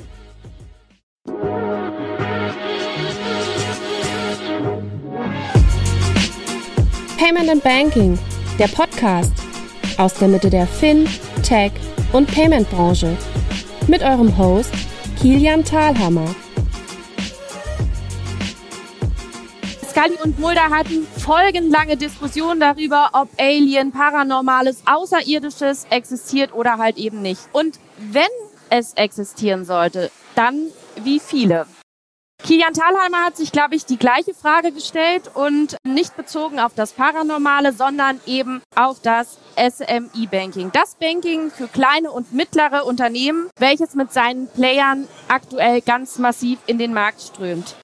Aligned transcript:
Payment 7.18 7.48
and 7.48 7.62
Banking, 7.62 8.18
der 8.58 8.68
Podcast 8.68 9.32
aus 9.98 10.14
der 10.14 10.28
Mitte 10.28 10.48
der 10.50 10.66
Fin, 10.66 11.08
Tech 11.42 11.72
und 12.12 12.30
Payment 12.32 12.68
Branche 12.70 13.16
mit 13.88 14.02
eurem 14.02 14.36
Host 14.36 14.72
Kilian 15.20 15.64
Thalhammer. 15.64 16.34
Scully 19.94 20.18
und 20.24 20.40
Mulder 20.40 20.70
hatten 20.70 21.06
folgenlange 21.06 21.96
Diskussionen 21.96 22.58
darüber, 22.58 23.10
ob 23.12 23.28
Alien, 23.38 23.92
Paranormales, 23.92 24.82
Außerirdisches 24.86 25.86
existiert 25.88 26.52
oder 26.52 26.78
halt 26.78 26.96
eben 26.96 27.22
nicht. 27.22 27.42
Und 27.52 27.78
wenn 27.98 28.24
es 28.70 28.94
existieren 28.94 29.64
sollte, 29.64 30.10
dann 30.34 30.66
wie 30.96 31.20
viele? 31.20 31.68
Kilian 32.42 32.74
Thalheimer 32.74 33.24
hat 33.24 33.36
sich, 33.36 33.52
glaube 33.52 33.76
ich, 33.76 33.86
die 33.86 33.96
gleiche 33.96 34.34
Frage 34.34 34.72
gestellt 34.72 35.30
und 35.32 35.76
nicht 35.86 36.16
bezogen 36.16 36.58
auf 36.58 36.74
das 36.74 36.92
Paranormale, 36.92 37.72
sondern 37.72 38.20
eben 38.26 38.62
auf 38.74 39.00
das 39.00 39.38
SMI-Banking. 39.56 40.72
Das 40.72 40.96
Banking 40.96 41.52
für 41.52 41.68
kleine 41.68 42.10
und 42.10 42.32
mittlere 42.32 42.84
Unternehmen, 42.84 43.48
welches 43.60 43.94
mit 43.94 44.12
seinen 44.12 44.48
Playern 44.48 45.06
aktuell 45.28 45.82
ganz 45.82 46.18
massiv 46.18 46.58
in 46.66 46.78
den 46.78 46.92
Markt 46.92 47.22
strömt. 47.22 47.76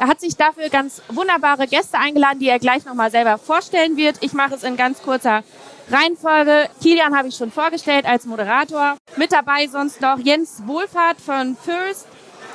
Er 0.00 0.08
hat 0.08 0.18
sich 0.18 0.34
dafür 0.34 0.70
ganz 0.70 1.02
wunderbare 1.08 1.66
Gäste 1.66 1.98
eingeladen, 1.98 2.38
die 2.38 2.48
er 2.48 2.58
gleich 2.58 2.86
nochmal 2.86 3.10
selber 3.10 3.36
vorstellen 3.36 3.98
wird. 3.98 4.16
Ich 4.22 4.32
mache 4.32 4.54
es 4.54 4.62
in 4.62 4.78
ganz 4.78 5.02
kurzer 5.02 5.44
Reihenfolge. 5.90 6.70
Kilian 6.80 7.14
habe 7.14 7.28
ich 7.28 7.36
schon 7.36 7.50
vorgestellt 7.50 8.06
als 8.06 8.24
Moderator. 8.24 8.96
Mit 9.16 9.30
dabei 9.30 9.66
sonst 9.66 10.00
noch 10.00 10.18
Jens 10.18 10.62
Wohlfahrt 10.64 11.20
von 11.20 11.54
First, 11.54 12.06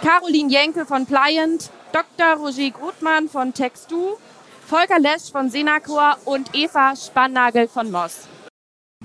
Caroline 0.01 0.49
Jenke 0.49 0.87
von 0.87 1.05
Pliant, 1.05 1.69
Dr. 1.91 2.33
Roger 2.37 2.71
Grutmann 2.71 3.29
von 3.29 3.53
Textu, 3.53 4.17
Volker 4.65 4.99
Lesch 4.99 5.31
von 5.31 5.51
Senacor 5.51 6.17
und 6.25 6.49
Eva 6.55 6.95
Spannagel 6.95 7.67
von 7.67 7.91
Moss. 7.91 8.27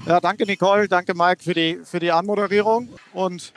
Ja, 0.07 0.19
danke 0.19 0.47
Nicole, 0.47 0.89
danke 0.89 1.13
Mike 1.13 1.43
für 1.43 1.53
die, 1.53 1.79
für 1.85 2.01
die 2.01 2.11
Anmoderierung 2.11 2.89
und 3.13 3.53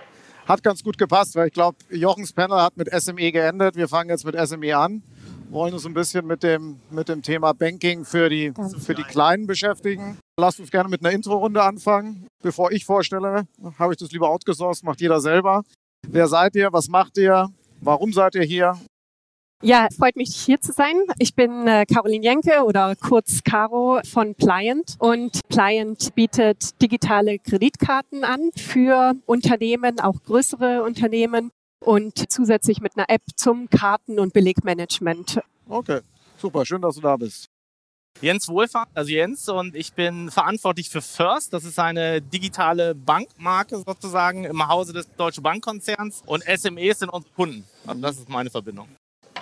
hat 0.48 0.64
ganz 0.64 0.84
gut 0.84 0.98
gepasst, 0.98 1.36
weil 1.36 1.48
ich 1.48 1.54
glaube, 1.54 1.78
Jochens 1.90 2.34
Panel 2.34 2.62
hat 2.62 2.78
mit 2.78 2.90
SME 2.90 3.32
geendet. 3.32 3.76
Wir 3.76 3.88
fangen 3.88 4.10
jetzt 4.10 4.26
mit 4.26 4.36
SME 4.36 4.76
an, 4.78 5.04
wollen 5.50 5.74
uns 5.74 5.86
ein 5.86 5.94
bisschen 5.94 6.26
mit 6.26 6.44
dem, 6.44 6.80
mit 6.90 7.10
dem 7.10 7.22
Thema 7.22 7.54
Banking 7.54 8.06
für 8.06 8.30
die, 8.30 8.54
für 8.80 8.96
die 8.96 9.04
Kleinen 9.04 9.48
beschäftigen. 9.48 10.18
Lasst 10.40 10.60
uns 10.60 10.72
gerne 10.72 10.90
mit 10.90 11.04
einer 11.04 11.14
Intro-Runde 11.14 11.62
anfangen. 11.62 12.28
Bevor 12.42 12.72
ich 12.72 12.86
vorstelle, 12.86 13.48
habe 13.78 13.94
ich 13.94 13.98
das 14.00 14.12
lieber 14.12 14.30
outgesourced, 14.30 14.84
macht 14.84 15.02
jeder 15.02 15.22
selber. 15.22 15.64
Wer 16.08 16.28
seid 16.28 16.56
ihr? 16.56 16.74
Was 16.74 16.90
macht 16.90 17.18
ihr? 17.18 17.50
Warum 17.82 18.12
seid 18.14 18.36
ihr 18.36 18.44
hier? 18.44 18.78
Ja, 19.66 19.88
freut 19.98 20.18
mich 20.18 20.36
hier 20.36 20.60
zu 20.60 20.74
sein. 20.74 20.94
Ich 21.20 21.36
bin 21.36 21.68
äh, 21.68 21.86
Caroline 21.86 22.22
Jenke 22.22 22.66
oder 22.66 22.98
kurz 22.98 23.46
Caro 23.46 24.02
von 24.04 24.36
Pliant 24.36 24.98
und 25.00 25.40
Pliant 25.48 26.14
bietet 26.16 26.82
digitale 26.82 27.40
Kreditkarten 27.40 28.26
an 28.26 28.52
für 28.58 29.16
Unternehmen, 29.26 30.02
auch 30.02 30.22
größere 30.26 30.84
Unternehmen 30.84 31.50
und 31.80 32.30
zusätzlich 32.30 32.82
mit 32.82 32.98
einer 32.98 33.10
App 33.10 33.22
zum 33.38 33.70
Karten- 33.70 34.20
und 34.20 34.34
Belegmanagement. 34.34 35.40
Okay, 35.70 36.02
super, 36.38 36.66
schön, 36.66 36.82
dass 36.82 36.96
du 36.96 37.02
da 37.02 37.16
bist. 37.16 37.48
Jens 38.20 38.50
Wohlfahrt, 38.50 38.90
also 38.94 39.12
Jens, 39.12 39.48
und 39.48 39.78
ich 39.78 39.94
bin 39.94 40.30
verantwortlich 40.30 40.90
für 40.90 41.02
First. 41.02 41.54
Das 41.54 41.64
ist 41.64 41.80
eine 41.80 42.22
digitale 42.22 42.96
Bankmarke 42.96 43.78
sozusagen 43.78 44.44
im 44.44 44.68
Hause 44.68 44.92
des 44.92 45.08
Deutschen 45.16 45.42
Bankkonzerns. 45.42 46.22
Und 46.26 46.44
SMEs 46.44 47.00
sind 47.00 47.10
unsere 47.10 47.34
Kunden. 47.34 47.64
Also 47.88 48.02
das 48.02 48.18
ist 48.18 48.28
meine 48.28 48.50
Verbindung. 48.50 48.90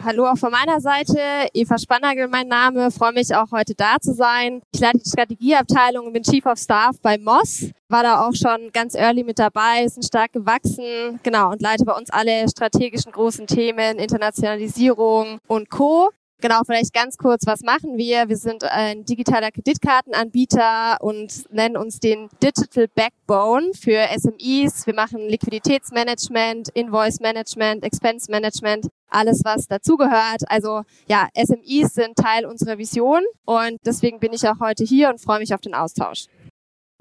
Hallo 0.04 0.26
auch 0.26 0.38
von 0.38 0.52
meiner 0.52 0.80
Seite, 0.82 1.20
Eva 1.54 1.78
Spannagel 1.78 2.28
mein 2.28 2.48
Name, 2.48 2.90
freue 2.90 3.14
mich 3.14 3.36
auch 3.36 3.52
heute 3.52 3.76
da 3.76 3.98
zu 4.02 4.14
sein. 4.14 4.62
Ich 4.74 4.80
leite 4.80 4.98
die 4.98 5.08
Strategieabteilung 5.10 6.08
und 6.08 6.14
bin 6.14 6.24
Chief 6.24 6.44
of 6.48 6.58
Staff 6.58 7.00
bei 7.04 7.20
Moss, 7.20 7.70
war 7.88 8.02
da 8.02 8.26
auch 8.26 8.34
schon 8.34 8.72
ganz 8.72 8.96
early 8.96 9.24
mit 9.24 9.38
dabei, 9.38 9.88
sind 9.88 10.04
stark 10.04 10.34
gewachsen, 10.34 11.20
genau, 11.22 11.52
und 11.52 11.62
leite 11.62 11.86
bei 11.86 11.94
uns 11.94 12.10
alle 12.10 12.50
strategischen 12.50 13.12
großen 13.12 13.46
Themen, 13.46 14.00
Internationalisierung 14.00 15.38
und 15.48 15.70
Co. 15.70 16.10
Genau, 16.42 16.62
vielleicht 16.66 16.92
ganz 16.92 17.18
kurz, 17.18 17.46
was 17.46 17.62
machen 17.62 18.00
wir? 18.00 18.28
Wir 18.28 18.36
sind 18.36 18.64
ein 18.64 19.06
digitaler 19.06 19.52
Kreditkartenanbieter 19.52 20.98
und 21.00 21.54
nennen 21.54 21.78
uns 21.78 22.00
den 22.00 22.30
Digital 22.42 22.88
Backbone 22.88 23.74
für 23.80 24.08
SMEs. 24.18 24.88
Wir 24.88 24.96
machen 24.96 25.30
Liquiditätsmanagement, 25.30 26.70
Invoice 26.70 27.20
Management, 27.20 27.84
Expense 27.84 28.32
Management, 28.32 28.88
alles 29.08 29.42
was 29.44 29.68
dazugehört. 29.68 30.42
Also 30.48 30.82
ja, 31.08 31.28
SMEs 31.36 31.94
sind 31.94 32.16
Teil 32.16 32.48
unserer 32.48 32.80
Vision 32.80 33.22
und 33.46 33.78
deswegen 33.86 34.20
bin 34.20 34.34
ich 34.34 34.48
auch 34.50 34.60
heute 34.60 34.84
hier 34.84 35.10
und 35.10 35.22
freue 35.22 35.38
mich 35.38 35.54
auf 35.54 35.62
den 35.62 35.76
Austausch. 35.76 36.26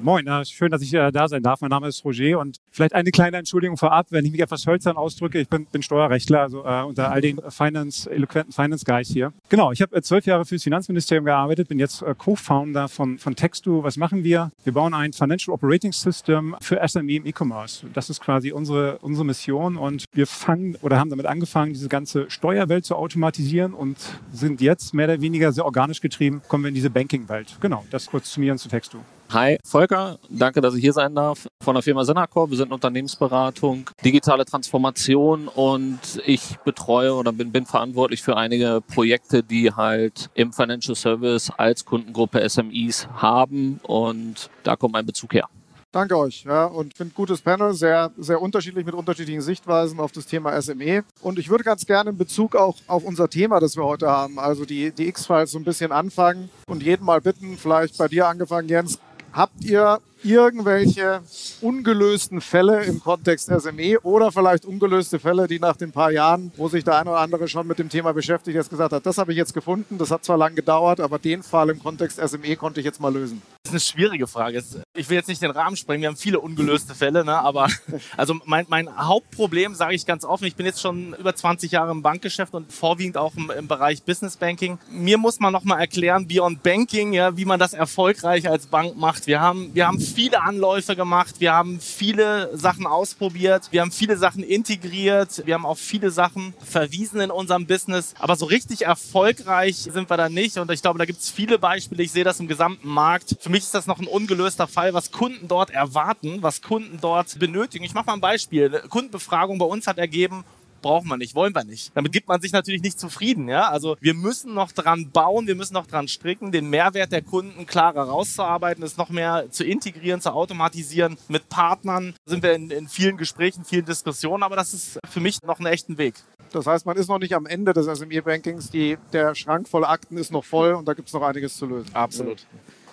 Moin, 0.02 0.26
schön, 0.46 0.70
dass 0.70 0.80
ich 0.80 0.94
äh, 0.94 1.10
da 1.10 1.28
sein 1.28 1.42
darf. 1.42 1.60
Mein 1.60 1.68
Name 1.68 1.86
ist 1.86 2.02
Roger 2.06 2.38
und 2.38 2.56
vielleicht 2.70 2.94
eine 2.94 3.10
kleine 3.10 3.36
Entschuldigung 3.36 3.76
vorab, 3.76 4.06
wenn 4.10 4.24
ich 4.24 4.32
mich 4.32 4.40
etwas 4.40 4.66
hölzern 4.66 4.96
ausdrücke. 4.96 5.38
Ich 5.38 5.48
bin, 5.48 5.66
bin 5.66 5.82
Steuerrechtler, 5.82 6.40
also 6.40 6.64
äh, 6.64 6.82
unter 6.82 7.12
all 7.12 7.20
den 7.20 7.38
Finance, 7.50 8.10
eloquenten 8.10 8.50
Finance 8.52 8.86
Guys 8.86 9.08
hier. 9.08 9.34
Genau, 9.50 9.72
ich 9.72 9.82
habe 9.82 9.94
äh, 9.94 10.00
zwölf 10.00 10.24
Jahre 10.24 10.46
fürs 10.46 10.62
Finanzministerium 10.62 11.26
gearbeitet, 11.26 11.68
bin 11.68 11.78
jetzt 11.78 12.00
äh, 12.00 12.14
Co-Founder 12.16 12.88
von, 12.88 13.18
von 13.18 13.36
Textu. 13.36 13.82
Was 13.82 13.98
machen 13.98 14.24
wir? 14.24 14.50
Wir 14.64 14.72
bauen 14.72 14.94
ein 14.94 15.12
Financial 15.12 15.52
Operating 15.54 15.92
System 15.92 16.56
für 16.62 16.80
SME 16.86 17.16
im 17.16 17.26
E-Commerce. 17.26 17.86
Das 17.92 18.08
ist 18.08 18.22
quasi 18.22 18.52
unsere, 18.52 18.98
unsere 19.00 19.26
Mission 19.26 19.76
und 19.76 20.06
wir 20.12 20.26
fangen 20.26 20.76
oder 20.80 20.98
haben 20.98 21.10
damit 21.10 21.26
angefangen, 21.26 21.74
diese 21.74 21.90
ganze 21.90 22.30
Steuerwelt 22.30 22.86
zu 22.86 22.96
automatisieren 22.96 23.74
und 23.74 23.98
sind 24.32 24.62
jetzt 24.62 24.94
mehr 24.94 25.08
oder 25.08 25.20
weniger 25.20 25.52
sehr 25.52 25.66
organisch 25.66 26.00
getrieben, 26.00 26.40
kommen 26.48 26.64
wir 26.64 26.68
in 26.68 26.74
diese 26.74 26.88
Banking-Welt. 26.88 27.58
Genau, 27.60 27.84
das 27.90 28.06
kurz 28.06 28.30
zu 28.30 28.40
mir 28.40 28.52
und 28.52 28.58
zu 28.58 28.70
Textu. 28.70 28.98
Hi, 29.32 29.58
Volker. 29.64 30.18
Danke, 30.28 30.60
dass 30.60 30.74
ich 30.74 30.80
hier 30.80 30.92
sein 30.92 31.14
darf. 31.14 31.46
Von 31.62 31.74
der 31.74 31.82
Firma 31.84 32.04
Senacor. 32.04 32.50
Wir 32.50 32.56
sind 32.56 32.72
Unternehmensberatung, 32.72 33.88
digitale 34.04 34.44
Transformation 34.44 35.46
und 35.46 36.00
ich 36.26 36.58
betreue 36.64 37.14
oder 37.14 37.32
bin, 37.32 37.52
bin 37.52 37.64
verantwortlich 37.64 38.22
für 38.22 38.36
einige 38.36 38.80
Projekte, 38.92 39.44
die 39.44 39.72
halt 39.72 40.30
im 40.34 40.52
Financial 40.52 40.96
Service 40.96 41.48
als 41.56 41.84
Kundengruppe 41.84 42.48
SMEs 42.48 43.06
haben 43.14 43.78
und 43.84 44.50
da 44.64 44.74
kommt 44.74 44.94
mein 44.94 45.06
Bezug 45.06 45.32
her. 45.34 45.48
Danke 45.92 46.16
euch. 46.16 46.44
Ja, 46.44 46.66
und 46.66 46.96
finde 46.96 47.14
gutes 47.14 47.40
Panel, 47.40 47.74
sehr, 47.74 48.12
sehr 48.16 48.40
unterschiedlich 48.40 48.84
mit 48.84 48.94
unterschiedlichen 48.94 49.42
Sichtweisen 49.42 49.98
auf 49.98 50.12
das 50.12 50.26
Thema 50.26 50.60
SME. 50.60 51.02
Und 51.20 51.38
ich 51.38 51.50
würde 51.50 51.64
ganz 51.64 51.84
gerne 51.84 52.10
in 52.10 52.16
Bezug 52.16 52.54
auch 52.54 52.76
auf 52.86 53.04
unser 53.04 53.28
Thema, 53.28 53.58
das 53.58 53.76
wir 53.76 53.84
heute 53.84 54.08
haben, 54.08 54.38
also 54.38 54.64
die, 54.64 54.92
die 54.92 55.08
X-Files, 55.08 55.50
so 55.50 55.58
ein 55.58 55.64
bisschen 55.64 55.90
anfangen 55.90 56.48
und 56.66 56.82
jeden 56.84 57.04
mal 57.04 57.20
bitten, 57.20 57.56
vielleicht 57.56 57.98
bei 57.98 58.06
dir 58.06 58.28
angefangen, 58.28 58.68
Jens, 58.68 59.00
Habt 59.32 59.64
ihr 59.64 60.00
irgendwelche 60.22 61.22
ungelösten 61.60 62.40
Fälle 62.40 62.84
im 62.84 63.00
Kontext 63.00 63.46
SME 63.48 64.00
oder 64.02 64.32
vielleicht 64.32 64.64
ungelöste 64.64 65.18
Fälle, 65.18 65.46
die 65.46 65.58
nach 65.58 65.76
den 65.76 65.92
paar 65.92 66.10
Jahren, 66.10 66.52
wo 66.56 66.68
sich 66.68 66.84
der 66.84 66.98
eine 66.98 67.10
oder 67.10 67.20
andere 67.20 67.48
schon 67.48 67.66
mit 67.66 67.78
dem 67.78 67.88
Thema 67.88 68.12
beschäftigt, 68.12 68.54
jetzt 68.54 68.70
gesagt 68.70 68.92
hat, 68.92 69.04
das 69.04 69.18
habe 69.18 69.32
ich 69.32 69.38
jetzt 69.38 69.54
gefunden, 69.54 69.98
das 69.98 70.10
hat 70.10 70.24
zwar 70.24 70.36
lange 70.36 70.56
gedauert, 70.56 71.00
aber 71.00 71.18
den 71.18 71.42
Fall 71.42 71.70
im 71.70 71.78
Kontext 71.78 72.20
SME 72.20 72.56
konnte 72.56 72.80
ich 72.80 72.86
jetzt 72.86 73.00
mal 73.00 73.12
lösen? 73.12 73.42
Das 73.62 73.70
ist 73.70 73.74
eine 73.74 73.80
schwierige 73.80 74.26
Frage. 74.26 74.62
Ich 74.94 75.08
will 75.08 75.16
jetzt 75.16 75.28
nicht 75.28 75.42
den 75.42 75.50
Rahmen 75.50 75.76
sprengen, 75.76 76.02
wir 76.02 76.08
haben 76.08 76.16
viele 76.16 76.40
ungelöste 76.40 76.94
Fälle, 76.94 77.24
ne? 77.24 77.38
aber 77.38 77.68
also 78.16 78.34
mein, 78.44 78.66
mein 78.68 78.94
Hauptproblem, 78.96 79.74
sage 79.74 79.94
ich 79.94 80.06
ganz 80.06 80.24
offen, 80.24 80.44
ich 80.44 80.56
bin 80.56 80.66
jetzt 80.66 80.80
schon 80.80 81.14
über 81.14 81.34
20 81.34 81.72
Jahre 81.72 81.90
im 81.90 82.02
Bankgeschäft 82.02 82.54
und 82.54 82.72
vorwiegend 82.72 83.16
auch 83.16 83.34
im, 83.36 83.50
im 83.50 83.68
Bereich 83.68 84.02
Business 84.02 84.36
Banking. 84.36 84.78
Mir 84.90 85.18
muss 85.18 85.40
man 85.40 85.52
nochmal 85.52 85.80
erklären, 85.80 86.26
Beyond 86.26 86.62
Banking, 86.62 87.12
ja, 87.12 87.36
wie 87.36 87.44
man 87.44 87.58
das 87.58 87.72
erfolgreich 87.72 88.48
als 88.48 88.66
Bank 88.66 88.96
macht. 88.96 89.26
Wir 89.26 89.40
haben, 89.40 89.70
wir 89.74 89.86
haben 89.86 89.98
viele 90.10 90.42
Anläufe 90.42 90.96
gemacht, 90.96 91.36
wir 91.38 91.52
haben 91.52 91.80
viele 91.80 92.56
Sachen 92.56 92.86
ausprobiert, 92.86 93.68
wir 93.70 93.80
haben 93.80 93.92
viele 93.92 94.16
Sachen 94.16 94.42
integriert, 94.42 95.42
wir 95.46 95.54
haben 95.54 95.66
auch 95.66 95.78
viele 95.78 96.10
Sachen 96.10 96.54
verwiesen 96.62 97.20
in 97.20 97.30
unserem 97.30 97.66
Business, 97.66 98.14
aber 98.18 98.36
so 98.36 98.46
richtig 98.46 98.82
erfolgreich 98.82 99.76
sind 99.76 100.10
wir 100.10 100.16
da 100.16 100.28
nicht 100.28 100.58
und 100.58 100.70
ich 100.70 100.82
glaube, 100.82 100.98
da 100.98 101.04
gibt 101.04 101.20
es 101.20 101.30
viele 101.30 101.58
Beispiele, 101.58 102.02
ich 102.02 102.12
sehe 102.12 102.24
das 102.24 102.40
im 102.40 102.48
gesamten 102.48 102.88
Markt. 102.88 103.36
Für 103.40 103.50
mich 103.50 103.64
ist 103.64 103.74
das 103.74 103.86
noch 103.86 103.98
ein 103.98 104.06
ungelöster 104.06 104.66
Fall, 104.66 104.94
was 104.94 105.10
Kunden 105.10 105.48
dort 105.48 105.70
erwarten, 105.70 106.42
was 106.42 106.62
Kunden 106.62 106.98
dort 107.00 107.38
benötigen. 107.38 107.84
Ich 107.84 107.94
mache 107.94 108.06
mal 108.06 108.14
ein 108.14 108.20
Beispiel. 108.20 108.66
Eine 108.66 108.80
Kundenbefragung 108.88 109.58
bei 109.58 109.66
uns 109.66 109.86
hat 109.86 109.98
ergeben, 109.98 110.44
brauchen 110.82 111.08
wir 111.08 111.16
nicht, 111.16 111.34
wollen 111.34 111.54
wir 111.54 111.64
nicht. 111.64 111.92
Damit 111.94 112.12
gibt 112.12 112.28
man 112.28 112.40
sich 112.40 112.52
natürlich 112.52 112.82
nicht 112.82 112.98
zufrieden. 112.98 113.48
Ja? 113.48 113.68
Also 113.68 113.96
wir 114.00 114.14
müssen 114.14 114.54
noch 114.54 114.72
dran 114.72 115.10
bauen, 115.10 115.46
wir 115.46 115.54
müssen 115.54 115.74
noch 115.74 115.86
dran 115.86 116.08
stricken, 116.08 116.52
den 116.52 116.70
Mehrwert 116.70 117.12
der 117.12 117.22
Kunden 117.22 117.66
klarer 117.66 118.02
rauszuarbeiten, 118.04 118.82
es 118.84 118.96
noch 118.96 119.10
mehr 119.10 119.46
zu 119.50 119.64
integrieren, 119.64 120.20
zu 120.20 120.32
automatisieren. 120.32 121.16
Mit 121.28 121.48
Partnern 121.48 122.14
sind 122.26 122.42
wir 122.42 122.52
in, 122.54 122.70
in 122.70 122.88
vielen 122.88 123.16
Gesprächen, 123.16 123.64
vielen 123.64 123.84
Diskussionen, 123.84 124.42
aber 124.42 124.56
das 124.56 124.74
ist 124.74 124.98
für 125.08 125.20
mich 125.20 125.42
noch 125.42 125.58
einen 125.58 125.66
echten 125.66 125.98
Weg. 125.98 126.14
Das 126.52 126.66
heißt, 126.66 126.84
man 126.86 126.96
ist 126.96 127.08
noch 127.08 127.18
nicht 127.18 127.34
am 127.34 127.46
Ende 127.46 127.72
des 127.72 127.86
SME-Bankings. 127.86 128.70
Der 129.12 129.34
Schrank 129.34 129.68
voll 129.68 129.84
Akten 129.84 130.16
ist 130.16 130.32
noch 130.32 130.44
voll 130.44 130.72
und 130.74 130.86
da 130.88 130.94
gibt 130.94 131.08
es 131.08 131.14
noch 131.14 131.22
einiges 131.22 131.56
zu 131.56 131.66
lösen. 131.66 131.94
Absolut. 131.94 132.44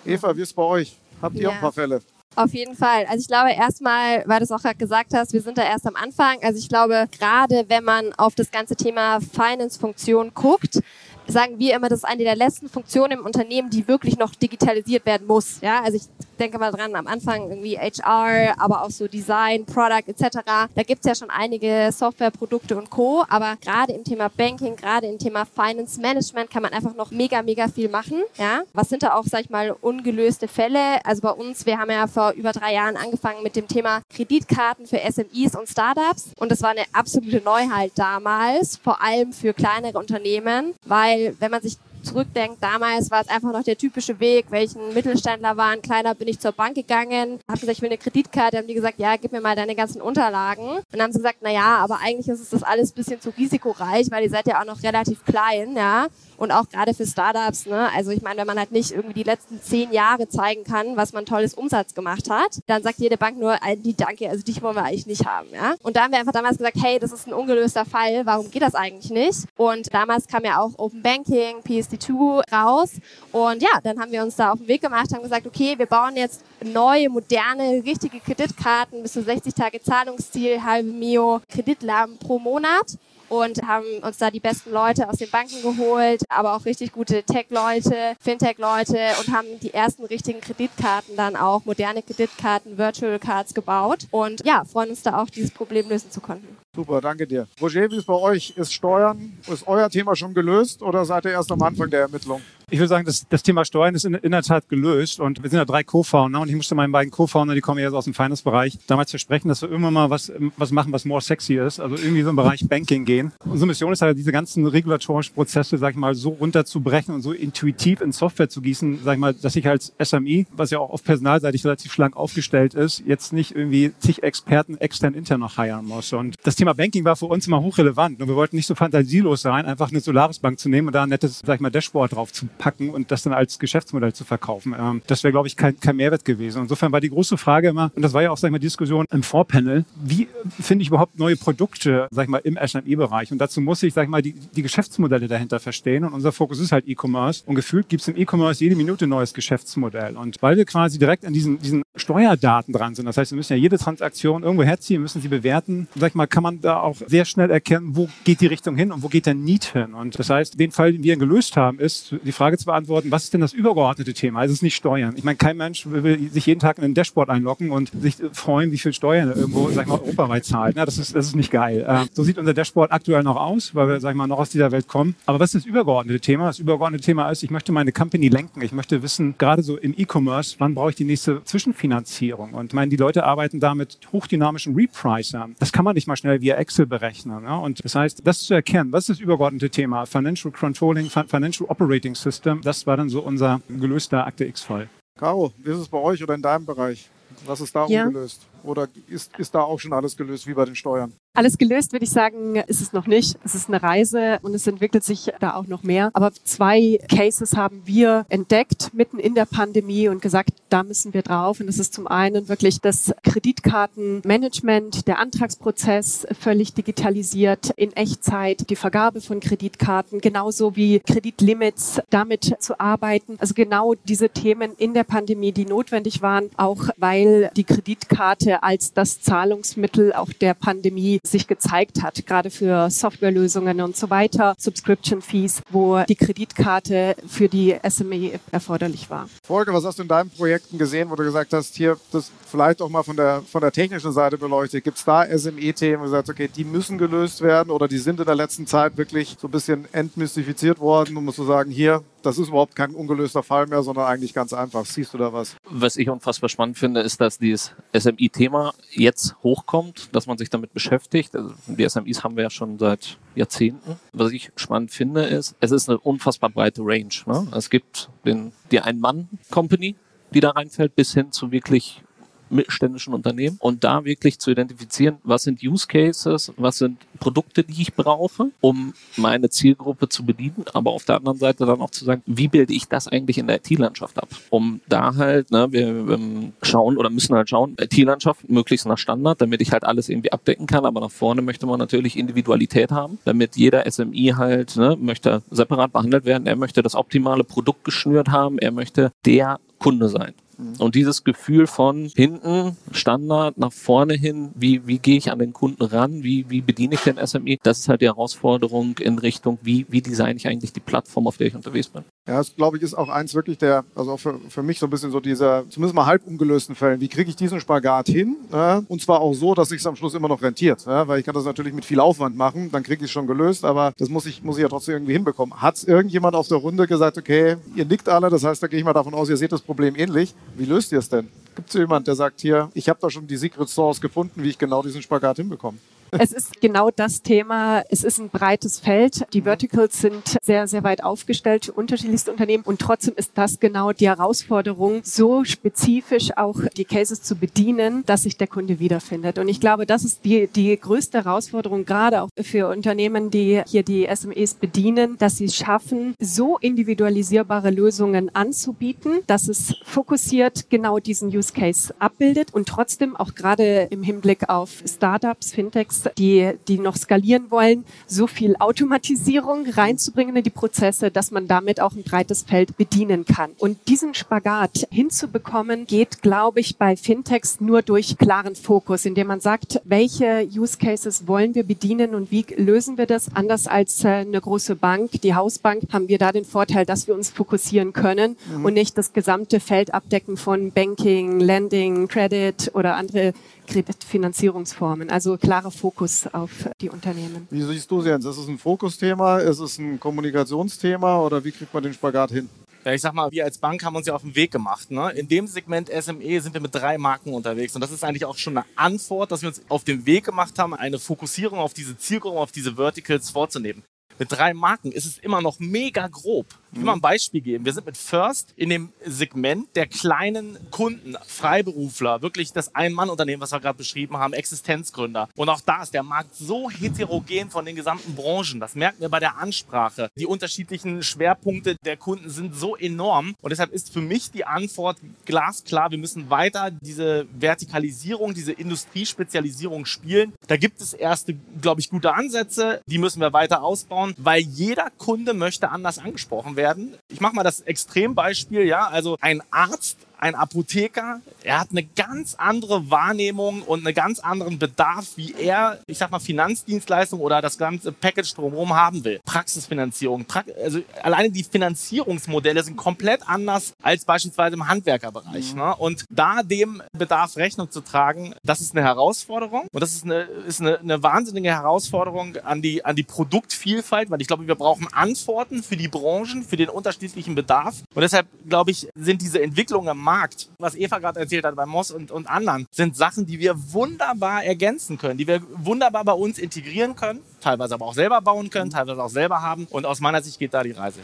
Eva, 0.04 0.36
wie 0.36 0.42
ist 0.42 0.48
es 0.50 0.54
bei 0.54 0.62
euch? 0.62 0.96
Habt 1.20 1.34
ihr 1.34 1.42
Ja. 1.42 1.50
ein 1.50 1.60
paar 1.60 1.72
Fälle? 1.72 2.00
Auf 2.38 2.54
jeden 2.54 2.76
Fall. 2.76 3.04
Also 3.06 3.22
ich 3.22 3.26
glaube 3.26 3.50
erstmal, 3.50 4.22
weil 4.26 4.38
du 4.38 4.44
es 4.44 4.52
auch 4.52 4.62
gerade 4.62 4.76
gesagt 4.76 5.12
hast, 5.12 5.32
wir 5.32 5.40
sind 5.40 5.58
da 5.58 5.64
erst 5.64 5.88
am 5.88 5.96
Anfang. 5.96 6.36
Also 6.40 6.60
ich 6.60 6.68
glaube, 6.68 7.08
gerade 7.18 7.64
wenn 7.66 7.82
man 7.82 8.12
auf 8.12 8.36
das 8.36 8.52
ganze 8.52 8.76
Thema 8.76 9.18
Finance-Funktion 9.20 10.30
guckt, 10.34 10.78
sagen 11.28 11.58
wir 11.58 11.76
immer, 11.76 11.88
das 11.88 12.00
ist 12.00 12.04
eine 12.04 12.24
der 12.24 12.36
letzten 12.36 12.68
Funktionen 12.68 13.18
im 13.18 13.26
Unternehmen, 13.26 13.70
die 13.70 13.86
wirklich 13.86 14.18
noch 14.18 14.34
digitalisiert 14.34 15.06
werden 15.06 15.26
muss. 15.26 15.60
Ja, 15.60 15.82
also 15.82 15.96
ich 15.96 16.04
denke 16.38 16.58
mal 16.58 16.70
dran, 16.70 16.94
am 16.94 17.06
Anfang 17.06 17.50
irgendwie 17.50 17.78
HR, 17.78 18.54
aber 18.58 18.82
auch 18.82 18.90
so 18.90 19.06
Design, 19.06 19.64
Product 19.66 20.04
etc. 20.06 20.38
Da 20.74 20.82
gibt's 20.82 21.06
ja 21.06 21.14
schon 21.14 21.30
einige 21.30 21.90
Softwareprodukte 21.92 22.76
und 22.76 22.90
Co. 22.90 23.24
Aber 23.28 23.56
gerade 23.60 23.92
im 23.92 24.04
Thema 24.04 24.28
Banking, 24.28 24.76
gerade 24.76 25.06
im 25.06 25.18
Thema 25.18 25.44
Finance 25.44 26.00
Management 26.00 26.50
kann 26.50 26.62
man 26.62 26.72
einfach 26.72 26.94
noch 26.94 27.10
mega, 27.10 27.42
mega 27.42 27.68
viel 27.68 27.88
machen. 27.88 28.22
Ja, 28.38 28.62
was 28.72 28.88
sind 28.88 29.02
da 29.02 29.14
auch, 29.14 29.24
sag 29.24 29.42
ich 29.42 29.50
mal, 29.50 29.74
ungelöste 29.80 30.48
Fälle? 30.48 31.04
Also 31.04 31.22
bei 31.22 31.30
uns, 31.30 31.66
wir 31.66 31.78
haben 31.78 31.90
ja 31.90 32.06
vor 32.06 32.32
über 32.32 32.52
drei 32.52 32.74
Jahren 32.74 32.96
angefangen 32.96 33.42
mit 33.42 33.56
dem 33.56 33.68
Thema 33.68 34.00
Kreditkarten 34.14 34.86
für 34.86 34.98
SMEs 34.98 35.56
und 35.56 35.68
Startups. 35.68 36.30
Und 36.38 36.50
das 36.50 36.62
war 36.62 36.70
eine 36.70 36.84
absolute 36.92 37.42
Neuheit 37.44 37.92
damals, 37.96 38.76
vor 38.76 39.02
allem 39.02 39.32
für 39.32 39.52
kleinere 39.52 39.98
Unternehmen, 39.98 40.74
weil 40.86 41.17
wenn 41.38 41.50
man 41.50 41.62
sich 41.62 41.76
zurückdenkt, 42.02 42.62
damals 42.62 43.10
war 43.10 43.20
es 43.20 43.28
einfach 43.28 43.52
noch 43.52 43.62
der 43.62 43.76
typische 43.76 44.18
Weg, 44.20 44.46
welchen 44.50 44.94
Mittelständler 44.94 45.56
waren, 45.56 45.82
kleiner 45.82 46.14
bin 46.14 46.28
ich 46.28 46.38
zur 46.38 46.52
Bank 46.52 46.74
gegangen, 46.74 47.40
hab 47.48 47.60
gesagt, 47.60 47.76
ich 47.76 47.82
will 47.82 47.88
eine 47.88 47.98
Kreditkarte, 47.98 48.56
haben 48.56 48.66
die 48.66 48.74
gesagt, 48.74 48.98
ja, 48.98 49.16
gib 49.16 49.32
mir 49.32 49.40
mal 49.40 49.56
deine 49.56 49.74
ganzen 49.74 50.00
Unterlagen. 50.00 50.68
Und 50.68 50.84
dann 50.92 51.02
haben 51.02 51.12
sie 51.12 51.18
gesagt, 51.18 51.38
na 51.40 51.50
ja, 51.50 51.78
aber 51.78 51.98
eigentlich 52.02 52.28
ist 52.28 52.40
es 52.40 52.50
das 52.50 52.62
alles 52.62 52.92
ein 52.92 52.94
bisschen 52.94 53.20
zu 53.20 53.30
risikoreich, 53.30 54.10
weil 54.10 54.24
ihr 54.24 54.30
seid 54.30 54.46
ja 54.46 54.60
auch 54.60 54.66
noch 54.66 54.82
relativ 54.82 55.24
klein, 55.24 55.76
ja. 55.76 56.06
Und 56.38 56.52
auch 56.52 56.68
gerade 56.68 56.94
für 56.94 57.06
Startups, 57.06 57.66
ne? 57.66 57.90
Also 57.94 58.10
ich 58.12 58.22
meine, 58.22 58.40
wenn 58.40 58.46
man 58.46 58.58
halt 58.58 58.72
nicht 58.72 58.92
irgendwie 58.92 59.14
die 59.14 59.22
letzten 59.24 59.60
zehn 59.60 59.92
Jahre 59.92 60.28
zeigen 60.28 60.64
kann, 60.64 60.96
was 60.96 61.12
man 61.12 61.26
tolles 61.26 61.52
Umsatz 61.52 61.94
gemacht 61.94 62.30
hat, 62.30 62.60
dann 62.66 62.82
sagt 62.82 62.98
jede 62.98 63.16
Bank 63.16 63.38
nur, 63.38 63.56
die 63.78 63.94
danke, 63.94 64.30
also 64.30 64.42
dich 64.42 64.62
wollen 64.62 64.76
wir 64.76 64.84
eigentlich 64.84 65.06
nicht 65.06 65.26
haben, 65.26 65.48
ja. 65.52 65.74
Und 65.82 65.96
da 65.96 66.04
haben 66.04 66.12
wir 66.12 66.20
einfach 66.20 66.32
damals 66.32 66.58
gesagt, 66.58 66.76
hey, 66.80 66.98
das 66.98 67.12
ist 67.12 67.26
ein 67.26 67.32
ungelöster 67.32 67.84
Fall, 67.84 68.24
warum 68.24 68.50
geht 68.50 68.62
das 68.62 68.74
eigentlich 68.74 69.10
nicht? 69.10 69.46
Und 69.56 69.92
damals 69.92 70.28
kam 70.28 70.44
ja 70.44 70.60
auch 70.60 70.70
Open 70.78 71.02
Banking, 71.02 71.58
PSD2 71.66 72.42
raus. 72.52 72.92
Und 73.32 73.60
ja, 73.60 73.80
dann 73.82 73.98
haben 73.98 74.12
wir 74.12 74.22
uns 74.22 74.36
da 74.36 74.52
auf 74.52 74.58
den 74.58 74.68
Weg 74.68 74.80
gemacht, 74.80 75.12
haben 75.12 75.22
gesagt, 75.22 75.46
okay, 75.46 75.74
wir 75.76 75.86
bauen 75.86 76.16
jetzt 76.16 76.42
neue, 76.62 77.08
moderne, 77.08 77.82
richtige 77.84 78.20
Kreditkarten 78.20 79.02
bis 79.02 79.12
zu 79.12 79.22
60 79.22 79.54
Tage 79.54 79.82
Zahlungsziel, 79.82 80.62
halbe 80.62 80.90
Mio 80.90 81.40
Kreditlahmen 81.48 82.16
pro 82.18 82.38
Monat 82.38 82.96
und 83.28 83.62
haben 83.66 83.86
uns 84.02 84.18
da 84.18 84.30
die 84.30 84.40
besten 84.40 84.70
Leute 84.70 85.08
aus 85.08 85.16
den 85.16 85.30
Banken 85.30 85.62
geholt, 85.62 86.22
aber 86.28 86.54
auch 86.56 86.64
richtig 86.64 86.92
gute 86.92 87.22
Tech-Leute, 87.22 88.14
Fintech-Leute 88.20 88.98
und 89.20 89.34
haben 89.34 89.46
die 89.62 89.74
ersten 89.74 90.04
richtigen 90.04 90.40
Kreditkarten 90.40 91.16
dann 91.16 91.36
auch, 91.36 91.64
moderne 91.64 92.02
Kreditkarten, 92.02 92.78
Virtual 92.78 93.18
Cards 93.18 93.54
gebaut 93.54 94.06
und 94.10 94.44
ja, 94.44 94.64
freuen 94.64 94.90
uns 94.90 95.02
da 95.02 95.20
auch, 95.20 95.30
dieses 95.30 95.50
Problem 95.50 95.88
lösen 95.88 96.10
zu 96.10 96.20
können. 96.20 96.56
Super, 96.74 97.00
danke 97.00 97.26
dir. 97.26 97.48
Roger, 97.60 97.90
wie 97.90 97.96
ist 97.96 98.06
bei 98.06 98.14
euch? 98.14 98.54
Ist 98.56 98.72
Steuern, 98.72 99.38
ist 99.46 99.66
euer 99.66 99.90
Thema 99.90 100.14
schon 100.14 100.34
gelöst 100.34 100.82
oder 100.82 101.04
seid 101.04 101.24
ihr 101.24 101.32
erst 101.32 101.50
am 101.50 101.62
Anfang 101.62 101.90
der 101.90 102.02
Ermittlung? 102.02 102.40
Ich 102.70 102.78
würde 102.78 102.88
sagen, 102.88 103.06
das, 103.06 103.26
das 103.26 103.42
Thema 103.42 103.64
Steuern 103.64 103.94
ist 103.94 104.04
in, 104.04 104.12
in 104.12 104.30
der 104.30 104.42
Tat 104.42 104.68
gelöst 104.68 105.20
und 105.20 105.42
wir 105.42 105.48
sind 105.48 105.58
ja 105.58 105.64
drei 105.64 105.82
Co-Founder 105.82 106.42
und 106.42 106.50
ich 106.50 106.54
musste 106.54 106.74
meinen 106.74 106.92
beiden 106.92 107.10
Co-Founder, 107.10 107.54
die 107.54 107.62
kommen 107.62 107.80
ja 107.80 107.88
aus 107.88 108.04
dem 108.04 108.12
Finance-Bereich, 108.12 108.78
damals 108.86 109.08
versprechen, 109.08 109.48
dass 109.48 109.62
wir 109.62 109.70
irgendwann 109.70 109.94
mal 109.94 110.10
was, 110.10 110.30
was 110.58 110.70
machen, 110.70 110.92
was 110.92 111.06
more 111.06 111.22
sexy 111.22 111.54
ist, 111.54 111.80
also 111.80 111.96
irgendwie 111.96 112.20
so 112.20 112.28
im 112.28 112.36
Bereich 112.36 112.68
Banking 112.68 113.06
gehen. 113.06 113.32
Unsere 113.46 113.68
Mission 113.68 113.90
ist 113.90 114.02
halt, 114.02 114.18
diese 114.18 114.32
ganzen 114.32 114.66
regulatorischen 114.66 115.34
Prozesse, 115.34 115.78
sag 115.78 115.92
ich 115.92 115.96
mal, 115.96 116.14
so 116.14 116.28
runterzubrechen 116.28 117.14
und 117.14 117.22
so 117.22 117.32
intuitiv 117.32 118.02
in 118.02 118.12
Software 118.12 118.50
zu 118.50 118.60
gießen, 118.60 119.00
sag 119.02 119.14
ich 119.14 119.18
mal, 119.18 119.32
dass 119.32 119.56
ich 119.56 119.66
als 119.66 119.94
SMI, 120.02 120.46
was 120.52 120.70
ja 120.70 120.78
auch 120.78 120.90
auf 120.90 121.02
personalseitig 121.02 121.64
relativ 121.64 121.90
schlank 121.90 122.18
aufgestellt 122.18 122.74
ist, 122.74 123.02
jetzt 123.06 123.32
nicht 123.32 123.56
irgendwie 123.56 123.92
zig 123.98 124.22
Experten 124.22 124.76
extern, 124.76 125.14
intern 125.14 125.40
noch 125.40 125.56
heiern 125.56 125.86
muss. 125.86 126.12
Und 126.12 126.36
das 126.42 126.56
Thema 126.56 126.74
Banking 126.74 127.06
war 127.06 127.16
für 127.16 127.26
uns 127.26 127.46
immer 127.46 127.62
hochrelevant 127.62 128.20
und 128.20 128.28
wir 128.28 128.36
wollten 128.36 128.56
nicht 128.56 128.66
so 128.66 128.74
fantasielos 128.74 129.40
sein, 129.40 129.64
einfach 129.64 129.90
eine 129.90 130.00
Solaris-Bank 130.00 130.58
zu 130.58 130.68
nehmen 130.68 130.88
und 130.88 130.92
da 130.92 131.04
ein 131.04 131.08
nettes, 131.08 131.40
sag 131.46 131.54
ich 131.54 131.60
mal, 131.62 131.70
Dashboard 131.70 132.12
drauf 132.12 132.30
zu 132.30 132.46
packen 132.58 132.90
und 132.90 133.10
das 133.10 133.22
dann 133.22 133.32
als 133.32 133.58
Geschäftsmodell 133.58 134.12
zu 134.12 134.24
verkaufen. 134.24 134.74
Ähm, 134.78 135.02
das 135.06 135.24
wäre, 135.24 135.32
glaube 135.32 135.48
ich, 135.48 135.56
kein, 135.56 135.78
kein 135.80 135.96
Mehrwert 135.96 136.24
gewesen. 136.24 136.62
Insofern 136.62 136.92
war 136.92 137.00
die 137.00 137.10
große 137.10 137.36
Frage 137.36 137.68
immer, 137.68 137.90
und 137.94 138.02
das 138.02 138.12
war 138.12 138.22
ja 138.22 138.30
auch, 138.30 138.36
sag 138.36 138.48
ich 138.48 138.52
mal, 138.52 138.58
Diskussion 138.58 139.06
im 139.10 139.22
Vorpanel, 139.22 139.84
wie 140.02 140.28
finde 140.60 140.82
ich 140.82 140.88
überhaupt 140.88 141.18
neue 141.18 141.36
Produkte, 141.36 142.08
sag 142.10 142.24
ich 142.24 142.28
mal, 142.28 142.38
im 142.38 142.58
SME-Bereich? 142.62 143.32
Und 143.32 143.38
dazu 143.38 143.60
muss 143.60 143.82
ich, 143.82 143.94
sag 143.94 144.04
ich 144.04 144.08
mal, 144.08 144.22
die, 144.22 144.32
die 144.32 144.62
Geschäftsmodelle 144.62 145.28
dahinter 145.28 145.60
verstehen. 145.60 146.04
Und 146.04 146.12
unser 146.12 146.32
Fokus 146.32 146.58
ist 146.58 146.72
halt 146.72 146.86
E-Commerce. 146.88 147.42
Und 147.46 147.54
gefühlt 147.54 147.88
gibt 147.88 148.02
es 148.02 148.08
im 148.08 148.16
E-Commerce 148.16 148.62
jede 148.62 148.76
Minute 148.76 149.06
ein 149.06 149.10
neues 149.10 149.32
Geschäftsmodell. 149.34 150.16
Und 150.16 150.36
weil 150.40 150.56
wir 150.56 150.64
quasi 150.64 150.98
direkt 150.98 151.24
an 151.24 151.32
diesen, 151.32 151.58
diesen 151.58 151.82
Steuerdaten 151.96 152.72
dran 152.72 152.94
sind, 152.94 153.06
das 153.06 153.16
heißt, 153.16 153.32
wir 153.32 153.36
müssen 153.36 153.52
ja 153.52 153.58
jede 153.58 153.78
Transaktion 153.78 154.42
irgendwo 154.42 154.64
herziehen, 154.64 155.02
müssen 155.02 155.22
sie 155.22 155.28
bewerten. 155.28 155.88
Sag 155.94 156.08
ich 156.08 156.14
mal, 156.14 156.26
kann 156.26 156.42
man 156.42 156.60
da 156.60 156.80
auch 156.80 156.96
sehr 157.06 157.24
schnell 157.24 157.50
erkennen, 157.50 157.96
wo 157.96 158.08
geht 158.24 158.40
die 158.40 158.46
Richtung 158.46 158.76
hin 158.76 158.92
und 158.92 159.02
wo 159.02 159.08
geht 159.08 159.26
der 159.26 159.34
Need 159.34 159.64
hin. 159.64 159.94
Und 159.94 160.18
das 160.18 160.30
heißt, 160.30 160.58
den 160.58 160.70
Fall, 160.70 160.92
den 160.92 161.02
wir 161.02 161.16
gelöst 161.16 161.56
haben, 161.56 161.78
ist 161.78 162.14
die 162.24 162.32
Frage 162.32 162.47
zu 162.56 162.66
beantworten, 162.66 163.10
was 163.10 163.24
ist 163.24 163.34
denn 163.34 163.40
das 163.40 163.52
übergeordnete 163.52 164.14
Thema? 164.14 164.40
Also 164.40 164.52
es 164.52 164.58
ist 164.58 164.62
nicht 164.62 164.76
Steuern. 164.76 165.14
Ich 165.16 165.24
meine, 165.24 165.36
kein 165.36 165.56
Mensch 165.56 165.86
will 165.86 166.30
sich 166.30 166.46
jeden 166.46 166.60
Tag 166.60 166.78
in 166.78 166.84
ein 166.84 166.94
Dashboard 166.94 167.28
einloggen 167.28 167.70
und 167.70 167.90
sich 168.00 168.16
freuen, 168.32 168.72
wie 168.72 168.78
viel 168.78 168.92
Steuern 168.92 169.30
er 169.30 169.36
irgendwo, 169.36 169.68
sag 169.70 169.82
ich 169.82 169.88
mal, 169.88 169.98
europaweit 169.98 170.44
zahlt. 170.44 170.76
Na, 170.76 170.86
das 170.86 170.98
ist, 170.98 171.14
das 171.14 171.26
ist 171.26 171.36
nicht 171.36 171.50
geil. 171.50 171.84
Äh, 171.86 172.06
so 172.12 172.22
sieht 172.22 172.38
unser 172.38 172.54
Dashboard 172.54 172.92
aktuell 172.92 173.22
noch 173.22 173.36
aus, 173.36 173.74
weil 173.74 173.88
wir, 173.88 174.00
sag 174.00 174.10
ich 174.12 174.16
mal, 174.16 174.26
noch 174.26 174.38
aus 174.38 174.50
dieser 174.50 174.72
Welt 174.72 174.88
kommen. 174.88 175.16
Aber 175.26 175.40
was 175.40 175.54
ist 175.54 175.64
das 175.64 175.66
übergeordnete 175.66 176.20
Thema? 176.20 176.46
Das 176.46 176.58
übergeordnete 176.58 177.04
Thema 177.04 177.28
ist, 177.30 177.42
ich 177.42 177.50
möchte 177.50 177.72
meine 177.72 177.92
Company 177.92 178.28
lenken. 178.28 178.62
Ich 178.62 178.72
möchte 178.72 179.02
wissen, 179.02 179.34
gerade 179.38 179.62
so 179.62 179.76
im 179.76 179.94
E-Commerce, 179.96 180.56
wann 180.58 180.74
brauche 180.74 180.90
ich 180.90 180.96
die 180.96 181.04
nächste 181.04 181.42
Zwischenfinanzierung? 181.44 182.54
Und 182.54 182.66
ich 182.66 182.74
meine, 182.74 182.88
die 182.88 182.96
Leute 182.96 183.24
arbeiten 183.24 183.60
da 183.60 183.74
mit 183.74 183.98
hochdynamischen 184.12 184.74
Repricern. 184.74 185.56
Das 185.58 185.72
kann 185.72 185.84
man 185.84 185.94
nicht 185.94 186.06
mal 186.06 186.16
schnell 186.16 186.40
via 186.40 186.56
Excel 186.56 186.86
berechnen. 186.86 187.44
Ja? 187.44 187.56
Und 187.56 187.84
das 187.84 187.94
heißt, 187.94 188.22
das 188.24 188.40
zu 188.40 188.54
erkennen, 188.54 188.92
was 188.92 189.04
ist 189.04 189.08
das 189.10 189.20
übergeordnete 189.20 189.70
Thema? 189.70 190.06
Financial 190.06 190.52
Controlling, 190.52 191.10
Fin- 191.10 191.26
Financial 191.28 191.68
Operating 191.68 192.14
System, 192.14 192.28
das 192.46 192.86
war 192.86 192.96
dann 192.96 193.08
so 193.08 193.20
unser 193.20 193.60
gelöster 193.68 194.26
Akte 194.26 194.44
X-Fall. 194.44 194.88
Caro, 195.18 195.52
wie 195.58 195.70
ist 195.70 195.78
es 195.78 195.88
bei 195.88 195.98
euch 195.98 196.22
oder 196.22 196.34
in 196.34 196.42
deinem 196.42 196.64
Bereich? 196.66 197.08
Was 197.46 197.60
ist 197.60 197.74
da 197.74 197.86
Ja. 197.86 198.04
ungelöst? 198.06 198.46
Oder 198.62 198.88
ist, 199.08 199.36
ist 199.38 199.54
da 199.54 199.60
auch 199.60 199.78
schon 199.78 199.92
alles 199.92 200.16
gelöst, 200.16 200.46
wie 200.46 200.54
bei 200.54 200.64
den 200.64 200.74
Steuern? 200.74 201.12
Alles 201.34 201.56
gelöst, 201.56 201.92
würde 201.92 202.04
ich 202.04 202.10
sagen, 202.10 202.56
ist 202.56 202.80
es 202.80 202.92
noch 202.92 203.06
nicht. 203.06 203.38
Es 203.44 203.54
ist 203.54 203.68
eine 203.68 203.82
Reise 203.82 204.40
und 204.42 204.54
es 204.54 204.66
entwickelt 204.66 205.04
sich 205.04 205.30
da 205.38 205.54
auch 205.54 205.66
noch 205.66 205.84
mehr. 205.84 206.10
Aber 206.14 206.32
zwei 206.32 206.98
Cases 207.08 207.56
haben 207.56 207.82
wir 207.84 208.26
entdeckt 208.28 208.92
mitten 208.92 209.18
in 209.20 209.34
der 209.34 209.44
Pandemie 209.44 210.08
und 210.08 210.20
gesagt, 210.20 210.50
da 210.68 210.82
müssen 210.82 211.14
wir 211.14 211.22
drauf. 211.22 211.60
Und 211.60 211.66
das 211.66 211.78
ist 211.78 211.94
zum 211.94 212.08
einen 212.08 212.48
wirklich 212.48 212.80
das 212.80 213.14
Kreditkartenmanagement, 213.22 215.06
der 215.06 215.20
Antragsprozess 215.20 216.26
völlig 216.38 216.74
digitalisiert 216.74 217.70
in 217.76 217.92
Echtzeit, 217.92 218.68
die 218.68 218.76
Vergabe 218.76 219.20
von 219.20 219.40
Kreditkarten, 219.40 220.20
genauso 220.20 220.74
wie 220.74 220.98
Kreditlimits 221.00 222.00
damit 222.10 222.56
zu 222.58 222.80
arbeiten. 222.80 223.36
Also 223.38 223.54
genau 223.54 223.94
diese 223.94 224.28
Themen 224.28 224.72
in 224.76 224.92
der 224.92 225.04
Pandemie, 225.04 225.52
die 225.52 225.66
notwendig 225.66 226.20
waren, 226.20 226.50
auch 226.56 226.88
weil 226.96 227.50
die 227.56 227.64
Kreditkarte 227.64 228.47
als 228.56 228.92
das 228.92 229.20
Zahlungsmittel 229.20 230.12
auch 230.12 230.32
der 230.32 230.54
Pandemie 230.54 231.20
sich 231.24 231.46
gezeigt 231.46 232.02
hat, 232.02 232.26
gerade 232.26 232.50
für 232.50 232.90
Softwarelösungen 232.90 233.80
und 233.80 233.96
so 233.96 234.10
weiter, 234.10 234.54
Subscription 234.58 235.22
Fees, 235.22 235.62
wo 235.70 236.02
die 236.08 236.16
Kreditkarte 236.16 237.16
für 237.26 237.48
die 237.48 237.76
SME 237.88 238.40
erforderlich 238.50 239.10
war. 239.10 239.28
Volker, 239.44 239.72
was 239.72 239.84
hast 239.84 239.98
du 239.98 240.02
in 240.02 240.08
deinen 240.08 240.30
Projekten 240.30 240.78
gesehen, 240.78 241.10
wo 241.10 241.16
du 241.16 241.24
gesagt 241.24 241.52
hast, 241.52 241.74
hier, 241.76 241.96
das 242.12 242.30
vielleicht 242.50 242.82
auch 242.82 242.88
mal 242.88 243.02
von 243.02 243.16
der, 243.16 243.42
von 243.42 243.60
der 243.60 243.72
technischen 243.72 244.12
Seite 244.12 244.38
beleuchtet? 244.38 244.84
Gibt 244.84 244.98
es 244.98 245.04
da 245.04 245.24
SME-Themen, 245.24 246.00
wo 246.00 246.04
du 246.04 246.10
sagst, 246.10 246.30
okay, 246.30 246.48
die 246.48 246.64
müssen 246.64 246.98
gelöst 246.98 247.40
werden 247.40 247.70
oder 247.70 247.88
die 247.88 247.98
sind 247.98 248.20
in 248.20 248.26
der 248.26 248.34
letzten 248.34 248.66
Zeit 248.66 248.96
wirklich 248.96 249.36
so 249.40 249.48
ein 249.48 249.50
bisschen 249.50 249.86
entmystifiziert 249.92 250.78
worden, 250.78 251.16
um 251.16 251.32
zu 251.32 251.44
sagen, 251.44 251.70
hier, 251.70 252.02
das 252.22 252.38
ist 252.38 252.48
überhaupt 252.48 252.74
kein 252.76 252.94
ungelöster 252.94 253.42
Fall 253.42 253.66
mehr, 253.66 253.82
sondern 253.82 254.06
eigentlich 254.06 254.34
ganz 254.34 254.52
einfach. 254.52 254.84
Siehst 254.84 255.14
du 255.14 255.18
da 255.18 255.32
was? 255.32 255.56
Was 255.68 255.96
ich 255.96 256.08
unfassbar 256.08 256.48
spannend 256.48 256.78
finde, 256.78 257.00
ist, 257.00 257.20
dass 257.20 257.38
dieses 257.38 257.72
SMI-Thema 257.96 258.74
jetzt 258.90 259.36
hochkommt, 259.42 260.14
dass 260.14 260.26
man 260.26 260.38
sich 260.38 260.50
damit 260.50 260.72
beschäftigt. 260.72 261.34
Also 261.36 261.54
die 261.66 261.88
SMIs 261.88 262.24
haben 262.24 262.36
wir 262.36 262.44
ja 262.44 262.50
schon 262.50 262.78
seit 262.78 263.18
Jahrzehnten. 263.34 263.96
Was 264.12 264.32
ich 264.32 264.50
spannend 264.56 264.90
finde, 264.90 265.22
ist, 265.22 265.56
es 265.60 265.70
ist 265.70 265.88
eine 265.88 265.98
unfassbar 265.98 266.50
breite 266.50 266.82
Range. 266.84 267.14
Ne? 267.26 267.48
Es 267.54 267.70
gibt 267.70 268.10
den, 268.24 268.52
die 268.70 268.80
Ein-Mann-Company, 268.80 269.96
die 270.32 270.40
da 270.40 270.50
reinfällt, 270.50 270.94
bis 270.94 271.14
hin 271.14 271.32
zu 271.32 271.52
wirklich 271.52 272.02
mittelständischen 272.50 273.14
Unternehmen 273.14 273.56
und 273.60 273.84
da 273.84 274.04
wirklich 274.04 274.38
zu 274.38 274.50
identifizieren, 274.50 275.16
was 275.22 275.42
sind 275.42 275.62
Use 275.62 275.86
Cases, 275.86 276.52
was 276.56 276.78
sind 276.78 276.98
Produkte, 277.20 277.64
die 277.64 277.82
ich 277.82 277.94
brauche, 277.94 278.50
um 278.60 278.94
meine 279.16 279.50
Zielgruppe 279.50 280.08
zu 280.08 280.24
bedienen, 280.24 280.64
aber 280.72 280.90
auf 280.90 281.04
der 281.04 281.16
anderen 281.16 281.38
Seite 281.38 281.66
dann 281.66 281.80
auch 281.80 281.90
zu 281.90 282.04
sagen, 282.04 282.22
wie 282.26 282.48
bilde 282.48 282.72
ich 282.72 282.88
das 282.88 283.08
eigentlich 283.08 283.38
in 283.38 283.46
der 283.46 283.56
IT-Landschaft 283.56 284.18
ab, 284.18 284.28
um 284.50 284.80
da 284.88 285.14
halt, 285.16 285.50
ne, 285.50 285.70
wir 285.70 285.88
ähm, 285.88 286.52
schauen 286.62 286.96
oder 286.96 287.10
müssen 287.10 287.34
halt 287.34 287.48
schauen, 287.48 287.76
IT-Landschaft 287.80 288.48
möglichst 288.48 288.86
nach 288.86 288.98
Standard, 288.98 289.40
damit 289.40 289.60
ich 289.60 289.72
halt 289.72 289.84
alles 289.84 290.08
irgendwie 290.08 290.32
abdecken 290.32 290.66
kann, 290.66 290.84
aber 290.84 291.00
nach 291.00 291.10
vorne 291.10 291.42
möchte 291.42 291.66
man 291.66 291.78
natürlich 291.78 292.16
Individualität 292.16 292.90
haben, 292.90 293.18
damit 293.24 293.56
jeder 293.56 293.90
SMI 293.90 294.34
halt 294.36 294.76
ne, 294.76 294.96
möchte 295.00 295.42
separat 295.50 295.92
behandelt 295.92 296.24
werden, 296.24 296.46
er 296.46 296.56
möchte 296.56 296.82
das 296.82 296.94
optimale 296.94 297.44
Produkt 297.44 297.84
geschnürt 297.84 298.28
haben, 298.28 298.58
er 298.58 298.72
möchte 298.72 299.12
der 299.24 299.58
Kunde 299.78 300.08
sein. 300.08 300.34
Mhm. 300.58 300.74
Und 300.78 300.94
dieses 300.94 301.24
Gefühl 301.24 301.66
von 301.66 302.10
hinten, 302.14 302.76
Standard, 302.90 303.58
nach 303.58 303.72
vorne 303.72 304.14
hin, 304.14 304.50
wie, 304.54 304.86
wie 304.86 304.98
gehe 304.98 305.16
ich 305.16 305.30
an 305.30 305.38
den 305.38 305.52
Kunden 305.52 305.82
ran, 305.82 306.22
wie, 306.22 306.50
wie 306.50 306.60
bediene 306.60 306.94
ich 306.94 307.00
den 307.00 307.24
SMI, 307.24 307.58
das 307.62 307.80
ist 307.80 307.88
halt 307.88 308.00
die 308.00 308.06
Herausforderung 308.06 308.98
in 308.98 309.18
Richtung, 309.18 309.58
wie, 309.62 309.86
wie 309.88 310.02
designe 310.02 310.34
ich 310.34 310.48
eigentlich 310.48 310.72
die 310.72 310.80
Plattform, 310.80 311.26
auf 311.26 311.36
der 311.36 311.46
ich 311.46 311.54
unterwegs 311.54 311.88
bin. 311.88 312.04
Ja, 312.28 312.36
das 312.36 312.54
glaube 312.54 312.76
ich 312.76 312.82
ist 312.82 312.92
auch 312.92 313.08
eins 313.08 313.34
wirklich 313.34 313.56
der, 313.56 313.86
also 313.94 314.12
auch 314.12 314.20
für, 314.20 314.38
für 314.50 314.62
mich 314.62 314.78
so 314.78 314.86
ein 314.86 314.90
bisschen 314.90 315.10
so 315.10 315.18
dieser, 315.18 315.64
zumindest 315.70 315.94
mal 315.94 316.04
halb 316.04 316.26
ungelösten 316.26 316.74
Fällen. 316.74 317.00
Wie 317.00 317.08
kriege 317.08 317.30
ich 317.30 317.36
diesen 317.36 317.58
Spagat 317.58 318.08
hin? 318.08 318.36
Ja? 318.52 318.82
Und 318.86 319.00
zwar 319.00 319.22
auch 319.22 319.32
so, 319.32 319.54
dass 319.54 319.70
sich 319.70 319.84
am 319.86 319.96
Schluss 319.96 320.12
immer 320.12 320.28
noch 320.28 320.42
rentiert. 320.42 320.84
Ja? 320.84 321.08
Weil 321.08 321.20
ich 321.20 321.24
kann 321.24 321.34
das 321.34 321.46
natürlich 321.46 321.72
mit 321.72 321.86
viel 321.86 322.00
Aufwand 322.00 322.36
machen, 322.36 322.70
dann 322.70 322.82
kriege 322.82 323.02
ich 323.02 323.08
es 323.08 323.12
schon 323.12 323.26
gelöst, 323.26 323.64
aber 323.64 323.94
das 323.96 324.10
muss 324.10 324.26
ich, 324.26 324.42
muss 324.42 324.58
ich 324.58 324.62
ja 324.62 324.68
trotzdem 324.68 324.96
irgendwie 324.96 325.14
hinbekommen. 325.14 325.62
Hat 325.62 325.82
irgendjemand 325.84 326.36
auf 326.36 326.48
der 326.48 326.58
Runde 326.58 326.86
gesagt, 326.86 327.16
okay, 327.16 327.56
ihr 327.74 327.86
nickt 327.86 328.10
alle, 328.10 328.28
das 328.28 328.44
heißt, 328.44 328.62
da 328.62 328.66
gehe 328.66 328.78
ich 328.78 328.84
mal 328.84 328.92
davon 328.92 329.14
aus, 329.14 329.30
ihr 329.30 329.38
seht 329.38 329.52
das 329.52 329.62
Problem 329.62 329.96
ähnlich. 329.96 330.34
Wie 330.54 330.66
löst 330.66 330.92
ihr 330.92 330.98
es 330.98 331.08
denn? 331.08 331.28
Gibt 331.56 331.70
es 331.70 331.74
jemanden, 331.76 332.04
der 332.04 332.14
sagt 332.14 332.42
hier, 332.42 332.68
ich 332.74 332.90
habe 332.90 332.98
da 333.00 333.08
schon 333.08 333.26
die 333.26 333.38
Secret 333.38 333.70
Source 333.70 334.02
gefunden, 334.02 334.42
wie 334.42 334.50
ich 334.50 334.58
genau 334.58 334.82
diesen 334.82 335.00
Spagat 335.00 335.38
hinbekomme? 335.38 335.78
Es 336.10 336.32
ist 336.32 336.60
genau 336.60 336.90
das 336.90 337.22
Thema. 337.22 337.82
Es 337.90 338.04
ist 338.04 338.18
ein 338.18 338.28
breites 338.30 338.80
Feld. 338.80 339.26
Die 339.32 339.42
Verticals 339.42 340.00
sind 340.00 340.36
sehr, 340.42 340.66
sehr 340.66 340.82
weit 340.82 341.04
aufgestellt, 341.04 341.68
unterschiedlichste 341.68 342.30
Unternehmen. 342.30 342.64
Und 342.64 342.80
trotzdem 342.80 343.14
ist 343.16 343.32
das 343.34 343.60
genau 343.60 343.92
die 343.92 344.08
Herausforderung, 344.08 345.00
so 345.04 345.44
spezifisch 345.44 346.36
auch 346.36 346.60
die 346.76 346.84
Cases 346.84 347.22
zu 347.22 347.36
bedienen, 347.36 348.04
dass 348.06 348.22
sich 348.22 348.36
der 348.36 348.46
Kunde 348.46 348.78
wiederfindet. 348.78 349.38
Und 349.38 349.48
ich 349.48 349.60
glaube, 349.60 349.86
das 349.86 350.04
ist 350.04 350.24
die, 350.24 350.46
die 350.46 350.78
größte 350.78 351.24
Herausforderung, 351.24 351.84
gerade 351.84 352.22
auch 352.22 352.28
für 352.40 352.68
Unternehmen, 352.68 353.30
die 353.30 353.62
hier 353.66 353.82
die 353.82 354.08
SMEs 354.14 354.54
bedienen, 354.54 355.16
dass 355.18 355.36
sie 355.36 355.46
es 355.46 355.56
schaffen, 355.56 356.14
so 356.18 356.58
individualisierbare 356.58 357.70
Lösungen 357.70 358.34
anzubieten, 358.34 359.20
dass 359.26 359.48
es 359.48 359.74
fokussiert 359.84 360.70
genau 360.70 360.98
diesen 360.98 361.28
Use 361.28 361.52
Case 361.52 361.94
abbildet 361.98 362.54
und 362.54 362.68
trotzdem 362.68 363.16
auch 363.16 363.34
gerade 363.34 363.88
im 363.90 364.02
Hinblick 364.02 364.48
auf 364.48 364.82
Startups, 364.86 365.52
Fintechs, 365.52 365.97
die, 366.16 366.52
die 366.68 366.78
noch 366.78 366.96
skalieren 366.96 367.50
wollen, 367.50 367.84
so 368.06 368.26
viel 368.26 368.56
Automatisierung 368.58 369.66
reinzubringen 369.68 370.36
in 370.36 370.42
die 370.42 370.50
Prozesse, 370.50 371.10
dass 371.10 371.30
man 371.30 371.48
damit 371.48 371.80
auch 371.80 371.92
ein 371.92 372.02
breites 372.02 372.42
Feld 372.42 372.76
bedienen 372.76 373.24
kann. 373.24 373.50
Und 373.58 373.78
diesen 373.88 374.14
Spagat 374.14 374.86
hinzubekommen, 374.90 375.86
geht, 375.86 376.22
glaube 376.22 376.60
ich, 376.60 376.76
bei 376.76 376.96
Fintechs 376.96 377.60
nur 377.60 377.82
durch 377.82 378.18
klaren 378.18 378.54
Fokus, 378.54 379.04
indem 379.04 379.28
man 379.28 379.40
sagt, 379.40 379.80
welche 379.84 380.48
Use 380.54 380.78
Cases 380.78 381.26
wollen 381.26 381.54
wir 381.54 381.64
bedienen 381.64 382.14
und 382.14 382.30
wie 382.30 382.44
lösen 382.56 382.98
wir 382.98 383.06
das? 383.06 383.34
Anders 383.34 383.66
als 383.66 384.04
äh, 384.04 384.08
eine 384.08 384.40
große 384.40 384.76
Bank, 384.76 385.20
die 385.22 385.34
Hausbank, 385.34 385.84
haben 385.92 386.08
wir 386.08 386.18
da 386.18 386.32
den 386.32 386.44
Vorteil, 386.44 386.86
dass 386.86 387.06
wir 387.06 387.14
uns 387.14 387.30
fokussieren 387.30 387.92
können 387.92 388.36
mhm. 388.56 388.64
und 388.64 388.74
nicht 388.74 388.98
das 388.98 389.12
gesamte 389.12 389.60
Feld 389.60 389.94
abdecken 389.94 390.36
von 390.36 390.72
Banking, 390.72 391.40
Lending, 391.40 392.08
Credit 392.08 392.70
oder 392.74 392.96
andere 392.96 393.32
Kreditfinanzierungsformen. 393.68 395.10
Also 395.10 395.36
klarer 395.36 395.70
Fokus 395.70 396.26
auf 396.26 396.68
die 396.80 396.90
Unternehmen. 396.90 397.46
Wie 397.50 397.62
siehst 397.62 397.90
du, 397.90 398.02
Jens? 398.02 398.24
Ist 398.24 398.38
es 398.38 398.48
ein 398.48 398.58
Fokusthema? 398.58 399.38
Ist 399.38 399.60
es 399.60 399.78
ein 399.78 400.00
Kommunikationsthema? 400.00 401.20
Oder 401.20 401.44
wie 401.44 401.52
kriegt 401.52 401.72
man 401.72 401.82
den 401.82 401.92
Spagat 401.92 402.30
hin? 402.30 402.48
Ja, 402.84 402.92
ich 402.94 403.02
sag 403.02 403.12
mal, 403.12 403.30
wir 403.30 403.44
als 403.44 403.58
Bank 403.58 403.84
haben 403.84 403.96
uns 403.96 404.06
ja 404.06 404.14
auf 404.14 404.22
den 404.22 404.34
Weg 404.34 404.50
gemacht. 404.50 404.90
Ne? 404.90 405.10
In 405.12 405.28
dem 405.28 405.46
Segment 405.46 405.90
SME 405.90 406.40
sind 406.40 406.54
wir 406.54 406.60
mit 406.60 406.74
drei 406.74 406.96
Marken 406.96 407.34
unterwegs. 407.34 407.74
Und 407.74 407.82
das 407.82 407.92
ist 407.92 408.02
eigentlich 408.02 408.24
auch 408.24 408.38
schon 408.38 408.56
eine 408.56 408.66
Antwort, 408.76 409.30
dass 409.30 409.42
wir 409.42 409.48
uns 409.48 409.60
auf 409.68 409.84
den 409.84 410.06
Weg 410.06 410.24
gemacht 410.24 410.58
haben, 410.58 410.74
eine 410.74 410.98
Fokussierung 410.98 411.58
auf 411.58 411.74
diese 411.74 411.98
Zielgruppe, 411.98 412.38
auf 412.38 412.52
diese 412.52 412.76
Verticals 412.76 413.30
vorzunehmen. 413.30 413.82
Mit 414.18 414.32
drei 414.32 414.52
Marken 414.52 414.90
ist 414.90 415.06
es 415.06 415.18
immer 415.18 415.40
noch 415.40 415.58
mega 415.60 416.08
grob. 416.08 416.46
Ich 416.72 416.78
will 416.78 416.84
mal 416.84 416.94
ein 416.94 417.00
Beispiel 417.00 417.40
geben. 417.40 417.64
Wir 417.64 417.72
sind 417.72 417.86
mit 417.86 417.96
First 417.96 418.52
in 418.56 418.68
dem 418.68 418.92
Segment 419.04 419.74
der 419.74 419.86
kleinen 419.86 420.58
Kunden, 420.70 421.16
Freiberufler, 421.26 422.20
wirklich 422.20 422.52
das 422.52 422.74
Ein-Mann-Unternehmen, 422.74 423.40
was 423.40 423.52
wir 423.52 423.60
gerade 423.60 423.78
beschrieben 423.78 424.18
haben, 424.18 424.34
Existenzgründer. 424.34 425.28
Und 425.34 425.48
auch 425.48 425.62
da 425.62 425.82
ist 425.82 425.94
der 425.94 426.02
Markt 426.02 426.34
so 426.34 426.68
heterogen 426.68 427.50
von 427.50 427.64
den 427.64 427.74
gesamten 427.74 428.14
Branchen. 428.14 428.60
Das 428.60 428.74
merken 428.74 429.00
wir 429.00 429.08
bei 429.08 429.18
der 429.18 429.38
Ansprache. 429.38 430.10
Die 430.16 430.26
unterschiedlichen 430.26 431.02
Schwerpunkte 431.02 431.76
der 431.84 431.96
Kunden 431.96 432.28
sind 432.28 432.54
so 432.54 432.76
enorm. 432.76 433.34
Und 433.40 433.50
deshalb 433.50 433.72
ist 433.72 433.92
für 433.92 434.02
mich 434.02 434.30
die 434.30 434.44
Antwort 434.44 434.98
glasklar. 435.24 435.90
Wir 435.90 435.98
müssen 435.98 436.28
weiter 436.28 436.70
diese 436.70 437.26
Vertikalisierung, 437.32 438.34
diese 438.34 438.52
Industriespezialisierung 438.52 439.86
spielen. 439.86 440.34
Da 440.48 440.56
gibt 440.56 440.82
es 440.82 440.92
erste, 440.92 441.34
glaube 441.62 441.80
ich, 441.80 441.88
gute 441.88 442.12
Ansätze. 442.12 442.82
Die 442.86 442.98
müssen 442.98 443.20
wir 443.20 443.32
weiter 443.32 443.62
ausbauen, 443.62 444.07
weil 444.16 444.40
jeder 444.40 444.88
Kunde 444.96 445.34
möchte 445.34 445.70
anders 445.70 445.98
angesprochen 445.98 446.56
werden 446.56 446.68
werden. 446.78 446.98
Ich 447.08 447.20
mache 447.20 447.34
mal 447.34 447.44
das 447.44 447.60
Extrembeispiel, 447.60 448.64
ja, 448.64 448.86
also 448.86 449.16
ein 449.20 449.42
Arzt 449.50 449.98
ein 450.18 450.34
Apotheker, 450.34 451.20
er 451.42 451.60
hat 451.60 451.68
eine 451.70 451.84
ganz 451.84 452.34
andere 452.34 452.90
Wahrnehmung 452.90 453.62
und 453.62 453.86
einen 453.86 453.94
ganz 453.94 454.18
anderen 454.18 454.58
Bedarf, 454.58 455.16
wie 455.16 455.34
er, 455.34 455.78
ich 455.86 455.98
sag 455.98 456.10
mal, 456.10 456.18
Finanzdienstleistung 456.18 457.20
oder 457.20 457.40
das 457.40 457.58
ganze 457.58 457.92
Package 457.92 458.34
drumherum 458.34 458.74
haben 458.74 459.04
will. 459.04 459.20
Praxisfinanzierung, 459.24 460.24
pra 460.24 460.44
also 460.62 460.80
alleine 461.02 461.30
die 461.30 461.44
Finanzierungsmodelle 461.44 462.62
sind 462.62 462.76
komplett 462.76 463.28
anders 463.28 463.72
als 463.82 464.04
beispielsweise 464.04 464.56
im 464.56 464.68
Handwerkerbereich. 464.68 465.52
Mhm. 465.52 465.60
Ne? 465.60 465.76
Und 465.76 466.04
da 466.10 466.42
dem 466.42 466.82
Bedarf 466.92 467.36
Rechnung 467.36 467.70
zu 467.70 467.80
tragen, 467.80 468.34
das 468.44 468.60
ist 468.60 468.76
eine 468.76 468.84
Herausforderung 468.84 469.68
und 469.72 469.80
das 469.80 469.92
ist 469.92 470.04
eine, 470.04 470.22
ist 470.22 470.60
eine, 470.60 470.78
eine 470.78 471.02
wahnsinnige 471.02 471.50
Herausforderung 471.50 472.36
an 472.38 472.62
die, 472.62 472.84
an 472.84 472.96
die 472.96 473.02
Produktvielfalt, 473.02 474.10
weil 474.10 474.20
ich 474.20 474.26
glaube, 474.26 474.46
wir 474.46 474.54
brauchen 474.54 474.88
Antworten 474.92 475.62
für 475.62 475.76
die 475.76 475.88
Branchen, 475.88 476.42
für 476.42 476.56
den 476.56 476.68
unterschiedlichen 476.68 477.34
Bedarf. 477.34 477.76
Und 477.94 478.02
deshalb, 478.02 478.26
glaube 478.48 478.70
ich, 478.70 478.88
sind 478.94 479.22
diese 479.22 479.42
Entwicklungen 479.42 479.88
am 479.88 480.07
Markt, 480.08 480.48
was 480.58 480.74
Eva 480.74 481.00
gerade 481.00 481.20
erzählt 481.20 481.44
hat 481.44 481.54
bei 481.54 481.66
Moss 481.66 481.90
und, 481.90 482.10
und 482.10 482.26
anderen, 482.28 482.66
sind 482.70 482.96
Sachen, 482.96 483.26
die 483.26 483.38
wir 483.38 483.54
wunderbar 483.74 484.42
ergänzen 484.42 484.96
können, 484.96 485.18
die 485.18 485.26
wir 485.26 485.42
wunderbar 485.52 486.02
bei 486.02 486.14
uns 486.14 486.38
integrieren 486.38 486.96
können, 486.96 487.20
teilweise 487.42 487.74
aber 487.74 487.84
auch 487.84 487.92
selber 487.92 488.22
bauen 488.22 488.48
können, 488.48 488.70
teilweise 488.70 489.02
auch 489.02 489.10
selber 489.10 489.42
haben. 489.42 489.66
Und 489.68 489.84
aus 489.84 490.00
meiner 490.00 490.22
Sicht 490.22 490.38
geht 490.38 490.54
da 490.54 490.62
die 490.62 490.70
Reise. 490.70 491.00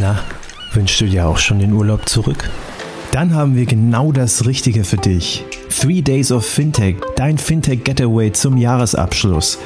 Na, 0.00 0.24
wünschst 0.72 1.02
du 1.02 1.04
dir 1.04 1.26
auch 1.26 1.36
schon 1.36 1.58
den 1.58 1.74
Urlaub 1.74 2.08
zurück? 2.08 2.48
Dann 3.10 3.34
haben 3.34 3.56
wir 3.56 3.66
genau 3.66 4.10
das 4.10 4.46
Richtige 4.46 4.84
für 4.84 4.96
dich. 4.96 5.44
Three 5.68 6.00
Days 6.00 6.32
of 6.32 6.46
Fintech, 6.46 6.96
dein 7.16 7.36
Fintech 7.36 7.84
Getaway 7.84 8.32
zum 8.32 8.56
Jahresabschluss. 8.56 9.58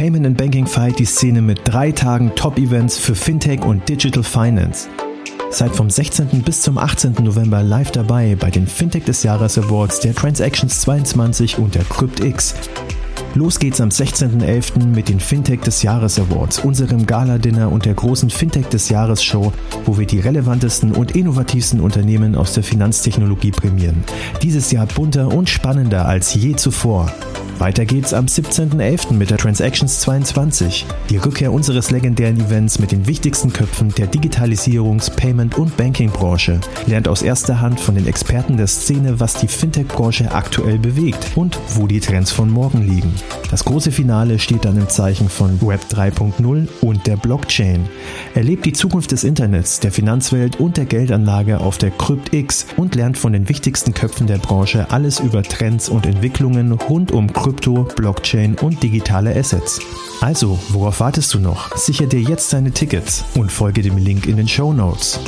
Payment 0.00 0.24
and 0.24 0.38
Banking 0.38 0.66
feiert 0.66 0.98
die 0.98 1.04
Szene 1.04 1.42
mit 1.42 1.60
drei 1.64 1.92
Tagen 1.92 2.34
Top-Events 2.34 2.96
für 2.96 3.14
Fintech 3.14 3.60
und 3.60 3.86
Digital 3.86 4.22
Finance. 4.22 4.88
Seid 5.50 5.76
vom 5.76 5.90
16. 5.90 6.40
bis 6.42 6.62
zum 6.62 6.78
18. 6.78 7.16
November 7.22 7.62
live 7.62 7.90
dabei 7.90 8.34
bei 8.34 8.50
den 8.50 8.66
Fintech 8.66 9.04
des 9.04 9.22
Jahres 9.24 9.58
Awards 9.58 10.00
der 10.00 10.14
Transactions 10.14 10.80
22 10.80 11.58
und 11.58 11.74
der 11.74 11.84
CryptX. 11.84 12.54
Los 13.34 13.60
geht's 13.60 13.80
am 13.80 13.90
16.11. 13.90 14.86
mit 14.86 15.08
den 15.08 15.20
Fintech 15.20 15.60
des 15.60 15.82
Jahres 15.82 16.18
Awards, 16.18 16.58
unserem 16.58 17.06
Gala-Dinner 17.06 17.70
und 17.70 17.84
der 17.84 17.94
großen 17.94 18.28
Fintech 18.28 18.66
des 18.66 18.88
Jahres 18.88 19.22
Show, 19.22 19.52
wo 19.84 19.98
wir 19.98 20.06
die 20.06 20.18
relevantesten 20.18 20.92
und 20.92 21.14
innovativsten 21.14 21.80
Unternehmen 21.80 22.34
aus 22.34 22.54
der 22.54 22.64
Finanztechnologie 22.64 23.52
prämieren. 23.52 24.02
Dieses 24.42 24.72
Jahr 24.72 24.86
bunter 24.86 25.28
und 25.28 25.48
spannender 25.48 26.06
als 26.06 26.34
je 26.34 26.56
zuvor. 26.56 27.12
Weiter 27.60 27.84
geht's 27.84 28.14
am 28.14 28.24
17.11. 28.24 29.12
mit 29.12 29.28
der 29.28 29.36
Transactions 29.36 30.00
22, 30.00 30.86
die 31.10 31.18
Rückkehr 31.18 31.52
unseres 31.52 31.90
legendären 31.90 32.40
Events 32.40 32.78
mit 32.78 32.90
den 32.90 33.06
wichtigsten 33.06 33.52
Köpfen 33.52 33.90
der 33.90 34.10
Digitalisierungs-, 34.10 35.10
Payment- 35.10 35.58
und 35.58 35.76
Banking-Branche. 35.76 36.60
Lernt 36.86 37.06
aus 37.06 37.20
erster 37.20 37.60
Hand 37.60 37.78
von 37.78 37.96
den 37.96 38.06
Experten 38.06 38.56
der 38.56 38.66
Szene, 38.66 39.20
was 39.20 39.34
die 39.34 39.46
Fintech-Branche 39.46 40.32
aktuell 40.32 40.78
bewegt 40.78 41.32
und 41.34 41.58
wo 41.74 41.86
die 41.86 42.00
Trends 42.00 42.30
von 42.30 42.50
morgen 42.50 42.80
liegen. 42.80 43.12
Das 43.50 43.64
große 43.64 43.90
Finale 43.90 44.38
steht 44.38 44.64
dann 44.64 44.76
im 44.76 44.88
Zeichen 44.88 45.28
von 45.28 45.60
Web 45.60 45.80
3.0 45.90 46.68
und 46.80 47.06
der 47.06 47.16
Blockchain. 47.16 47.88
Erlebt 48.34 48.64
die 48.64 48.72
Zukunft 48.72 49.10
des 49.12 49.24
Internets, 49.24 49.80
der 49.80 49.90
Finanzwelt 49.90 50.60
und 50.60 50.76
der 50.76 50.84
Geldanlage 50.84 51.60
auf 51.60 51.76
der 51.76 51.90
CryptX 51.90 52.66
und 52.76 52.94
lernt 52.94 53.18
von 53.18 53.32
den 53.32 53.48
wichtigsten 53.48 53.92
Köpfen 53.92 54.26
der 54.26 54.38
Branche 54.38 54.90
alles 54.90 55.18
über 55.18 55.42
Trends 55.42 55.88
und 55.88 56.06
Entwicklungen 56.06 56.72
rund 56.72 57.10
um 57.10 57.32
Krypto 57.32 57.88
Blockchain 57.96 58.54
und 58.54 58.82
digitale 58.82 59.34
Assets. 59.34 59.80
Also, 60.20 60.58
worauf 60.68 61.00
wartest 61.00 61.34
du 61.34 61.38
noch? 61.38 61.76
Sicher 61.76 62.06
dir 62.06 62.20
jetzt 62.20 62.52
deine 62.52 62.72
Tickets 62.72 63.24
und 63.34 63.50
folge 63.50 63.82
dem 63.82 63.96
Link 63.96 64.26
in 64.26 64.36
den 64.36 64.48
Show 64.48 64.72
Notes. 64.72 65.18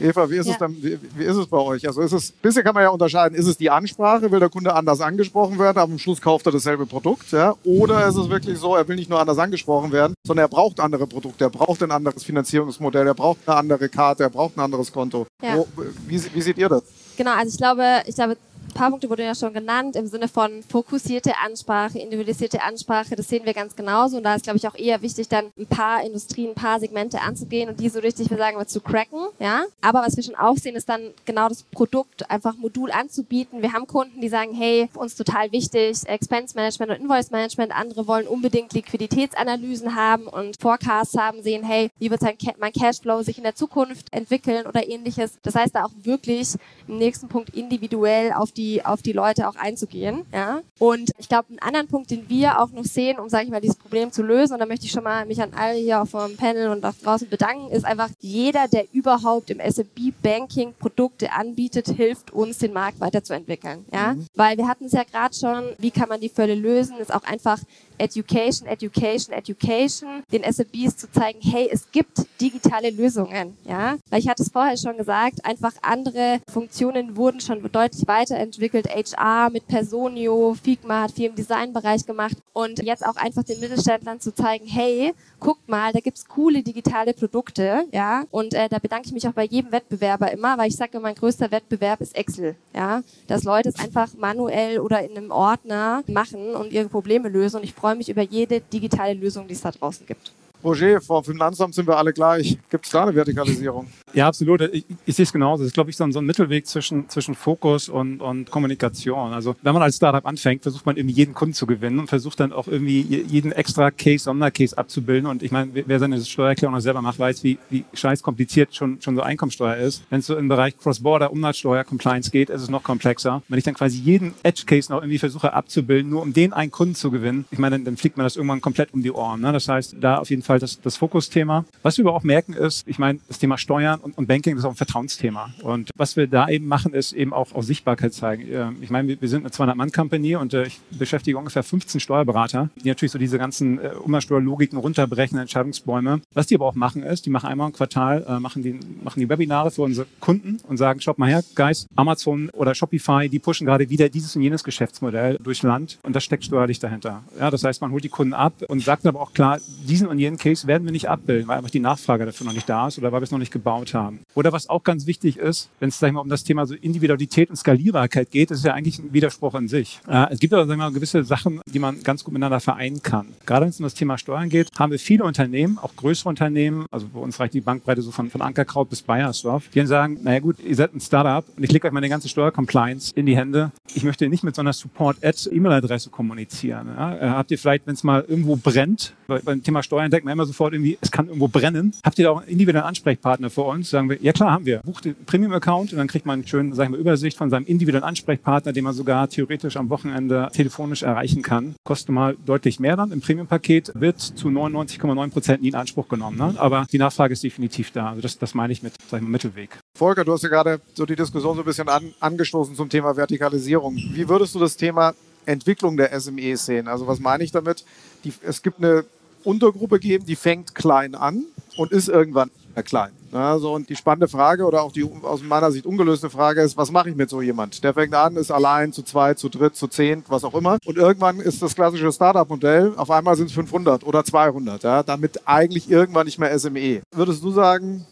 Eva, 0.00 0.28
wie 0.30 0.36
ist, 0.36 0.46
Ja. 0.46 0.52
es 0.52 0.58
dann, 0.58 0.76
wie, 0.82 0.98
wie 1.16 1.24
ist 1.24 1.36
es 1.36 1.46
bei 1.46 1.58
euch? 1.58 1.86
Also 1.86 2.00
ist 2.02 2.12
es, 2.12 2.30
bisher 2.32 2.62
kann 2.62 2.74
man 2.74 2.84
ja 2.84 2.90
unterscheiden, 2.90 3.36
ist 3.36 3.46
es 3.46 3.56
die 3.56 3.70
Ansprache, 3.70 4.30
will 4.30 4.40
der 4.40 4.48
Kunde 4.48 4.74
anders 4.74 5.00
angesprochen 5.00 5.58
werden, 5.58 5.78
aber 5.78 5.92
am 5.92 5.98
Schluss 5.98 6.20
kauft 6.20 6.46
er 6.46 6.52
dasselbe 6.52 6.86
Produkt, 6.86 7.32
ja? 7.32 7.54
Oder 7.64 8.06
ist 8.06 8.16
es 8.16 8.28
wirklich 8.28 8.58
so, 8.58 8.76
er 8.76 8.86
will 8.88 8.96
nicht 8.96 9.10
nur 9.10 9.20
anders 9.20 9.38
angesprochen 9.38 9.92
werden, 9.92 10.14
sondern 10.26 10.44
er 10.44 10.48
braucht 10.48 10.80
andere 10.80 11.06
Produkte, 11.06 11.44
er 11.44 11.50
braucht 11.50 11.82
ein 11.82 11.90
anderes 11.90 12.24
Finanzierungsmodell, 12.24 13.06
er 13.06 13.14
braucht 13.14 13.38
eine 13.46 13.56
andere 13.56 13.88
Karte, 13.88 14.24
er 14.24 14.30
braucht 14.30 14.56
ein 14.56 14.60
anderes 14.60 14.92
Konto. 14.92 15.26
Ja. 15.42 15.56
Wo, 15.56 15.66
wie, 16.06 16.22
wie 16.34 16.42
seht 16.42 16.58
ihr 16.58 16.68
das? 16.68 16.82
Genau, 17.16 17.32
also 17.32 17.50
ich 17.50 17.56
glaube, 17.58 18.02
ich 18.06 18.14
glaube, 18.14 18.36
paar 18.78 18.90
Punkte 18.90 19.10
wurden 19.10 19.22
ja 19.22 19.34
schon 19.34 19.52
genannt 19.52 19.96
im 19.96 20.06
Sinne 20.06 20.28
von 20.28 20.62
fokussierte 20.62 21.32
Ansprache, 21.44 21.98
individualisierte 21.98 22.62
Ansprache. 22.62 23.16
Das 23.16 23.28
sehen 23.28 23.44
wir 23.44 23.52
ganz 23.52 23.74
genauso. 23.74 24.18
Und 24.18 24.22
da 24.22 24.36
ist, 24.36 24.44
glaube 24.44 24.56
ich, 24.56 24.68
auch 24.68 24.76
eher 24.76 25.02
wichtig, 25.02 25.28
dann 25.28 25.46
ein 25.58 25.66
paar 25.66 26.04
Industrien, 26.04 26.50
ein 26.50 26.54
paar 26.54 26.78
Segmente 26.78 27.20
anzugehen 27.20 27.68
und 27.68 27.80
die 27.80 27.88
so 27.88 27.98
richtig, 27.98 28.30
wir 28.30 28.36
sagen 28.36 28.56
wir, 28.56 28.66
zu 28.66 28.80
cracken. 28.80 29.18
Ja. 29.40 29.64
Aber 29.80 30.02
was 30.02 30.16
wir 30.16 30.22
schon 30.22 30.36
auch 30.36 30.56
sehen, 30.56 30.76
ist 30.76 30.88
dann 30.88 31.12
genau 31.24 31.48
das 31.48 31.64
Produkt 31.64 32.30
einfach 32.30 32.56
Modul 32.56 32.92
anzubieten. 32.92 33.62
Wir 33.62 33.72
haben 33.72 33.88
Kunden, 33.88 34.20
die 34.20 34.28
sagen, 34.28 34.54
hey, 34.54 34.88
uns 34.94 35.16
total 35.16 35.50
wichtig, 35.50 36.06
Expense 36.06 36.54
Management 36.54 36.92
und 36.92 37.00
Invoice 37.00 37.32
Management. 37.32 37.72
Andere 37.74 38.06
wollen 38.06 38.28
unbedingt 38.28 38.72
Liquiditätsanalysen 38.72 39.96
haben 39.96 40.28
und 40.28 40.60
Forecasts 40.60 41.16
haben, 41.18 41.42
sehen, 41.42 41.64
hey, 41.64 41.90
wie 41.98 42.10
wird 42.10 42.22
mein 42.58 42.72
Cashflow 42.72 43.22
sich 43.22 43.38
in 43.38 43.44
der 43.44 43.56
Zukunft 43.56 44.12
entwickeln 44.12 44.66
oder 44.66 44.88
ähnliches. 44.88 45.38
Das 45.42 45.56
heißt, 45.56 45.74
da 45.74 45.84
auch 45.84 45.90
wirklich 46.02 46.54
im 46.86 46.98
nächsten 46.98 47.28
Punkt 47.28 47.50
individuell 47.56 48.32
auf 48.32 48.52
die, 48.52 48.67
auf 48.84 49.02
die 49.02 49.12
Leute 49.12 49.48
auch 49.48 49.56
einzugehen. 49.56 50.24
Ja? 50.32 50.60
Und 50.78 51.10
ich 51.18 51.28
glaube, 51.28 51.48
einen 51.48 51.58
anderen 51.58 51.88
Punkt, 51.88 52.10
den 52.10 52.28
wir 52.28 52.60
auch 52.60 52.70
noch 52.70 52.84
sehen, 52.84 53.18
um, 53.18 53.28
sage 53.28 53.44
ich 53.44 53.50
mal, 53.50 53.60
dieses 53.60 53.76
Problem 53.76 54.12
zu 54.12 54.22
lösen, 54.22 54.54
und 54.54 54.60
da 54.60 54.66
möchte 54.66 54.86
ich 54.86 54.92
schon 54.92 55.04
mal 55.04 55.26
mich 55.26 55.40
an 55.40 55.52
alle 55.54 55.78
hier 55.78 56.02
auf 56.02 56.12
dem 56.12 56.36
Panel 56.36 56.68
und 56.68 56.84
auch 56.84 56.94
draußen 57.02 57.28
bedanken, 57.28 57.70
ist 57.70 57.84
einfach, 57.84 58.10
jeder, 58.20 58.68
der 58.68 58.86
überhaupt 58.92 59.50
im 59.50 59.60
SMB-Banking 59.60 60.74
Produkte 60.78 61.32
anbietet, 61.32 61.88
hilft 61.88 62.32
uns, 62.32 62.58
den 62.58 62.72
Markt 62.72 63.00
weiterzuentwickeln. 63.00 63.84
Ja? 63.92 64.16
Weil 64.34 64.56
wir 64.56 64.68
hatten 64.68 64.86
es 64.86 64.92
ja 64.92 65.04
gerade 65.04 65.34
schon, 65.34 65.64
wie 65.78 65.90
kann 65.90 66.08
man 66.08 66.20
die 66.20 66.28
Fälle 66.28 66.54
lösen, 66.54 66.98
ist 66.98 67.14
auch 67.14 67.24
einfach 67.24 67.58
Education, 67.98 68.68
Education, 68.68 69.34
Education, 69.34 70.22
den 70.32 70.44
SMBs 70.44 70.96
zu 70.96 71.10
zeigen, 71.10 71.40
hey, 71.42 71.68
es 71.70 71.90
gibt 71.90 72.26
digitale 72.40 72.90
Lösungen, 72.90 73.56
ja. 73.64 73.96
Weil 74.10 74.20
ich 74.20 74.28
hatte 74.28 74.42
es 74.42 74.50
vorher 74.50 74.76
schon 74.76 74.96
gesagt, 74.96 75.44
einfach 75.44 75.72
andere 75.82 76.40
Funktionen 76.50 77.16
wurden 77.16 77.40
schon 77.40 77.60
deutlich 77.70 78.06
weiterentwickelt. 78.06 78.57
HR 78.58 79.50
mit 79.50 79.66
Personio, 79.66 80.54
Figma 80.60 81.02
hat 81.02 81.12
viel 81.12 81.30
im 81.30 81.34
Designbereich 81.34 82.04
gemacht 82.06 82.36
und 82.52 82.82
jetzt 82.82 83.04
auch 83.04 83.16
einfach 83.16 83.42
den 83.42 83.60
Mittelständlern 83.60 84.20
zu 84.20 84.34
zeigen, 84.34 84.66
hey, 84.66 85.12
guckt 85.40 85.68
mal, 85.68 85.92
da 85.92 86.00
gibt's 86.00 86.26
coole 86.26 86.62
digitale 86.62 87.14
Produkte, 87.14 87.84
ja. 87.92 88.24
Und 88.30 88.54
äh, 88.54 88.68
da 88.68 88.78
bedanke 88.78 89.06
ich 89.06 89.12
mich 89.12 89.26
auch 89.28 89.32
bei 89.32 89.44
jedem 89.44 89.72
Wettbewerber 89.72 90.32
immer, 90.32 90.58
weil 90.58 90.68
ich 90.68 90.76
sage, 90.76 91.00
mein 91.00 91.14
größter 91.14 91.50
Wettbewerb 91.50 92.00
ist 92.00 92.16
Excel, 92.16 92.56
ja. 92.74 93.02
Dass 93.26 93.44
Leute 93.44 93.68
es 93.68 93.78
einfach 93.78 94.14
manuell 94.14 94.80
oder 94.80 95.02
in 95.02 95.16
einem 95.16 95.30
Ordner 95.30 96.02
machen 96.06 96.54
und 96.54 96.72
ihre 96.72 96.88
Probleme 96.88 97.28
lösen. 97.28 97.58
Und 97.58 97.64
ich 97.64 97.74
freue 97.74 97.94
mich 97.94 98.08
über 98.08 98.22
jede 98.22 98.60
digitale 98.60 99.14
Lösung, 99.14 99.46
die 99.46 99.54
es 99.54 99.60
da 99.60 99.70
draußen 99.70 100.06
gibt. 100.06 100.32
Roger, 100.64 101.00
vom 101.00 101.22
Finanzamt 101.24 101.74
sind 101.74 101.86
wir 101.86 101.96
alle 101.96 102.12
gleich. 102.12 102.58
Gibt 102.70 102.84
es 102.86 102.90
da 102.92 103.02
eine 103.04 103.14
Vertikalisierung? 103.14 103.86
Ja, 104.12 104.26
absolut. 104.26 104.60
Ich, 104.72 104.84
ich 105.06 105.14
sehe 105.16 105.22
es 105.24 105.32
genauso. 105.32 105.62
Das 105.62 105.68
ist, 105.68 105.74
glaube 105.74 105.90
ich, 105.90 105.96
so 105.96 106.04
ein, 106.04 106.12
so 106.12 106.18
ein 106.18 106.24
Mittelweg 106.26 106.66
zwischen, 106.66 107.08
zwischen 107.08 107.34
Fokus 107.34 107.88
und, 107.88 108.20
und 108.20 108.50
Kommunikation. 108.50 109.32
Also 109.32 109.54
wenn 109.62 109.72
man 109.74 109.82
als 109.82 109.96
Startup 109.96 110.24
anfängt, 110.26 110.62
versucht 110.62 110.86
man 110.86 110.96
irgendwie 110.96 111.14
jeden 111.14 111.34
Kunden 111.34 111.54
zu 111.54 111.66
gewinnen 111.66 111.98
und 111.98 112.08
versucht 112.08 112.40
dann 112.40 112.52
auch 112.52 112.66
irgendwie 112.68 113.02
je- 113.02 113.22
jeden 113.26 113.52
extra 113.52 113.90
Case, 113.90 114.24
Sondercase 114.24 114.76
abzubilden. 114.76 115.28
Und 115.30 115.42
ich 115.42 115.50
meine, 115.52 115.70
wer- 115.74 115.84
wer 115.86 115.98
seine 115.98 116.20
Steuererklärung 116.20 116.74
noch 116.74 116.80
selber 116.80 117.02
macht, 117.02 117.18
weiß, 117.18 117.44
wie, 117.44 117.58
wie 117.70 117.84
scheiß 117.94 118.22
kompliziert 118.22 118.74
schon, 118.74 119.00
schon 119.00 119.14
so 119.14 119.22
Einkommensteuer 119.22 119.76
ist. 119.76 120.02
Wenn 120.10 120.20
es 120.20 120.26
so 120.26 120.36
im 120.36 120.48
Bereich 120.48 120.76
Cross-Border, 120.78 121.30
Umsatzsteuer, 121.32 121.84
Compliance 121.84 122.30
geht, 122.30 122.50
ist 122.50 122.62
es 122.62 122.70
noch 122.70 122.82
komplexer. 122.82 123.42
Wenn 123.48 123.58
ich 123.58 123.64
dann 123.64 123.74
quasi 123.74 123.98
jeden 123.98 124.34
Edge-Case 124.42 124.90
noch 124.90 125.02
irgendwie 125.02 125.18
versuche 125.18 125.52
abzubilden, 125.52 126.10
nur 126.10 126.22
um 126.22 126.32
den 126.32 126.52
einen 126.52 126.70
Kunden 126.70 126.94
zu 126.94 127.10
gewinnen, 127.10 127.44
ich 127.50 127.58
meine, 127.58 127.76
dann, 127.76 127.84
dann 127.84 127.96
fliegt 127.96 128.16
man 128.16 128.24
das 128.24 128.36
irgendwann 128.36 128.60
komplett 128.60 128.92
um 128.94 129.02
die 129.02 129.12
Ohren. 129.12 129.40
Ne? 129.42 129.52
Das 129.52 129.68
heißt, 129.68 129.96
da 130.00 130.16
auf 130.18 130.30
jeden 130.30 130.42
Fall 130.42 130.47
das, 130.48 130.80
das 130.80 130.96
Fokusthema. 130.96 131.64
Was 131.82 131.98
wir 131.98 132.06
aber 132.06 132.14
auch 132.14 132.22
merken 132.22 132.54
ist, 132.54 132.86
ich 132.86 132.98
meine, 132.98 133.18
das 133.28 133.38
Thema 133.38 133.58
Steuern 133.58 134.00
und, 134.00 134.16
und 134.16 134.26
Banking 134.26 134.56
ist 134.56 134.64
auch 134.64 134.70
ein 134.70 134.76
Vertrauensthema. 134.76 135.50
Und 135.62 135.90
was 135.96 136.16
wir 136.16 136.26
da 136.26 136.48
eben 136.48 136.66
machen, 136.66 136.94
ist 136.94 137.12
eben 137.12 137.32
auch, 137.32 137.54
auch 137.54 137.62
Sichtbarkeit 137.62 138.14
zeigen. 138.14 138.44
Ähm, 138.50 138.76
Ich 138.80 138.90
meine, 138.90 139.20
wir, 139.20 139.28
sind 139.28 139.40
eine 139.40 139.50
200-Mann-Company 139.50 140.36
und 140.36 140.54
äh, 140.54 140.64
ich 140.66 140.80
beschäftige 140.90 141.36
ungefähr 141.36 141.62
15 141.62 142.00
Steuerberater, 142.00 142.70
die 142.82 142.88
natürlich 142.88 143.12
so 143.12 143.18
diese 143.18 143.38
ganzen 143.38 143.78
äh, 143.78 143.90
Umsatzsteuerlogiken 144.02 144.78
runterbrechen, 144.78 145.38
Entscheidungsbäume. 145.38 146.20
Was 146.32 146.46
die 146.46 146.54
aber 146.54 146.66
auch 146.66 146.74
machen 146.74 147.02
ist, 147.02 147.26
die 147.26 147.30
machen 147.30 147.48
einmal 147.48 147.68
im 147.68 147.74
Quartal, 147.74 148.24
äh, 148.26 148.40
machen, 148.40 148.62
die, 148.62 148.78
machen 149.02 149.20
die 149.20 149.28
Webinare 149.28 149.70
für 149.70 149.82
unsere 149.82 150.06
Kunden 150.20 150.58
und 150.66 150.76
sagen, 150.76 151.00
schaut 151.00 151.18
mal 151.18 151.28
her, 151.28 151.42
Guys, 151.54 151.86
Amazon 151.96 152.48
oder 152.50 152.74
Shopify, 152.74 153.28
die 153.28 153.38
pushen 153.38 153.66
gerade 153.66 153.90
wieder 153.90 154.08
dieses 154.08 154.34
und 154.36 154.42
jenes 154.42 154.64
Geschäftsmodell 154.64 155.38
durchs 155.42 155.62
Land 155.62 155.98
und 156.02 156.14
das 156.16 156.24
steckt 156.24 156.44
steuerlich 156.44 156.78
dahinter. 156.78 157.22
Ja, 157.38 157.50
das 157.50 157.64
heißt, 157.64 157.80
man 157.80 157.90
holt 157.90 158.04
die 158.04 158.08
Kunden 158.08 158.34
ab 158.34 158.54
und 158.68 158.82
sagt 158.82 159.06
aber 159.06 159.20
auch 159.20 159.32
klar, 159.32 159.58
diesen 159.86 160.06
und 160.08 160.18
jenen 160.18 160.37
Case 160.38 160.66
werden 160.66 160.84
wir 160.84 160.92
nicht 160.92 161.08
abbilden, 161.08 161.48
weil 161.48 161.58
einfach 161.58 161.70
die 161.70 161.80
Nachfrage 161.80 162.24
dafür 162.26 162.46
noch 162.46 162.54
nicht 162.54 162.68
da 162.68 162.88
ist 162.88 162.98
oder 162.98 163.12
weil 163.12 163.20
wir 163.20 163.24
es 163.24 163.30
noch 163.30 163.38
nicht 163.38 163.52
gebaut 163.52 163.94
haben. 163.94 164.20
Oder 164.34 164.52
was 164.52 164.68
auch 164.68 164.82
ganz 164.82 165.06
wichtig 165.06 165.36
ist, 165.36 165.68
wenn 165.80 165.90
es 165.90 165.98
sag 165.98 166.08
ich 166.08 166.14
mal, 166.14 166.20
um 166.20 166.28
das 166.28 166.44
Thema 166.44 166.66
so 166.66 166.74
Individualität 166.74 167.50
und 167.50 167.56
Skalierbarkeit 167.56 168.30
geht, 168.30 168.50
ist 168.50 168.64
ja 168.64 168.74
eigentlich 168.74 168.98
ein 168.98 169.12
Widerspruch 169.12 169.54
an 169.54 169.68
sich. 169.68 170.00
Äh, 170.08 170.32
es 170.32 170.40
gibt 170.40 170.54
aber 170.54 170.66
sag 170.66 170.74
ich 170.74 170.78
mal, 170.78 170.92
gewisse 170.92 171.24
Sachen, 171.24 171.60
die 171.66 171.78
man 171.78 172.02
ganz 172.02 172.24
gut 172.24 172.32
miteinander 172.32 172.60
vereinen 172.60 173.02
kann. 173.02 173.28
Gerade 173.46 173.64
wenn 173.64 173.70
es 173.70 173.80
um 173.80 173.84
das 173.84 173.94
Thema 173.94 174.18
Steuern 174.18 174.48
geht, 174.48 174.68
haben 174.78 174.92
wir 174.92 174.98
viele 174.98 175.24
Unternehmen, 175.24 175.78
auch 175.78 175.94
größere 175.96 176.28
Unternehmen, 176.28 176.86
also 176.90 177.06
bei 177.12 177.20
uns 177.20 177.38
reicht 177.40 177.54
die 177.54 177.60
Bankbreite 177.60 178.02
so 178.02 178.10
von, 178.10 178.30
von 178.30 178.42
Ankerkraut 178.42 178.88
bis 178.90 179.02
Bayersdorf, 179.02 179.68
die 179.68 179.78
dann 179.78 179.86
sagen, 179.86 180.18
naja 180.22 180.40
gut, 180.40 180.56
ihr 180.60 180.74
seid 180.74 180.94
ein 180.94 181.00
Startup 181.00 181.44
und 181.56 181.62
ich 181.62 181.72
lege 181.72 181.86
euch 181.86 181.92
meine 181.92 182.08
ganze 182.08 182.28
Steuercompliance 182.28 183.12
in 183.14 183.26
die 183.26 183.36
Hände. 183.36 183.72
Ich 183.94 184.04
möchte 184.04 184.28
nicht 184.28 184.44
mit 184.44 184.54
so 184.54 184.60
einer 184.60 184.72
Support-Ad-E-Mail-Adresse 184.72 186.10
kommunizieren. 186.10 186.88
Ja? 186.96 187.16
Äh, 187.16 187.28
Habt 187.30 187.50
ihr 187.50 187.58
vielleicht, 187.58 187.86
wenn 187.86 187.94
es 187.94 188.04
mal 188.04 188.24
irgendwo 188.26 188.56
brennt, 188.56 189.14
beim 189.26 189.62
Thema 189.62 189.82
Steuern 189.82 190.10
denkt 190.10 190.24
man 190.28 190.34
immer 190.34 190.46
sofort 190.46 190.72
irgendwie, 190.72 190.98
es 191.00 191.10
kann 191.10 191.26
irgendwo 191.26 191.48
brennen. 191.48 191.94
Habt 192.04 192.18
ihr 192.18 192.26
da 192.26 192.30
auch 192.30 192.40
einen 192.40 192.48
individuellen 192.48 192.86
Ansprechpartner 192.86 193.50
für 193.50 193.62
uns? 193.62 193.90
Sagen 193.90 194.08
wir, 194.10 194.20
ja 194.20 194.32
klar, 194.32 194.52
haben 194.52 194.66
wir. 194.66 194.80
Bucht 194.84 195.04
den 195.04 195.16
Premium-Account 195.26 195.92
und 195.92 195.98
dann 195.98 196.06
kriegt 196.06 196.26
man 196.26 196.34
einen 196.34 196.46
schönen, 196.46 196.72
sagen 196.74 196.92
wir, 196.92 196.98
Übersicht 196.98 197.36
von 197.36 197.50
seinem 197.50 197.66
individuellen 197.66 198.04
Ansprechpartner, 198.04 198.72
den 198.72 198.84
man 198.84 198.94
sogar 198.94 199.28
theoretisch 199.28 199.76
am 199.76 199.90
Wochenende 199.90 200.48
telefonisch 200.52 201.02
erreichen 201.02 201.42
kann. 201.42 201.74
Kostet 201.84 202.10
mal 202.10 202.36
deutlich 202.46 202.80
mehr 202.80 202.96
dann 202.96 203.12
im 203.12 203.20
Premium-Paket, 203.20 203.92
wird 203.94 204.20
zu 204.20 204.48
99,9 204.48 205.30
Prozent 205.30 205.62
nie 205.62 205.68
in 205.68 205.74
Anspruch 205.74 206.08
genommen. 206.08 206.38
Ne? 206.38 206.54
Aber 206.58 206.86
die 206.90 206.98
Nachfrage 206.98 207.32
ist 207.32 207.42
definitiv 207.42 207.90
da. 207.90 208.10
Also 208.10 208.20
das, 208.20 208.38
das 208.38 208.54
meine 208.54 208.72
ich 208.72 208.82
mit, 208.82 208.94
sag 209.10 209.18
ich 209.18 209.22
mal, 209.22 209.30
Mittelweg. 209.30 209.78
Volker, 209.96 210.24
du 210.24 210.32
hast 210.32 210.42
ja 210.42 210.48
gerade 210.48 210.80
so 210.94 211.06
die 211.06 211.16
Diskussion 211.16 211.56
so 211.56 211.62
ein 211.62 211.64
bisschen 211.64 211.88
an, 211.88 212.12
angestoßen 212.20 212.74
zum 212.74 212.88
Thema 212.88 213.16
Vertikalisierung. 213.16 213.96
Wie 213.96 214.28
würdest 214.28 214.54
du 214.54 214.58
das 214.58 214.76
Thema 214.76 215.14
Entwicklung 215.46 215.96
der 215.96 216.18
SMEs 216.20 216.66
sehen? 216.66 216.88
Also 216.88 217.06
was 217.06 217.20
meine 217.20 217.42
ich 217.42 217.50
damit? 217.50 217.84
Die, 218.24 218.32
es 218.42 218.62
gibt 218.62 218.78
eine 218.78 219.04
Untergruppe 219.44 219.98
geben, 219.98 220.26
die 220.26 220.36
fängt 220.36 220.74
klein 220.74 221.14
an 221.14 221.44
und 221.76 221.92
ist 221.92 222.08
irgendwann 222.08 222.50
klein. 222.82 223.10
Ja, 223.32 223.58
so, 223.58 223.74
und 223.74 223.88
die 223.88 223.96
spannende 223.96 224.28
Frage 224.28 224.64
oder 224.64 224.82
auch 224.82 224.92
die 224.92 225.04
aus 225.04 225.42
meiner 225.42 225.70
Sicht 225.70 225.84
ungelöste 225.84 226.30
Frage 226.30 226.62
ist, 226.62 226.76
was 226.76 226.90
mache 226.90 227.10
ich 227.10 227.16
mit 227.16 227.28
so 227.28 227.42
jemand? 227.42 227.82
Der 227.84 227.92
fängt 227.92 228.14
an, 228.14 228.36
ist 228.36 228.50
allein, 228.50 228.92
zu 228.92 229.02
zweit, 229.02 229.38
zu 229.38 229.48
dritt, 229.48 229.76
zu 229.76 229.86
zehnt, 229.88 230.30
was 230.30 230.44
auch 230.44 230.54
immer. 230.54 230.78
Und 230.86 230.96
irgendwann 230.96 231.40
ist 231.40 231.60
das 231.60 231.74
klassische 231.74 232.10
Startup-Modell, 232.10 232.94
auf 232.96 233.10
einmal 233.10 233.36
sind 233.36 233.46
es 233.46 233.52
500 233.52 234.04
oder 234.04 234.24
200, 234.24 234.82
ja, 234.82 235.02
damit 235.02 235.46
eigentlich 235.46 235.90
irgendwann 235.90 236.26
nicht 236.26 236.38
mehr 236.38 236.56
SME. 236.58 237.02
Würdest 237.12 237.42
du 237.42 237.50
sagen, 237.50 238.06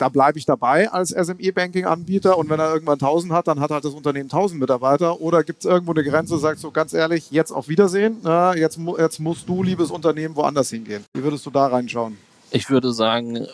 da 0.00 0.08
bleibe 0.08 0.38
ich 0.38 0.46
dabei 0.46 0.90
als 0.90 1.10
SME-Banking-Anbieter 1.10 2.38
und 2.38 2.48
wenn 2.48 2.58
er 2.58 2.72
irgendwann 2.72 2.94
1000 2.94 3.32
hat, 3.32 3.48
dann 3.48 3.60
hat 3.60 3.70
halt 3.70 3.84
das 3.84 3.92
Unternehmen 3.92 4.30
1000 4.30 4.58
Mitarbeiter 4.58 5.20
oder 5.20 5.44
gibt 5.44 5.60
es 5.60 5.70
irgendwo 5.70 5.92
eine 5.92 6.02
Grenze, 6.02 6.38
sagst 6.38 6.64
du 6.64 6.70
ganz 6.70 6.94
ehrlich, 6.94 7.30
jetzt 7.30 7.52
auf 7.52 7.68
Wiedersehen, 7.68 8.16
na, 8.22 8.56
jetzt, 8.56 8.78
jetzt 8.98 9.20
musst 9.20 9.48
du, 9.48 9.62
liebes 9.62 9.90
Unternehmen, 9.90 10.34
woanders 10.36 10.70
hingehen. 10.70 11.04
Wie 11.12 11.22
würdest 11.22 11.44
du 11.44 11.50
da 11.50 11.66
reinschauen? 11.66 12.16
Ich 12.50 12.70
würde 12.70 12.92
sagen, 12.92 13.46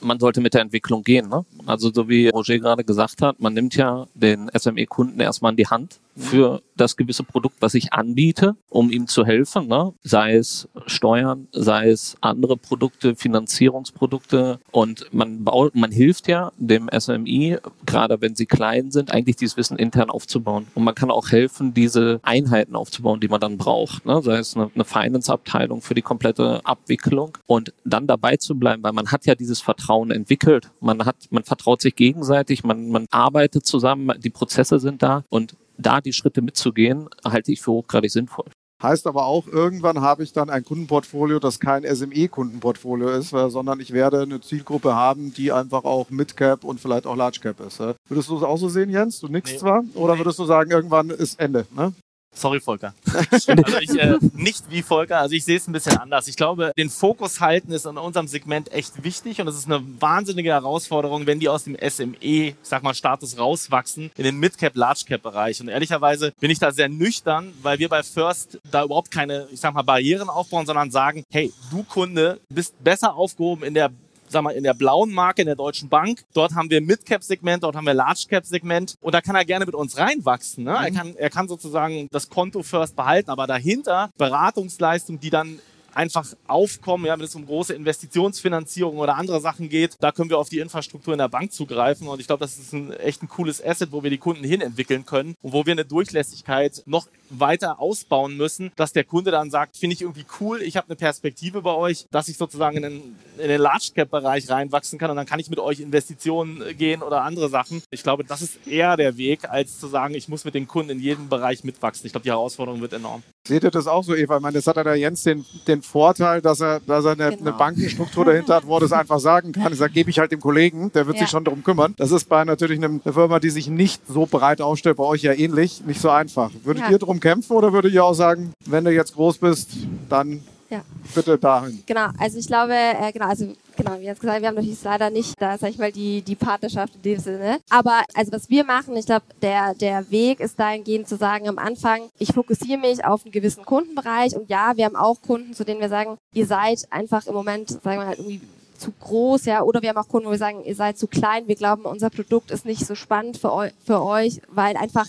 man 0.00 0.18
sollte 0.18 0.40
mit 0.40 0.52
der 0.54 0.62
Entwicklung 0.62 1.02
gehen. 1.02 1.28
Ne? 1.28 1.44
Also 1.64 1.92
so 1.92 2.08
wie 2.08 2.28
Roger 2.28 2.58
gerade 2.58 2.82
gesagt 2.82 3.22
hat, 3.22 3.40
man 3.40 3.54
nimmt 3.54 3.76
ja 3.76 4.06
den 4.14 4.50
SME-Kunden 4.56 5.20
erstmal 5.20 5.52
in 5.52 5.56
die 5.56 5.66
Hand 5.68 6.00
für 6.16 6.62
das 6.76 6.96
gewisse 6.96 7.24
Produkt, 7.24 7.56
was 7.60 7.74
ich 7.74 7.92
anbiete, 7.92 8.56
um 8.68 8.90
ihm 8.90 9.06
zu 9.06 9.24
helfen. 9.24 9.68
Ne? 9.68 9.92
Sei 10.02 10.34
es 10.34 10.68
Steuern, 10.86 11.48
sei 11.52 11.90
es 11.90 12.16
andere 12.20 12.56
Produkte, 12.56 13.14
Finanzierungsprodukte. 13.14 14.60
Und 14.70 15.06
man 15.12 15.44
baut, 15.44 15.74
man 15.74 15.92
hilft 15.92 16.28
ja 16.28 16.52
dem 16.56 16.88
SMI, 16.96 17.58
gerade 17.86 18.20
wenn 18.20 18.34
sie 18.34 18.46
klein 18.46 18.90
sind, 18.90 19.12
eigentlich 19.12 19.36
dieses 19.36 19.56
Wissen 19.56 19.78
intern 19.78 20.10
aufzubauen. 20.10 20.66
Und 20.74 20.84
man 20.84 20.94
kann 20.94 21.10
auch 21.10 21.30
helfen, 21.30 21.74
diese 21.74 22.20
Einheiten 22.22 22.76
aufzubauen, 22.76 23.20
die 23.20 23.28
man 23.28 23.40
dann 23.40 23.58
braucht. 23.58 24.06
Ne? 24.06 24.22
Sei 24.22 24.38
es 24.38 24.56
eine, 24.56 24.70
eine 24.74 24.84
Finance-Abteilung 24.84 25.80
für 25.80 25.94
die 25.94 26.02
komplette 26.02 26.60
Abwicklung 26.64 27.36
und 27.46 27.72
dann 27.84 28.06
dabei 28.06 28.36
zu 28.36 28.56
bleiben, 28.56 28.82
weil 28.82 28.92
man 28.92 29.10
hat 29.10 29.26
ja 29.26 29.34
dieses 29.34 29.60
Vertrauen 29.60 30.10
entwickelt. 30.10 30.70
Man 30.80 31.04
hat, 31.04 31.16
man 31.30 31.44
vertraut 31.44 31.80
sich 31.82 31.96
gegenseitig, 31.96 32.64
man, 32.64 32.88
man 32.90 33.06
arbeitet 33.10 33.66
zusammen, 33.66 34.12
die 34.18 34.30
Prozesse 34.30 34.78
sind 34.78 35.02
da 35.02 35.24
und 35.28 35.54
da 35.78 36.00
die 36.00 36.12
Schritte 36.12 36.42
mitzugehen, 36.42 37.08
halte 37.24 37.52
ich 37.52 37.60
für 37.60 37.72
hochgradig 37.72 38.10
sinnvoll. 38.10 38.46
Heißt 38.82 39.06
aber 39.06 39.24
auch, 39.26 39.46
irgendwann 39.46 40.00
habe 40.00 40.24
ich 40.24 40.32
dann 40.32 40.50
ein 40.50 40.64
Kundenportfolio, 40.64 41.38
das 41.38 41.58
kein 41.60 41.84
SME-Kundenportfolio 41.84 43.08
ist, 43.10 43.32
äh, 43.32 43.48
sondern 43.48 43.80
ich 43.80 43.92
werde 43.92 44.22
eine 44.22 44.40
Zielgruppe 44.40 44.94
haben, 44.94 45.32
die 45.32 45.52
einfach 45.52 45.84
auch 45.84 46.10
Midcap 46.10 46.64
und 46.64 46.80
vielleicht 46.80 47.06
auch 47.06 47.16
Large 47.16 47.38
Cap 47.40 47.60
ist. 47.60 47.80
Äh. 47.80 47.94
Würdest 48.08 48.28
du 48.28 48.36
es 48.36 48.42
auch 48.42 48.56
so 48.58 48.68
sehen, 48.68 48.90
Jens? 48.90 49.20
Du 49.20 49.28
nickst 49.28 49.54
Nee. 49.54 49.58
zwar? 49.60 49.84
Oder 49.94 50.18
würdest 50.18 50.38
du 50.38 50.44
sagen, 50.44 50.70
irgendwann 50.70 51.10
ist 51.10 51.38
Ende? 51.40 51.66
Ne? 51.74 51.92
Sorry, 52.34 52.60
Volker. 52.60 52.94
Also 53.34 53.78
ich, 53.80 53.98
äh, 53.98 54.18
nicht 54.34 54.64
wie 54.70 54.82
Volker, 54.82 55.18
also 55.20 55.34
ich 55.34 55.44
sehe 55.44 55.56
es 55.56 55.68
ein 55.68 55.72
bisschen 55.72 55.96
anders. 55.96 56.28
Ich 56.28 56.36
glaube, 56.36 56.72
den 56.76 56.90
Fokus 56.90 57.40
halten 57.40 57.72
ist 57.72 57.86
in 57.86 57.96
unserem 57.96 58.26
Segment 58.26 58.72
echt 58.72 59.04
wichtig 59.04 59.40
und 59.40 59.48
es 59.48 59.56
ist 59.56 59.66
eine 59.66 59.82
wahnsinnige 60.00 60.50
Herausforderung, 60.50 61.26
wenn 61.26 61.40
die 61.40 61.48
aus 61.48 61.64
dem 61.64 61.76
SME, 61.76 62.16
ich 62.20 62.54
sag 62.62 62.82
mal, 62.82 62.94
Status 62.94 63.38
rauswachsen 63.38 64.10
in 64.16 64.24
den 64.24 64.38
Mid-Cap, 64.38 64.74
Large-Cap-Bereich. 64.74 65.60
Und 65.60 65.68
ehrlicherweise 65.68 66.32
bin 66.40 66.50
ich 66.50 66.58
da 66.58 66.72
sehr 66.72 66.88
nüchtern, 66.88 67.52
weil 67.62 67.78
wir 67.78 67.88
bei 67.88 68.02
First 68.02 68.58
da 68.70 68.84
überhaupt 68.84 69.10
keine, 69.10 69.46
ich 69.50 69.60
sag 69.60 69.74
mal, 69.74 69.82
Barrieren 69.82 70.28
aufbauen, 70.28 70.66
sondern 70.66 70.90
sagen, 70.90 71.24
hey, 71.30 71.52
du 71.70 71.84
Kunde 71.84 72.40
bist 72.48 72.82
besser 72.82 73.14
aufgehoben 73.14 73.64
in 73.64 73.74
der 73.74 73.90
sag 74.34 74.42
mal, 74.42 74.50
in 74.50 74.64
der 74.64 74.74
blauen 74.74 75.12
Marke, 75.12 75.42
in 75.42 75.46
der 75.46 75.56
Deutschen 75.56 75.88
Bank. 75.88 76.24
Dort 76.34 76.54
haben 76.54 76.68
wir 76.68 76.80
Mid-Cap-Segment, 76.80 77.62
dort 77.62 77.76
haben 77.76 77.86
wir 77.86 77.94
Large-Cap-Segment. 77.94 78.96
Und 79.00 79.14
da 79.14 79.20
kann 79.20 79.34
er 79.34 79.44
gerne 79.44 79.64
mit 79.64 79.74
uns 79.74 79.96
reinwachsen. 79.96 80.64
Ne? 80.64 80.72
Er, 80.72 80.90
kann, 80.90 81.16
er 81.16 81.30
kann 81.30 81.48
sozusagen 81.48 82.08
das 82.10 82.28
Konto 82.28 82.62
first 82.62 82.96
behalten, 82.96 83.30
aber 83.30 83.46
dahinter 83.46 84.10
Beratungsleistungen, 84.18 85.20
die 85.20 85.30
dann 85.30 85.60
einfach 85.96 86.26
aufkommen, 86.46 87.06
ja, 87.06 87.18
wenn 87.18 87.24
es 87.24 87.34
um 87.34 87.46
große 87.46 87.74
Investitionsfinanzierung 87.74 88.98
oder 88.98 89.16
andere 89.16 89.40
Sachen 89.40 89.68
geht, 89.68 89.96
da 90.00 90.12
können 90.12 90.30
wir 90.30 90.38
auf 90.38 90.48
die 90.48 90.58
Infrastruktur 90.58 91.14
in 91.14 91.18
der 91.18 91.28
Bank 91.28 91.52
zugreifen 91.52 92.08
und 92.08 92.20
ich 92.20 92.26
glaube, 92.26 92.40
das 92.40 92.58
ist 92.58 92.72
ein 92.72 92.92
echt 92.92 93.22
ein 93.22 93.28
cooles 93.28 93.64
Asset, 93.64 93.92
wo 93.92 94.02
wir 94.02 94.10
die 94.10 94.18
Kunden 94.18 94.44
hin 94.44 94.60
entwickeln 94.60 95.06
können 95.06 95.34
und 95.42 95.52
wo 95.52 95.66
wir 95.66 95.72
eine 95.72 95.84
Durchlässigkeit 95.84 96.82
noch 96.86 97.06
weiter 97.30 97.80
ausbauen 97.80 98.36
müssen, 98.36 98.72
dass 98.76 98.92
der 98.92 99.04
Kunde 99.04 99.30
dann 99.30 99.50
sagt, 99.50 99.76
finde 99.76 99.94
ich 99.94 100.02
irgendwie 100.02 100.26
cool, 100.40 100.62
ich 100.62 100.76
habe 100.76 100.88
eine 100.88 100.96
Perspektive 100.96 101.62
bei 101.62 101.74
euch, 101.74 102.06
dass 102.10 102.28
ich 102.28 102.36
sozusagen 102.36 102.76
in 102.76 102.82
den, 102.82 103.16
in 103.38 103.48
den 103.48 103.60
Large 103.60 103.90
Cap 103.94 104.10
Bereich 104.10 104.48
reinwachsen 104.48 104.98
kann 104.98 105.10
und 105.10 105.16
dann 105.16 105.26
kann 105.26 105.40
ich 105.40 105.50
mit 105.50 105.58
euch 105.58 105.80
Investitionen 105.80 106.76
gehen 106.76 107.02
oder 107.02 107.22
andere 107.22 107.48
Sachen. 107.48 107.82
Ich 107.90 108.02
glaube, 108.02 108.24
das 108.24 108.42
ist 108.42 108.66
eher 108.66 108.96
der 108.96 109.16
Weg, 109.16 109.48
als 109.48 109.80
zu 109.80 109.88
sagen, 109.88 110.14
ich 110.14 110.28
muss 110.28 110.44
mit 110.44 110.54
den 110.54 110.68
Kunden 110.68 110.90
in 110.90 111.00
jedem 111.00 111.28
Bereich 111.28 111.64
mitwachsen. 111.64 112.06
Ich 112.06 112.12
glaube, 112.12 112.24
die 112.24 112.30
Herausforderung 112.30 112.80
wird 112.80 112.92
enorm. 112.92 113.22
Seht 113.46 113.62
ihr 113.62 113.70
das 113.70 113.86
auch 113.86 114.02
so, 114.02 114.14
Eva? 114.14 114.36
Ich 114.36 114.42
meine, 114.42 114.54
jetzt 114.56 114.66
hat 114.68 114.78
er 114.78 114.84
der 114.84 114.94
Jens 114.96 115.22
den, 115.22 115.44
den 115.68 115.82
Vorteil, 115.82 116.40
dass 116.40 116.60
er, 116.62 116.80
dass 116.80 117.04
er 117.04 117.12
eine, 117.12 117.28
Genau. 117.28 117.42
eine 117.42 117.52
Bankenstruktur 117.52 118.24
dahinter 118.24 118.54
hat, 118.54 118.66
wo 118.66 118.78
er 118.78 118.80
das 118.80 118.92
einfach 118.92 119.20
sagen 119.20 119.52
kann. 119.52 119.70
Ich 119.70 119.78
sage, 119.78 119.92
gebe 119.92 120.08
ich 120.08 120.18
halt 120.18 120.32
dem 120.32 120.40
Kollegen, 120.40 120.90
der 120.92 121.06
wird 121.06 121.16
Ja. 121.18 121.24
sich 121.24 121.30
schon 121.30 121.44
darum 121.44 121.62
kümmern. 121.62 121.92
Das 121.98 122.10
ist 122.10 122.26
bei 122.30 122.42
natürlich 122.46 122.82
einer 122.82 123.00
Firma, 123.12 123.40
die 123.40 123.50
sich 123.50 123.68
nicht 123.68 124.00
so 124.08 124.24
breit 124.24 124.62
aufstellt, 124.62 124.96
bei 124.96 125.04
euch 125.04 125.20
ja 125.20 125.34
ähnlich, 125.34 125.82
nicht 125.84 126.00
so 126.00 126.08
einfach. 126.08 126.52
Würdet 126.64 126.84
Ja. 126.84 126.90
ihr 126.92 126.98
darum 126.98 127.20
kämpfen 127.20 127.52
oder 127.54 127.70
würdet 127.74 127.92
ihr 127.92 128.02
auch 128.02 128.14
sagen, 128.14 128.54
wenn 128.64 128.82
du 128.86 128.90
jetzt 128.92 129.12
groß 129.14 129.36
bist, 129.36 129.72
dann 130.08 130.40
Ja. 130.70 130.82
bitte 131.14 131.38
dahin? 131.38 131.82
Genau, 131.86 132.08
also 132.18 132.38
ich 132.38 132.46
glaube, 132.46 132.74
äh, 132.74 133.12
genau, 133.12 133.26
also 133.26 133.52
genau, 133.76 133.98
wie 134.00 134.04
jetzt 134.04 134.20
gesagt, 134.20 134.40
wir 134.40 134.48
haben 134.48 134.54
natürlich 134.54 134.82
leider 134.82 135.10
nicht, 135.10 135.34
da 135.40 135.58
sag 135.58 135.70
ich 135.70 135.78
mal, 135.78 135.92
die, 135.92 136.22
die 136.22 136.34
Partnerschaft 136.34 136.94
in 136.96 137.02
dem 137.02 137.18
Sinne. 137.18 137.58
Aber 137.70 138.02
also 138.14 138.32
was 138.32 138.48
wir 138.48 138.64
machen, 138.64 138.96
ich 138.96 139.06
glaube, 139.06 139.24
der, 139.42 139.74
der 139.74 140.10
Weg 140.10 140.40
ist 140.40 140.58
dahingehend 140.58 141.08
zu 141.08 141.16
sagen 141.16 141.48
am 141.48 141.58
Anfang, 141.58 142.08
ich 142.18 142.32
fokussiere 142.32 142.78
mich 142.78 143.04
auf 143.04 143.24
einen 143.24 143.32
gewissen 143.32 143.64
Kundenbereich 143.64 144.34
und 144.34 144.48
ja, 144.48 144.72
wir 144.76 144.86
haben 144.86 144.96
auch 144.96 145.20
Kunden, 145.20 145.54
zu 145.54 145.64
denen 145.64 145.80
wir 145.80 145.88
sagen, 145.88 146.16
ihr 146.32 146.46
seid 146.46 146.86
einfach 146.90 147.26
im 147.26 147.34
Moment, 147.34 147.70
sagen 147.70 148.00
wir 148.00 148.06
halt 148.06 148.18
irgendwie 148.18 148.40
zu 148.78 148.92
groß, 148.92 149.44
ja, 149.46 149.62
oder 149.62 149.82
wir 149.82 149.90
haben 149.90 149.98
auch 149.98 150.08
Kunden, 150.08 150.26
wo 150.26 150.32
wir 150.32 150.38
sagen, 150.38 150.64
ihr 150.64 150.74
seid 150.74 150.98
zu 150.98 151.06
klein, 151.06 151.46
wir 151.46 151.54
glauben, 151.54 151.84
unser 151.84 152.10
Produkt 152.10 152.50
ist 152.50 152.64
nicht 152.64 152.86
so 152.86 152.94
spannend 152.94 153.38
für, 153.38 153.52
eu 153.52 153.68
für 153.84 154.02
euch, 154.02 154.40
weil 154.48 154.76
einfach 154.76 155.06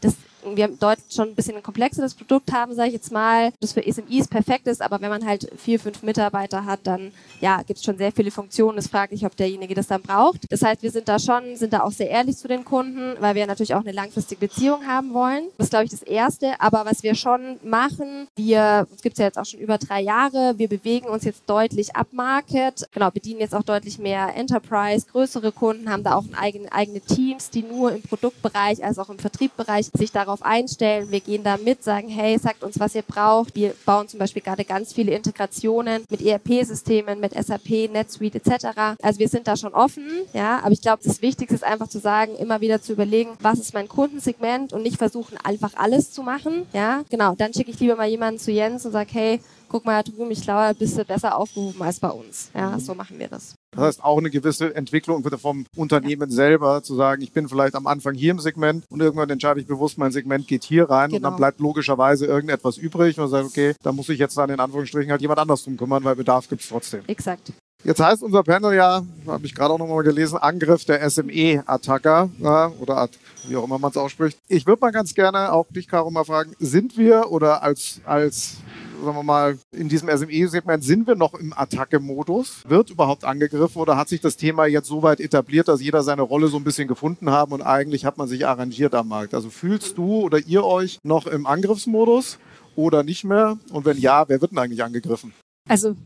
das 0.00 0.14
wir 0.54 0.68
dort 0.68 0.98
schon 1.10 1.28
ein 1.28 1.34
bisschen 1.34 1.56
ein 1.56 1.62
komplexeres 1.62 2.14
Produkt 2.14 2.52
haben, 2.52 2.74
sage 2.74 2.88
ich 2.88 2.94
jetzt 2.94 3.10
mal, 3.10 3.52
das 3.60 3.72
für 3.72 3.82
SMIs 3.82 4.28
perfekt 4.28 4.66
ist, 4.66 4.82
aber 4.82 5.00
wenn 5.00 5.08
man 5.08 5.24
halt 5.24 5.50
vier, 5.56 5.80
fünf 5.80 6.02
Mitarbeiter 6.02 6.66
hat, 6.66 6.80
dann 6.84 7.12
ja, 7.40 7.62
gibt 7.62 7.78
es 7.78 7.84
schon 7.84 7.96
sehr 7.96 8.12
viele 8.12 8.30
Funktionen. 8.30 8.78
Es 8.78 8.88
fragt 8.88 9.12
sich, 9.12 9.24
ob 9.24 9.36
derjenige 9.36 9.74
das 9.74 9.86
dann 9.86 10.02
braucht. 10.02 10.50
Das 10.50 10.62
heißt, 10.62 10.82
wir 10.82 10.90
sind 10.90 11.08
da 11.08 11.18
schon, 11.18 11.56
sind 11.56 11.72
da 11.72 11.80
auch 11.80 11.92
sehr 11.92 12.10
ehrlich 12.10 12.36
zu 12.36 12.48
den 12.48 12.64
Kunden, 12.64 13.16
weil 13.20 13.34
wir 13.34 13.46
natürlich 13.46 13.74
auch 13.74 13.80
eine 13.80 13.92
langfristige 13.92 14.46
Beziehung 14.46 14.86
haben 14.86 15.14
wollen. 15.14 15.44
Das 15.58 15.66
ist, 15.66 15.70
glaube 15.70 15.84
ich, 15.84 15.90
das 15.90 16.02
Erste. 16.02 16.60
Aber 16.60 16.84
was 16.84 17.02
wir 17.02 17.14
schon 17.14 17.58
machen, 17.62 18.28
wir, 18.36 18.86
es 18.94 19.02
gibt 19.02 19.18
ja 19.18 19.26
jetzt 19.26 19.38
auch 19.38 19.44
schon 19.44 19.60
über 19.60 19.78
drei 19.78 20.02
Jahre, 20.02 20.54
wir 20.58 20.68
bewegen 20.68 21.06
uns 21.06 21.24
jetzt 21.24 21.42
deutlich 21.46 21.96
upmarket, 21.96 22.88
genau, 22.92 23.10
bedienen 23.10 23.40
jetzt 23.40 23.54
auch 23.54 23.62
deutlich 23.62 23.98
mehr 23.98 24.34
Enterprise, 24.34 25.06
größere 25.10 25.52
Kunden, 25.52 25.90
haben 25.90 26.02
da 26.02 26.14
auch 26.14 26.24
eigene, 26.36 26.70
eigene 26.72 27.00
Teams, 27.00 27.50
die 27.50 27.62
nur 27.62 27.92
im 27.92 28.02
Produktbereich 28.02 28.84
als 28.84 28.98
auch 28.98 29.10
im 29.10 29.18
Vertriebbereich 29.18 29.90
sich 29.94 30.12
darauf 30.12 30.35
einstellen. 30.42 31.10
Wir 31.10 31.20
gehen 31.20 31.42
da 31.42 31.56
mit, 31.56 31.82
sagen, 31.82 32.08
hey, 32.08 32.38
sagt 32.38 32.62
uns, 32.62 32.78
was 32.78 32.94
ihr 32.94 33.02
braucht. 33.02 33.54
Wir 33.54 33.74
bauen 33.84 34.08
zum 34.08 34.18
Beispiel 34.18 34.42
gerade 34.42 34.64
ganz 34.64 34.92
viele 34.92 35.12
Integrationen 35.12 36.04
mit 36.10 36.22
ERP-Systemen, 36.22 37.20
mit 37.20 37.32
SAP, 37.34 37.90
NetSuite 37.92 38.38
etc. 38.38 38.96
Also 39.02 39.18
wir 39.18 39.28
sind 39.28 39.46
da 39.46 39.56
schon 39.56 39.74
offen, 39.74 40.06
ja, 40.32 40.60
aber 40.60 40.72
ich 40.72 40.82
glaube, 40.82 41.02
das 41.04 41.22
Wichtigste 41.22 41.54
ist 41.54 41.64
einfach 41.64 41.88
zu 41.88 41.98
sagen, 41.98 42.34
immer 42.36 42.60
wieder 42.60 42.80
zu 42.80 42.92
überlegen, 42.92 43.30
was 43.40 43.58
ist 43.58 43.74
mein 43.74 43.88
Kundensegment 43.88 44.72
und 44.72 44.82
nicht 44.82 44.96
versuchen, 44.96 45.36
einfach 45.42 45.74
alles 45.76 46.12
zu 46.12 46.22
machen, 46.22 46.66
ja. 46.72 47.02
Genau, 47.10 47.34
dann 47.34 47.52
schicke 47.52 47.70
ich 47.70 47.80
lieber 47.80 47.96
mal 47.96 48.08
jemanden 48.08 48.38
zu 48.38 48.52
Jens 48.52 48.86
und 48.86 48.92
sage, 48.92 49.10
hey, 49.12 49.40
guck 49.68 49.84
mal 49.84 50.02
drüben, 50.02 50.30
ich 50.30 50.42
glaube, 50.42 50.74
bist 50.74 50.96
du 50.96 51.04
besser 51.04 51.36
aufgehoben 51.36 51.82
als 51.82 51.98
bei 51.98 52.10
uns. 52.10 52.50
Ja, 52.54 52.78
so 52.78 52.94
machen 52.94 53.18
wir 53.18 53.28
das. 53.28 53.55
Das 53.76 53.84
heißt, 53.84 54.04
auch 54.04 54.18
eine 54.18 54.30
gewisse 54.30 54.74
Entwicklung 54.74 55.22
vom 55.38 55.66
Unternehmen 55.76 56.30
selber, 56.30 56.82
zu 56.82 56.94
sagen, 56.96 57.22
ich 57.22 57.32
bin 57.32 57.48
vielleicht 57.48 57.74
am 57.74 57.86
Anfang 57.86 58.14
hier 58.14 58.30
im 58.32 58.40
Segment 58.40 58.84
und 58.88 59.00
irgendwann 59.00 59.30
entscheide 59.30 59.60
ich 59.60 59.66
bewusst, 59.66 59.98
mein 59.98 60.12
Segment 60.12 60.48
geht 60.48 60.64
hier 60.64 60.88
rein 60.90 61.12
und 61.12 61.22
dann 61.22 61.32
Genau. 61.32 61.36
bleibt 61.36 61.60
logischerweise 61.60 62.26
irgendetwas 62.26 62.78
übrig 62.78 63.18
und 63.20 63.28
sagt, 63.28 63.46
okay, 63.46 63.74
da 63.82 63.92
muss 63.92 64.08
ich 64.08 64.18
jetzt 64.18 64.36
dann 64.36 64.50
in 64.50 64.58
Anführungsstrichen 64.60 65.10
halt 65.10 65.20
jemand 65.20 65.38
anders 65.40 65.62
drum 65.64 65.76
kümmern, 65.76 66.02
weil 66.04 66.16
Bedarf 66.16 66.48
gibt 66.48 66.62
es 66.62 66.68
trotzdem. 66.68 67.02
Exakt. 67.06 67.52
Jetzt 67.84 68.00
heißt 68.00 68.22
unser 68.22 68.42
Panel 68.42 68.74
ja, 68.74 69.02
habe 69.26 69.46
ich 69.46 69.54
gerade 69.54 69.72
auch 69.74 69.78
nochmal 69.78 70.02
gelesen, 70.02 70.38
Angriff 70.38 70.84
der 70.86 71.08
SME-Attacker 71.08 72.30
ja, 72.40 72.72
oder 72.80 72.96
At- 72.98 73.18
wie 73.48 73.56
auch 73.56 73.64
immer 73.64 73.78
man 73.78 73.90
es 73.90 73.96
ausspricht. 73.96 74.38
Ich 74.48 74.66
würde 74.66 74.80
mal 74.80 74.90
ganz 74.90 75.14
gerne 75.14 75.52
auch 75.52 75.66
dich, 75.70 75.86
Caro, 75.86 76.10
mal 76.10 76.24
fragen, 76.24 76.52
sind 76.58 76.96
wir 76.96 77.30
oder 77.30 77.62
als, 77.62 78.00
als 78.04 78.56
sagen 79.04 79.16
wir 79.16 79.22
mal, 79.22 79.58
in 79.72 79.88
diesem 79.88 80.08
SME-Segment 80.08 80.84
sind 80.84 81.06
wir 81.06 81.14
noch 81.14 81.34
im 81.34 81.52
Attacke-Modus? 81.52 82.62
Wird 82.68 82.90
überhaupt 82.90 83.24
angegriffen 83.24 83.80
oder 83.80 83.96
hat 83.96 84.08
sich 84.08 84.20
das 84.20 84.36
Thema 84.36 84.66
jetzt 84.66 84.88
so 84.88 85.02
weit 85.02 85.20
etabliert, 85.20 85.68
dass 85.68 85.80
jeder 85.80 86.02
seine 86.02 86.22
Rolle 86.22 86.48
so 86.48 86.56
ein 86.56 86.64
bisschen 86.64 86.88
gefunden 86.88 87.30
haben 87.30 87.52
und 87.52 87.62
eigentlich 87.62 88.04
hat 88.04 88.18
man 88.18 88.28
sich 88.28 88.46
arrangiert 88.46 88.94
am 88.94 89.08
Markt? 89.08 89.34
Also 89.34 89.50
fühlst 89.50 89.98
du 89.98 90.20
oder 90.22 90.38
ihr 90.38 90.64
euch 90.64 90.98
noch 91.02 91.26
im 91.26 91.46
Angriffsmodus 91.46 92.38
oder 92.74 93.02
nicht 93.02 93.24
mehr? 93.24 93.58
Und 93.70 93.84
wenn 93.84 93.98
ja, 93.98 94.28
wer 94.28 94.40
wird 94.40 94.52
denn 94.52 94.58
eigentlich 94.58 94.82
angegriffen? 94.82 95.32
Also 95.68 95.96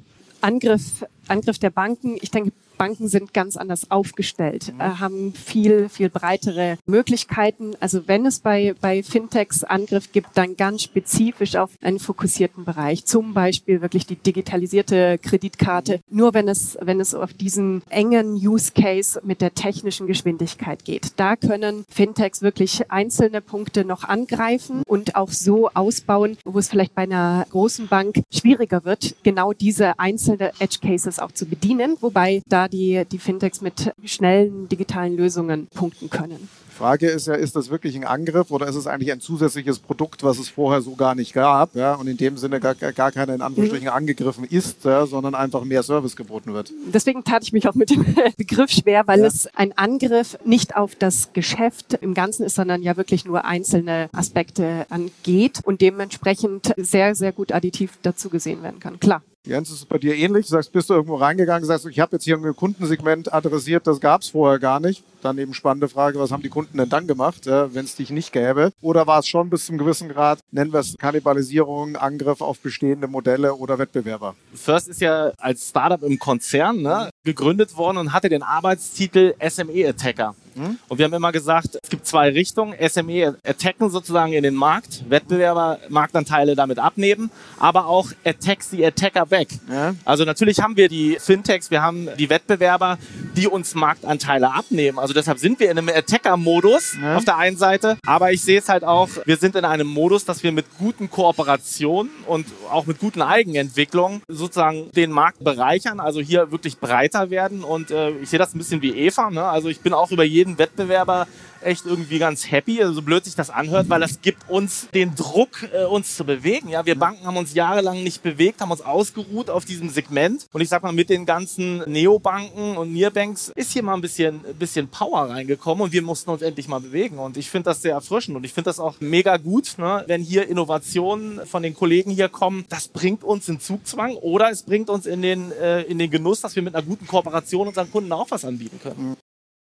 Angriff, 0.40 1.04
Angriff 1.30 1.58
der 1.58 1.70
Banken. 1.70 2.16
Ich 2.20 2.30
denke, 2.30 2.52
Banken 2.80 3.08
sind 3.08 3.34
ganz 3.34 3.58
anders 3.58 3.90
aufgestellt, 3.90 4.72
äh, 4.78 4.82
haben 4.82 5.34
viel, 5.34 5.90
viel 5.90 6.08
breitere 6.08 6.78
Möglichkeiten. 6.86 7.72
Also 7.78 8.08
wenn 8.08 8.24
es 8.24 8.40
bei, 8.40 8.74
bei 8.80 9.02
Fintechs 9.02 9.64
Angriff 9.64 10.12
gibt, 10.12 10.28
dann 10.32 10.56
ganz 10.56 10.84
spezifisch 10.84 11.56
auf 11.56 11.72
einen 11.82 11.98
fokussierten 11.98 12.64
Bereich. 12.64 13.04
Zum 13.04 13.34
Beispiel 13.34 13.82
wirklich 13.82 14.06
die 14.06 14.16
digitalisierte 14.16 15.18
Kreditkarte. 15.18 16.00
Nur 16.08 16.32
wenn 16.32 16.48
es, 16.48 16.78
wenn 16.80 17.00
es 17.00 17.14
auf 17.14 17.34
diesen 17.34 17.82
engen 17.90 18.32
Use 18.32 18.72
Case 18.72 19.20
mit 19.24 19.42
der 19.42 19.52
technischen 19.52 20.06
Geschwindigkeit 20.06 20.82
geht. 20.86 21.12
Da 21.16 21.36
können 21.36 21.84
Fintechs 21.90 22.40
wirklich 22.40 22.90
einzelne 22.90 23.42
Punkte 23.42 23.84
noch 23.84 24.04
angreifen 24.04 24.84
und 24.86 25.16
auch 25.16 25.32
so 25.32 25.68
ausbauen, 25.74 26.38
wo 26.46 26.58
es 26.58 26.70
vielleicht 26.70 26.94
bei 26.94 27.02
einer 27.02 27.44
großen 27.50 27.88
Bank 27.88 28.22
schwieriger 28.32 28.86
wird, 28.86 29.16
genau 29.22 29.52
diese 29.52 29.98
einzelne 29.98 30.52
Edge 30.60 30.78
Cases 30.80 31.18
auch 31.20 31.32
zu 31.32 31.46
bedienen, 31.46 31.96
wobei 32.00 32.42
da 32.48 32.68
die, 32.68 33.04
die 33.10 33.18
Fintechs 33.18 33.60
mit 33.60 33.92
schnellen 34.04 34.68
digitalen 34.68 35.16
Lösungen 35.16 35.68
punkten 35.74 36.10
können. 36.10 36.48
Frage 36.80 37.08
ist 37.08 37.26
ja, 37.26 37.34
ist 37.34 37.56
das 37.56 37.68
wirklich 37.68 37.94
ein 37.94 38.04
Angriff 38.04 38.50
oder 38.50 38.66
ist 38.66 38.74
es 38.74 38.86
eigentlich 38.86 39.12
ein 39.12 39.20
zusätzliches 39.20 39.80
Produkt, 39.80 40.22
was 40.24 40.38
es 40.38 40.48
vorher 40.48 40.80
so 40.80 40.94
gar 40.94 41.14
nicht 41.14 41.34
gab 41.34 41.76
ja, 41.76 41.92
und 41.92 42.06
in 42.06 42.16
dem 42.16 42.38
Sinne 42.38 42.58
gar, 42.58 42.74
gar 42.74 43.12
keiner 43.12 43.34
in 43.34 43.42
Anführungsstrichen 43.42 43.88
angegriffen 43.88 44.44
ist, 44.44 44.86
ja, 44.86 45.04
sondern 45.04 45.34
einfach 45.34 45.62
mehr 45.64 45.82
Service 45.82 46.16
geboten 46.16 46.54
wird? 46.54 46.72
Deswegen 46.86 47.22
tat 47.22 47.42
ich 47.42 47.52
mich 47.52 47.68
auch 47.68 47.74
mit 47.74 47.90
dem 47.90 48.06
Begriff 48.38 48.70
schwer, 48.70 49.06
weil 49.06 49.20
Ja. 49.20 49.26
es 49.26 49.46
ein 49.54 49.76
Angriff 49.76 50.38
nicht 50.46 50.74
auf 50.74 50.94
das 50.94 51.34
Geschäft 51.34 51.98
im 52.00 52.14
Ganzen 52.14 52.44
ist, 52.44 52.54
sondern 52.54 52.82
ja 52.82 52.96
wirklich 52.96 53.26
nur 53.26 53.44
einzelne 53.44 54.08
Aspekte 54.12 54.86
angeht 54.88 55.60
und 55.62 55.82
dementsprechend 55.82 56.72
sehr, 56.78 57.14
sehr 57.14 57.32
gut 57.32 57.52
additiv 57.52 57.98
dazu 58.00 58.30
gesehen 58.30 58.62
werden 58.62 58.80
kann. 58.80 58.98
Klar. 58.98 59.20
Jens, 59.46 59.70
ist 59.70 59.76
es 59.76 59.84
bei 59.86 59.96
dir 59.96 60.14
ähnlich? 60.14 60.46
Du 60.46 60.50
sagst, 60.50 60.70
bist 60.70 60.90
du 60.90 60.94
irgendwo 60.94 61.14
reingegangen, 61.14 61.64
sagst, 61.66 61.86
ich 61.86 61.98
habe 61.98 62.16
jetzt 62.16 62.24
hier 62.24 62.36
ein 62.36 62.56
Kundensegment 62.56 63.32
adressiert, 63.32 63.86
das 63.86 63.98
gab 63.98 64.20
es 64.20 64.28
vorher 64.28 64.58
gar 64.58 64.80
nicht. 64.80 65.02
Dann 65.22 65.38
eben 65.38 65.54
spannende 65.54 65.88
Frage, 65.88 66.18
was 66.18 66.30
haben 66.30 66.42
die 66.42 66.50
Kunden 66.50 66.76
denn 66.76 66.90
dann 66.90 67.06
gemacht, 67.06 67.46
wenn 67.46 67.84
es 67.86 67.96
dich 67.96 68.10
nicht 68.10 68.32
gäbe? 68.32 68.70
Oder 68.82 69.06
war 69.06 69.20
es 69.20 69.28
schon 69.28 69.48
bis 69.48 69.64
zum 69.64 69.78
gewissen 69.78 70.10
Grad, 70.10 70.40
nennen 70.50 70.74
wir 70.74 70.80
es 70.80 70.94
Kannibalisierung, 70.98 71.96
Angriff 71.96 72.42
auf 72.42 72.58
bestehende 72.60 73.06
Modelle 73.06 73.54
oder 73.54 73.78
Wettbewerber? 73.78 74.34
First 74.54 74.88
ist 74.88 75.00
ja 75.00 75.32
als 75.38 75.68
Startup 75.68 76.02
im 76.02 76.18
Konzern 76.18 76.82
ne, 76.82 77.08
gegründet 77.24 77.76
worden 77.78 77.96
und 77.96 78.12
hatte 78.12 78.28
den 78.28 78.42
Arbeitstitel 78.42 79.34
SME 79.48 79.88
Attacker. 79.88 80.34
Hm? 80.54 80.78
Und 80.88 80.98
wir 80.98 81.04
haben 81.04 81.14
immer 81.14 81.32
gesagt, 81.32 81.78
es 81.82 81.90
gibt 81.90 82.06
zwei 82.06 82.30
Richtungen. 82.30 82.74
SME 82.88 83.36
attacken 83.44 83.90
sozusagen 83.90 84.32
in 84.32 84.42
den 84.42 84.54
Markt, 84.54 85.04
Wettbewerber 85.08 85.78
Marktanteile 85.88 86.56
damit 86.56 86.78
abnehmen, 86.78 87.30
aber 87.58 87.86
auch 87.86 88.10
attack 88.24 88.62
the 88.62 88.84
attacker 88.84 89.26
back. 89.26 89.48
Ja. 89.70 89.94
Also 90.04 90.24
natürlich 90.24 90.60
haben 90.60 90.76
wir 90.76 90.88
die 90.88 91.18
Fintechs, 91.20 91.70
wir 91.70 91.82
haben 91.82 92.08
die 92.18 92.30
Wettbewerber, 92.30 92.98
die 93.36 93.46
uns 93.46 93.74
Marktanteile 93.74 94.52
abnehmen. 94.52 94.98
Also 94.98 95.14
deshalb 95.14 95.38
sind 95.38 95.60
wir 95.60 95.70
in 95.70 95.78
einem 95.78 95.88
Attacker-Modus 95.88 96.96
ja. 97.00 97.16
auf 97.16 97.24
der 97.24 97.36
einen 97.36 97.56
Seite, 97.56 97.98
aber 98.06 98.32
ich 98.32 98.42
sehe 98.42 98.58
es 98.58 98.68
halt 98.68 98.84
auch, 98.84 99.08
wir 99.24 99.36
sind 99.36 99.56
in 99.56 99.64
einem 99.64 99.86
Modus, 99.86 100.24
dass 100.24 100.42
wir 100.42 100.52
mit 100.52 100.66
guten 100.78 101.10
Kooperationen 101.10 102.10
und 102.26 102.46
auch 102.70 102.86
mit 102.86 102.98
guten 102.98 103.22
Eigenentwicklungen 103.22 104.22
sozusagen 104.28 104.90
den 104.92 105.10
Markt 105.10 105.42
bereichern, 105.42 106.00
also 106.00 106.20
hier 106.20 106.50
wirklich 106.50 106.78
breiter 106.78 107.30
werden 107.30 107.64
und 107.64 107.90
äh, 107.90 108.10
ich 108.10 108.30
sehe 108.30 108.38
das 108.38 108.54
ein 108.54 108.58
bisschen 108.58 108.82
wie 108.82 108.90
Eva, 108.90 109.30
ne? 109.30 109.44
also 109.44 109.68
ich 109.68 109.80
bin 109.80 109.92
auch 109.92 110.10
über 110.10 110.24
jeden 110.24 110.49
Wettbewerber 110.58 111.26
echt 111.62 111.86
irgendwie 111.86 112.18
ganz 112.18 112.50
happy, 112.50 112.80
also 112.82 112.94
so 112.94 113.02
blöd 113.02 113.24
sich 113.24 113.34
das 113.34 113.50
anhört, 113.50 113.88
weil 113.88 114.00
das 114.00 114.20
gibt 114.20 114.48
uns 114.48 114.88
den 114.94 115.14
Druck, 115.14 115.68
äh, 115.72 115.84
uns 115.84 116.16
zu 116.16 116.24
bewegen. 116.24 116.68
Ja, 116.68 116.86
wir 116.86 116.98
Banken 116.98 117.26
haben 117.26 117.36
uns 117.36 117.54
jahrelang 117.54 118.02
nicht 118.02 118.22
bewegt, 118.22 118.60
haben 118.60 118.70
uns 118.70 118.80
ausgeruht 118.80 119.50
auf 119.50 119.64
diesem 119.64 119.88
Segment. 119.88 120.46
Und 120.52 120.60
ich 120.60 120.68
sag 120.68 120.82
mal, 120.82 120.92
mit 120.92 121.10
den 121.10 121.26
ganzen 121.26 121.78
Neobanken 121.90 122.76
und 122.76 122.92
Nearbanks 122.92 123.52
ist 123.54 123.72
hier 123.72 123.82
mal 123.82 123.94
ein 123.94 124.00
bisschen, 124.00 124.40
bisschen 124.58 124.88
Power 124.88 125.30
reingekommen 125.30 125.84
und 125.84 125.92
wir 125.92 126.02
mussten 126.02 126.30
uns 126.30 126.42
endlich 126.42 126.68
mal 126.68 126.80
bewegen. 126.80 127.18
Und 127.18 127.36
ich 127.36 127.50
finde 127.50 127.70
das 127.70 127.82
sehr 127.82 127.92
erfrischend 127.92 128.36
und 128.36 128.44
ich 128.44 128.52
finde 128.52 128.70
das 128.70 128.80
auch 128.80 128.96
mega 129.00 129.36
gut, 129.36 129.74
ne, 129.78 130.04
wenn 130.06 130.22
hier 130.22 130.48
Innovationen 130.48 131.46
von 131.46 131.62
den 131.62 131.74
Kollegen 131.74 132.10
hier 132.10 132.28
kommen. 132.28 132.64
Das 132.68 132.88
bringt 132.88 133.24
uns 133.24 133.48
in 133.48 133.60
Zugzwang 133.60 134.14
oder 134.16 134.50
es 134.50 134.62
bringt 134.62 134.90
uns 134.90 135.06
in 135.06 135.22
den, 135.22 135.52
äh, 135.52 135.82
in 135.82 135.98
den 135.98 136.10
Genuss, 136.10 136.40
dass 136.40 136.56
wir 136.56 136.62
mit 136.62 136.74
einer 136.74 136.84
guten 136.84 137.06
Kooperation 137.06 137.68
unseren 137.68 137.90
Kunden 137.90 138.12
auch 138.12 138.30
was 138.30 138.44
anbieten 138.44 138.80
können. 138.82 139.16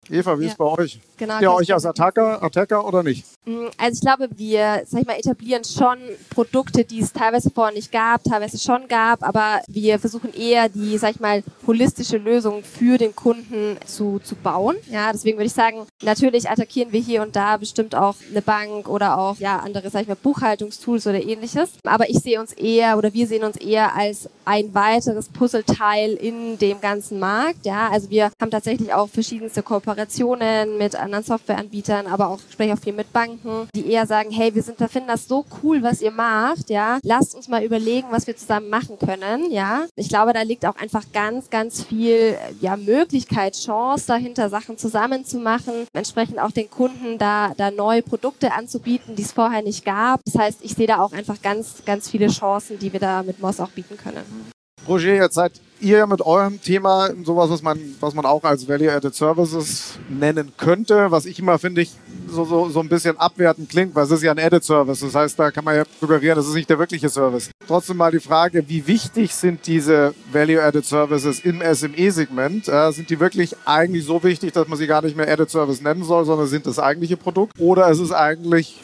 Eva, 0.09 0.39
wie 0.39 0.45
ist 0.45 0.51
es 0.51 0.57
bei 0.57 0.65
euch? 0.65 0.99
Genau, 1.17 1.39
ja, 1.39 1.51
euch 1.51 1.73
als 1.73 1.85
Attacker, 1.85 2.41
Attacker 2.41 2.85
oder 2.85 3.03
nicht? 3.03 3.25
Mm, 3.45 3.67
also 3.77 3.95
ich 3.95 4.01
glaube, 4.01 4.29
wir, 4.37 4.83
sag 4.85 5.01
ich 5.01 5.07
mal, 5.07 5.17
etablieren 5.17 5.63
schon 5.63 5.97
Produkte, 6.29 6.85
die 6.85 7.01
es 7.01 7.11
teilweise 7.11 7.49
vorher 7.49 7.73
nicht 7.73 7.91
gab, 7.91 8.23
teilweise 8.23 8.57
schon 8.57 8.87
gab, 8.87 9.27
aber 9.27 9.61
wir 9.67 9.99
versuchen 9.99 10.33
eher 10.33 10.69
die, 10.69 10.97
sag 10.97 11.11
ich 11.11 11.19
mal, 11.19 11.43
holistische 11.65 12.17
Lösung 12.17 12.63
für 12.63 12.97
den 12.97 13.15
Kunden 13.15 13.77
zu, 13.85 14.19
zu 14.19 14.35
bauen. 14.35 14.77
Ja, 14.89 15.11
deswegen 15.11 15.37
würde 15.37 15.47
ich 15.47 15.53
sagen, 15.53 15.85
natürlich 16.03 16.49
attackieren 16.49 16.91
wir 16.91 17.01
hier 17.01 17.21
und 17.21 17.35
da 17.35 17.57
bestimmt 17.57 17.95
auch 17.95 18.15
eine 18.29 18.41
Bank 18.41 18.87
oder 18.87 19.17
auch, 19.17 19.37
ja, 19.37 19.59
andere, 19.59 19.89
sag 19.89 20.03
ich 20.03 20.07
mal, 20.07 20.15
Buchhaltungstools 20.15 21.07
oder 21.07 21.21
ähnliches. 21.21 21.71
Aber 21.83 22.09
ich 22.09 22.19
sehe 22.19 22.39
uns 22.39 22.53
eher 22.53 22.97
oder 22.97 23.13
wir 23.13 23.27
sehen 23.27 23.43
uns 23.43 23.57
eher 23.57 23.95
als 23.95 24.29
ein 24.45 24.73
weiteres 24.73 25.29
Puzzleteil 25.29 26.13
in 26.13 26.57
dem 26.57 26.79
ganzen 26.79 27.19
Markt. 27.19 27.65
Ja, 27.65 27.89
also 27.89 28.09
wir 28.09 28.31
haben 28.41 28.51
tatsächlich 28.51 28.93
auch 28.93 29.09
verschiedenste 29.09 29.63
Kooperationen 29.63 29.96
Kooperationen 29.97 30.77
mit 30.77 30.95
anderen 30.95 31.23
Softwareanbietern, 31.23 32.05
aber 32.05 32.27
auch 32.27 32.39
spreche 32.51 32.73
auch 32.73 32.79
viel 32.79 32.93
mit 32.93 33.11
Banken, 33.11 33.67
die 33.75 33.91
eher 33.91 34.05
sagen, 34.05 34.29
hey, 34.29 34.53
wir 34.53 34.61
sind, 34.61 34.79
wir 34.79 34.89
finden 34.89 35.07
das 35.07 35.27
so 35.27 35.43
cool, 35.63 35.81
was 35.81 36.01
ihr 36.01 36.11
macht, 36.11 36.69
ja. 36.69 36.99
Lasst 37.01 37.33
uns 37.33 37.47
mal 37.47 37.63
überlegen, 37.63 38.07
was 38.11 38.27
wir 38.27 38.37
zusammen 38.37 38.69
machen 38.69 38.99
können, 38.99 39.51
ja. 39.51 39.87
Ich 39.95 40.09
glaube, 40.09 40.33
da 40.33 40.43
liegt 40.43 40.65
auch 40.67 40.75
einfach 40.75 41.03
ganz, 41.13 41.49
ganz 41.49 41.83
viel, 41.83 42.37
ja, 42.61 42.77
Möglichkeit, 42.77 43.55
Chance 43.55 44.05
dahinter, 44.07 44.49
Sachen 44.49 44.77
zusammen 44.77 45.25
zu 45.25 45.39
machen, 45.39 45.73
entsprechend 45.93 46.39
auch 46.39 46.51
den 46.51 46.69
Kunden 46.69 47.17
da, 47.17 47.53
da 47.57 47.71
neue 47.71 48.03
Produkte 48.03 48.53
anzubieten, 48.53 49.15
die 49.15 49.23
es 49.23 49.31
vorher 49.31 49.63
nicht 49.63 49.83
gab. 49.83 50.21
Das 50.25 50.35
heißt, 50.35 50.59
ich 50.61 50.75
sehe 50.75 50.87
da 50.87 50.99
auch 50.99 51.13
einfach 51.13 51.41
ganz, 51.41 51.83
ganz 51.85 52.07
viele 52.09 52.27
Chancen, 52.27 52.77
die 52.77 52.93
wir 52.93 52.99
da 52.99 53.23
mit 53.23 53.39
Moss 53.39 53.59
auch 53.59 53.69
bieten 53.69 53.97
können. 53.97 54.51
Roger, 54.87 55.15
jetzt 55.15 55.33
seid 55.33 55.53
ihr 55.81 56.07
mit 56.07 56.21
eurem 56.21 56.61
Thema 56.61 57.09
sowas, 57.23 57.49
was 57.49 57.61
man, 57.61 57.79
was 57.99 58.13
man 58.13 58.25
auch 58.25 58.43
als 58.43 58.67
Value-Added 58.67 59.13
Services 59.13 59.99
nennen 60.09 60.53
könnte, 60.57 61.11
was 61.11 61.25
ich 61.25 61.39
immer 61.39 61.59
finde 61.59 61.81
ich 61.81 61.91
so, 62.27 62.45
so, 62.45 62.69
so 62.69 62.79
ein 62.79 62.89
bisschen 62.89 63.17
abwertend 63.17 63.69
klingt, 63.69 63.95
weil 63.95 64.03
es 64.05 64.11
ist 64.11 64.23
ja 64.23 64.31
ein 64.31 64.39
Added 64.39 64.63
Service. 64.63 64.99
Das 64.99 65.15
heißt, 65.15 65.39
da 65.39 65.51
kann 65.51 65.63
man 65.63 65.75
ja 65.75 65.83
suggerieren, 65.99 66.35
das 66.35 66.47
ist 66.47 66.53
nicht 66.53 66.69
der 66.69 66.79
wirkliche 66.79 67.09
Service. 67.09 67.49
Trotzdem 67.67 67.97
mal 67.97 68.11
die 68.11 68.19
Frage, 68.19 68.67
wie 68.67 68.85
wichtig 68.87 69.33
sind 69.33 69.65
diese 69.67 70.13
Value-Added 70.31 70.85
Services 70.85 71.39
im 71.39 71.61
SME-Segment? 71.61 72.67
Äh, 72.67 72.91
sind 72.91 73.09
die 73.09 73.19
wirklich 73.19 73.55
eigentlich 73.65 74.05
so 74.05 74.23
wichtig, 74.23 74.53
dass 74.53 74.67
man 74.67 74.77
sie 74.77 74.87
gar 74.87 75.01
nicht 75.01 75.15
mehr 75.15 75.31
Added 75.31 75.49
Service 75.49 75.81
nennen 75.81 76.03
soll, 76.03 76.25
sondern 76.25 76.47
sind 76.47 76.65
das 76.65 76.79
eigentliche 76.79 77.17
Produkt? 77.17 77.53
Oder 77.59 77.89
ist 77.89 77.99
es 77.99 78.11
eigentlich 78.11 78.81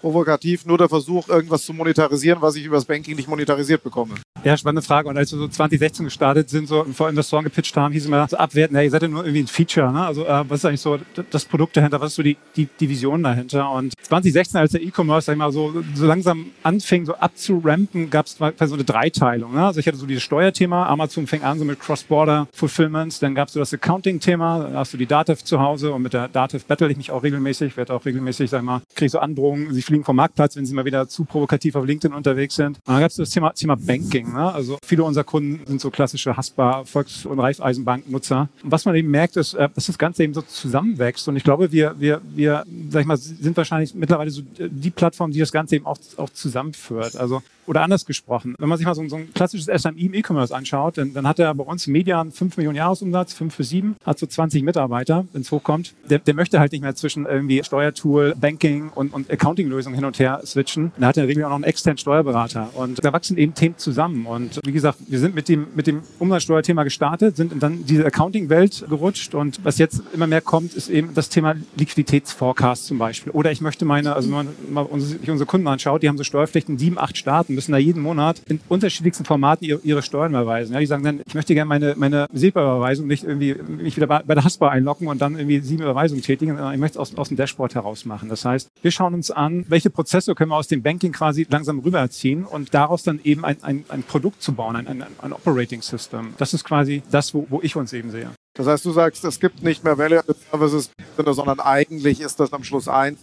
provokativ 0.00 0.66
nur 0.66 0.78
der 0.78 0.88
Versuch, 0.88 1.28
irgendwas 1.28 1.64
zu 1.64 1.72
monetarisieren, 1.72 2.40
was 2.42 2.56
ich 2.56 2.64
übers 2.64 2.84
Banking 2.84 3.16
nicht 3.16 3.28
monetarisiert 3.28 3.82
bekomme. 3.82 4.14
Ja, 4.44 4.56
spannende 4.56 4.82
Frage. 4.82 5.08
Und 5.08 5.16
als 5.16 5.32
wir 5.32 5.38
so 5.38 5.48
2016 5.48 6.04
gestartet 6.04 6.48
sind, 6.48 6.68
so 6.68 6.84
vor 6.92 7.08
Investoren 7.08 7.44
gepitcht 7.44 7.76
haben, 7.76 7.92
hieß 7.92 8.06
immer 8.06 8.28
so 8.28 8.36
abwerten, 8.36 8.76
ja, 8.76 8.82
ihr 8.82 8.90
seid 8.90 9.02
ja 9.02 9.08
nur 9.08 9.24
irgendwie 9.24 9.40
ein 9.40 9.46
Feature. 9.46 9.92
Ne? 9.92 10.06
Also 10.06 10.24
äh, 10.24 10.48
was 10.48 10.60
ist 10.60 10.64
eigentlich 10.66 10.80
so 10.80 10.98
das 11.30 11.44
Produkt 11.44 11.76
dahinter, 11.76 12.00
was 12.00 12.12
ist 12.12 12.16
so 12.16 12.22
die, 12.22 12.36
die, 12.54 12.68
die 12.78 12.88
Vision 12.88 13.22
dahinter? 13.22 13.70
Und 13.72 13.94
2016, 14.02 14.60
als 14.60 14.72
der 14.72 14.82
E-Commerce, 14.82 15.26
sag 15.26 15.32
ich 15.32 15.38
mal, 15.38 15.50
so, 15.50 15.82
so 15.94 16.06
langsam 16.06 16.52
anfing, 16.62 17.06
so 17.06 17.14
abzurampen, 17.14 18.10
gab 18.10 18.26
es 18.26 18.36
so 18.36 18.44
eine 18.44 18.84
Dreiteilung. 18.84 19.54
Ne? 19.54 19.66
Also 19.66 19.80
ich 19.80 19.86
hatte 19.88 19.96
so 19.96 20.06
dieses 20.06 20.22
Steuerthema, 20.22 20.86
Amazon 20.86 21.26
fing 21.26 21.42
an 21.42 21.58
so 21.58 21.64
mit 21.64 21.80
Cross-Border 21.80 22.46
Fulfillments, 22.52 23.18
dann 23.18 23.34
gab 23.34 23.48
es 23.48 23.54
so 23.54 23.60
das 23.60 23.72
Accounting-Thema, 23.72 24.70
da 24.70 24.78
hast 24.78 24.92
du 24.92 24.96
die 24.96 25.06
Datev 25.06 25.42
zu 25.42 25.60
Hause 25.60 25.92
und 25.92 26.02
mit 26.02 26.12
der 26.12 26.28
Datev 26.28 26.64
battle 26.66 26.90
ich 26.90 26.96
mich 26.96 27.10
auch 27.10 27.22
regelmäßig, 27.22 27.76
werde 27.76 27.94
auch 27.94 28.04
regelmäßig, 28.04 28.50
sag 28.50 28.60
ich 28.60 28.64
mal, 28.64 28.82
kriege 28.94 29.10
so 29.10 29.18
Androhungen, 29.18 29.74
fliegen 29.86 30.04
vom 30.04 30.16
Marktplatz, 30.16 30.56
wenn 30.56 30.66
sie 30.66 30.74
mal 30.74 30.84
wieder 30.84 31.08
zu 31.08 31.24
provokativ 31.24 31.76
auf 31.76 31.84
LinkedIn 31.84 32.14
unterwegs 32.14 32.56
sind. 32.56 32.78
Und 32.78 32.88
dann 32.88 33.00
gab 33.00 33.10
es 33.10 33.16
das 33.16 33.30
Thema, 33.30 33.52
Thema 33.52 33.76
Banking. 33.76 34.32
Ne? 34.32 34.52
Also 34.52 34.78
viele 34.84 35.04
unserer 35.04 35.24
Kunden 35.24 35.66
sind 35.66 35.80
so 35.80 35.90
klassische 35.90 36.36
Haspa, 36.36 36.84
Volks- 36.84 37.24
und 37.24 37.38
Raiffeisenbanknutzer. 37.38 38.48
Und 38.62 38.70
was 38.72 38.84
man 38.84 38.94
eben 38.94 39.10
merkt, 39.10 39.36
ist, 39.36 39.54
äh, 39.54 39.68
dass 39.74 39.86
das 39.86 39.98
Ganze 39.98 40.24
eben 40.24 40.34
so 40.34 40.42
zusammenwächst. 40.42 41.26
Und 41.28 41.36
ich 41.36 41.44
glaube, 41.44 41.72
wir, 41.72 41.94
wir, 41.98 42.20
wir, 42.34 42.64
sag 42.90 43.00
ich 43.00 43.06
mal, 43.06 43.16
sind 43.16 43.56
wahrscheinlich 43.56 43.94
mittlerweile 43.94 44.30
so 44.30 44.42
die 44.58 44.90
Plattform, 44.90 45.30
die 45.30 45.38
das 45.38 45.52
Ganze 45.52 45.76
eben 45.76 45.86
auch, 45.86 45.98
auch 46.16 46.30
zusammenführt. 46.30 47.16
Also 47.16 47.42
oder 47.66 47.82
anders 47.82 48.06
gesprochen, 48.06 48.54
wenn 48.58 48.68
man 48.68 48.78
sich 48.78 48.86
mal 48.86 48.94
so, 48.94 49.06
so 49.08 49.16
ein 49.16 49.32
klassisches 49.34 49.66
SMI 49.66 50.06
im 50.06 50.14
E-Commerce 50.14 50.54
anschaut, 50.54 50.98
dann, 50.98 51.12
dann 51.14 51.26
hat 51.26 51.38
er 51.38 51.54
bei 51.54 51.64
uns 51.64 51.86
Median 51.86 52.32
5 52.32 52.56
Millionen 52.56 52.76
Jahresumsatz, 52.76 53.34
5 53.34 53.54
für 53.54 53.64
7, 53.64 53.96
hat 54.04 54.18
so 54.18 54.26
20 54.26 54.62
Mitarbeiter, 54.62 55.26
wenn 55.32 55.42
es 55.42 55.50
hochkommt. 55.50 55.94
Der, 56.08 56.18
der 56.18 56.34
möchte 56.34 56.60
halt 56.60 56.72
nicht 56.72 56.82
mehr 56.82 56.94
zwischen 56.94 57.26
irgendwie 57.26 57.62
Steuertool, 57.62 58.34
Banking 58.36 58.90
und, 58.94 59.12
und 59.12 59.30
Accounting-Lösungen 59.30 59.96
hin 59.96 60.04
und 60.04 60.18
her 60.18 60.40
switchen. 60.44 60.92
Da 60.98 61.08
hat 61.08 61.16
er 61.16 61.24
in 61.24 61.28
der 61.28 61.36
Regel 61.36 61.44
auch 61.44 61.50
noch 61.50 61.56
einen 61.56 61.64
externen 61.64 61.98
Steuerberater. 61.98 62.70
Und 62.74 63.04
da 63.04 63.12
wachsen 63.12 63.36
eben 63.36 63.54
Themen 63.54 63.76
zusammen. 63.78 64.26
Und 64.26 64.60
wie 64.64 64.72
gesagt, 64.72 64.98
wir 65.08 65.18
sind 65.18 65.34
mit 65.34 65.48
dem, 65.48 65.66
mit 65.74 65.86
dem 65.86 66.02
Umsatzsteuerthema 66.18 66.84
gestartet, 66.84 67.36
sind 67.36 67.52
dann 67.62 67.80
in 67.80 67.86
diese 67.86 68.06
Accounting-Welt 68.06 68.86
gerutscht. 68.88 69.34
Und 69.34 69.64
was 69.64 69.78
jetzt 69.78 70.02
immer 70.12 70.26
mehr 70.26 70.40
kommt, 70.40 70.74
ist 70.74 70.88
eben 70.88 71.14
das 71.14 71.28
Thema 71.28 71.54
Liquiditätsforecast 71.76 72.86
zum 72.86 72.98
Beispiel. 72.98 73.32
Oder 73.32 73.50
ich 73.50 73.60
möchte 73.60 73.84
meine, 73.84 74.14
also 74.14 74.30
wenn 74.30 74.48
man 74.70 75.00
sich 75.00 75.30
unsere 75.30 75.46
Kunden 75.46 75.66
anschaut, 75.66 76.02
die 76.02 76.08
haben 76.08 76.18
so 76.18 76.24
Steuerpflichten 76.24 76.78
sieben, 76.78 76.98
acht 76.98 77.16
Staaten 77.16 77.55
müssen 77.56 77.72
da 77.72 77.78
jeden 77.78 78.02
Monat 78.02 78.40
in 78.46 78.60
unterschiedlichsten 78.68 79.24
Formaten 79.24 79.64
ihre, 79.64 80.02
Steuern 80.02 80.30
überweisen. 80.30 80.74
Ja, 80.74 80.80
die 80.80 80.86
sagen 80.86 81.02
dann, 81.02 81.20
ich 81.26 81.34
möchte 81.34 81.54
gerne 81.54 81.68
meine, 81.68 81.94
meine 81.96 82.26
SEPA-Überweisung 82.32 83.06
nicht 83.08 83.24
irgendwie 83.24 83.54
mich 83.54 83.96
wieder 83.96 84.06
bei, 84.06 84.22
bei 84.22 84.34
der 84.34 84.44
Haspa 84.44 84.68
einloggen 84.68 85.08
und 85.08 85.20
dann 85.20 85.36
irgendwie 85.36 85.60
sieben 85.60 85.82
Überweisungen 85.82 86.22
tätigen, 86.22 86.54
sondern 86.54 86.72
ich 86.72 86.78
möchte 86.78 86.98
es 86.98 87.00
aus, 87.00 87.16
aus 87.16 87.28
dem 87.28 87.36
Dashboard 87.36 87.74
heraus 87.74 88.04
machen. 88.04 88.28
Das 88.28 88.44
heißt, 88.44 88.68
wir 88.80 88.90
schauen 88.92 89.14
uns 89.14 89.30
an, 89.30 89.64
welche 89.68 89.90
Prozesse 89.90 90.34
können 90.34 90.50
wir 90.50 90.56
aus 90.56 90.68
dem 90.68 90.82
Banking 90.82 91.12
quasi 91.12 91.46
langsam 91.50 91.80
rüberziehen 91.80 92.44
und 92.44 92.72
daraus 92.74 93.02
dann 93.02 93.18
eben 93.24 93.44
ein, 93.44 93.56
ein, 93.62 93.84
ein 93.88 94.02
Produkt 94.04 94.42
zu 94.42 94.52
bauen, 94.52 94.76
ein, 94.76 94.86
ein, 94.86 95.04
ein 95.20 95.32
Operating 95.32 95.82
System. 95.82 96.34
Das 96.38 96.54
ist 96.54 96.64
quasi 96.64 97.02
das, 97.10 97.34
wo, 97.34 97.46
wo 97.48 97.60
ich 97.62 97.74
uns 97.74 97.92
eben 97.92 98.10
sehe. 98.10 98.30
Das 98.54 98.66
heißt, 98.66 98.84
du 98.84 98.92
sagst, 98.92 99.24
es 99.24 99.40
gibt 99.40 99.62
nicht 99.62 99.82
mehr 99.82 99.98
Value 99.98 100.22
Services, 100.50 100.90
sondern 101.16 101.60
eigentlich 101.60 102.20
ist 102.20 102.38
das 102.38 102.52
am 102.52 102.62
Schluss 102.62 102.86
eins. 102.86 103.18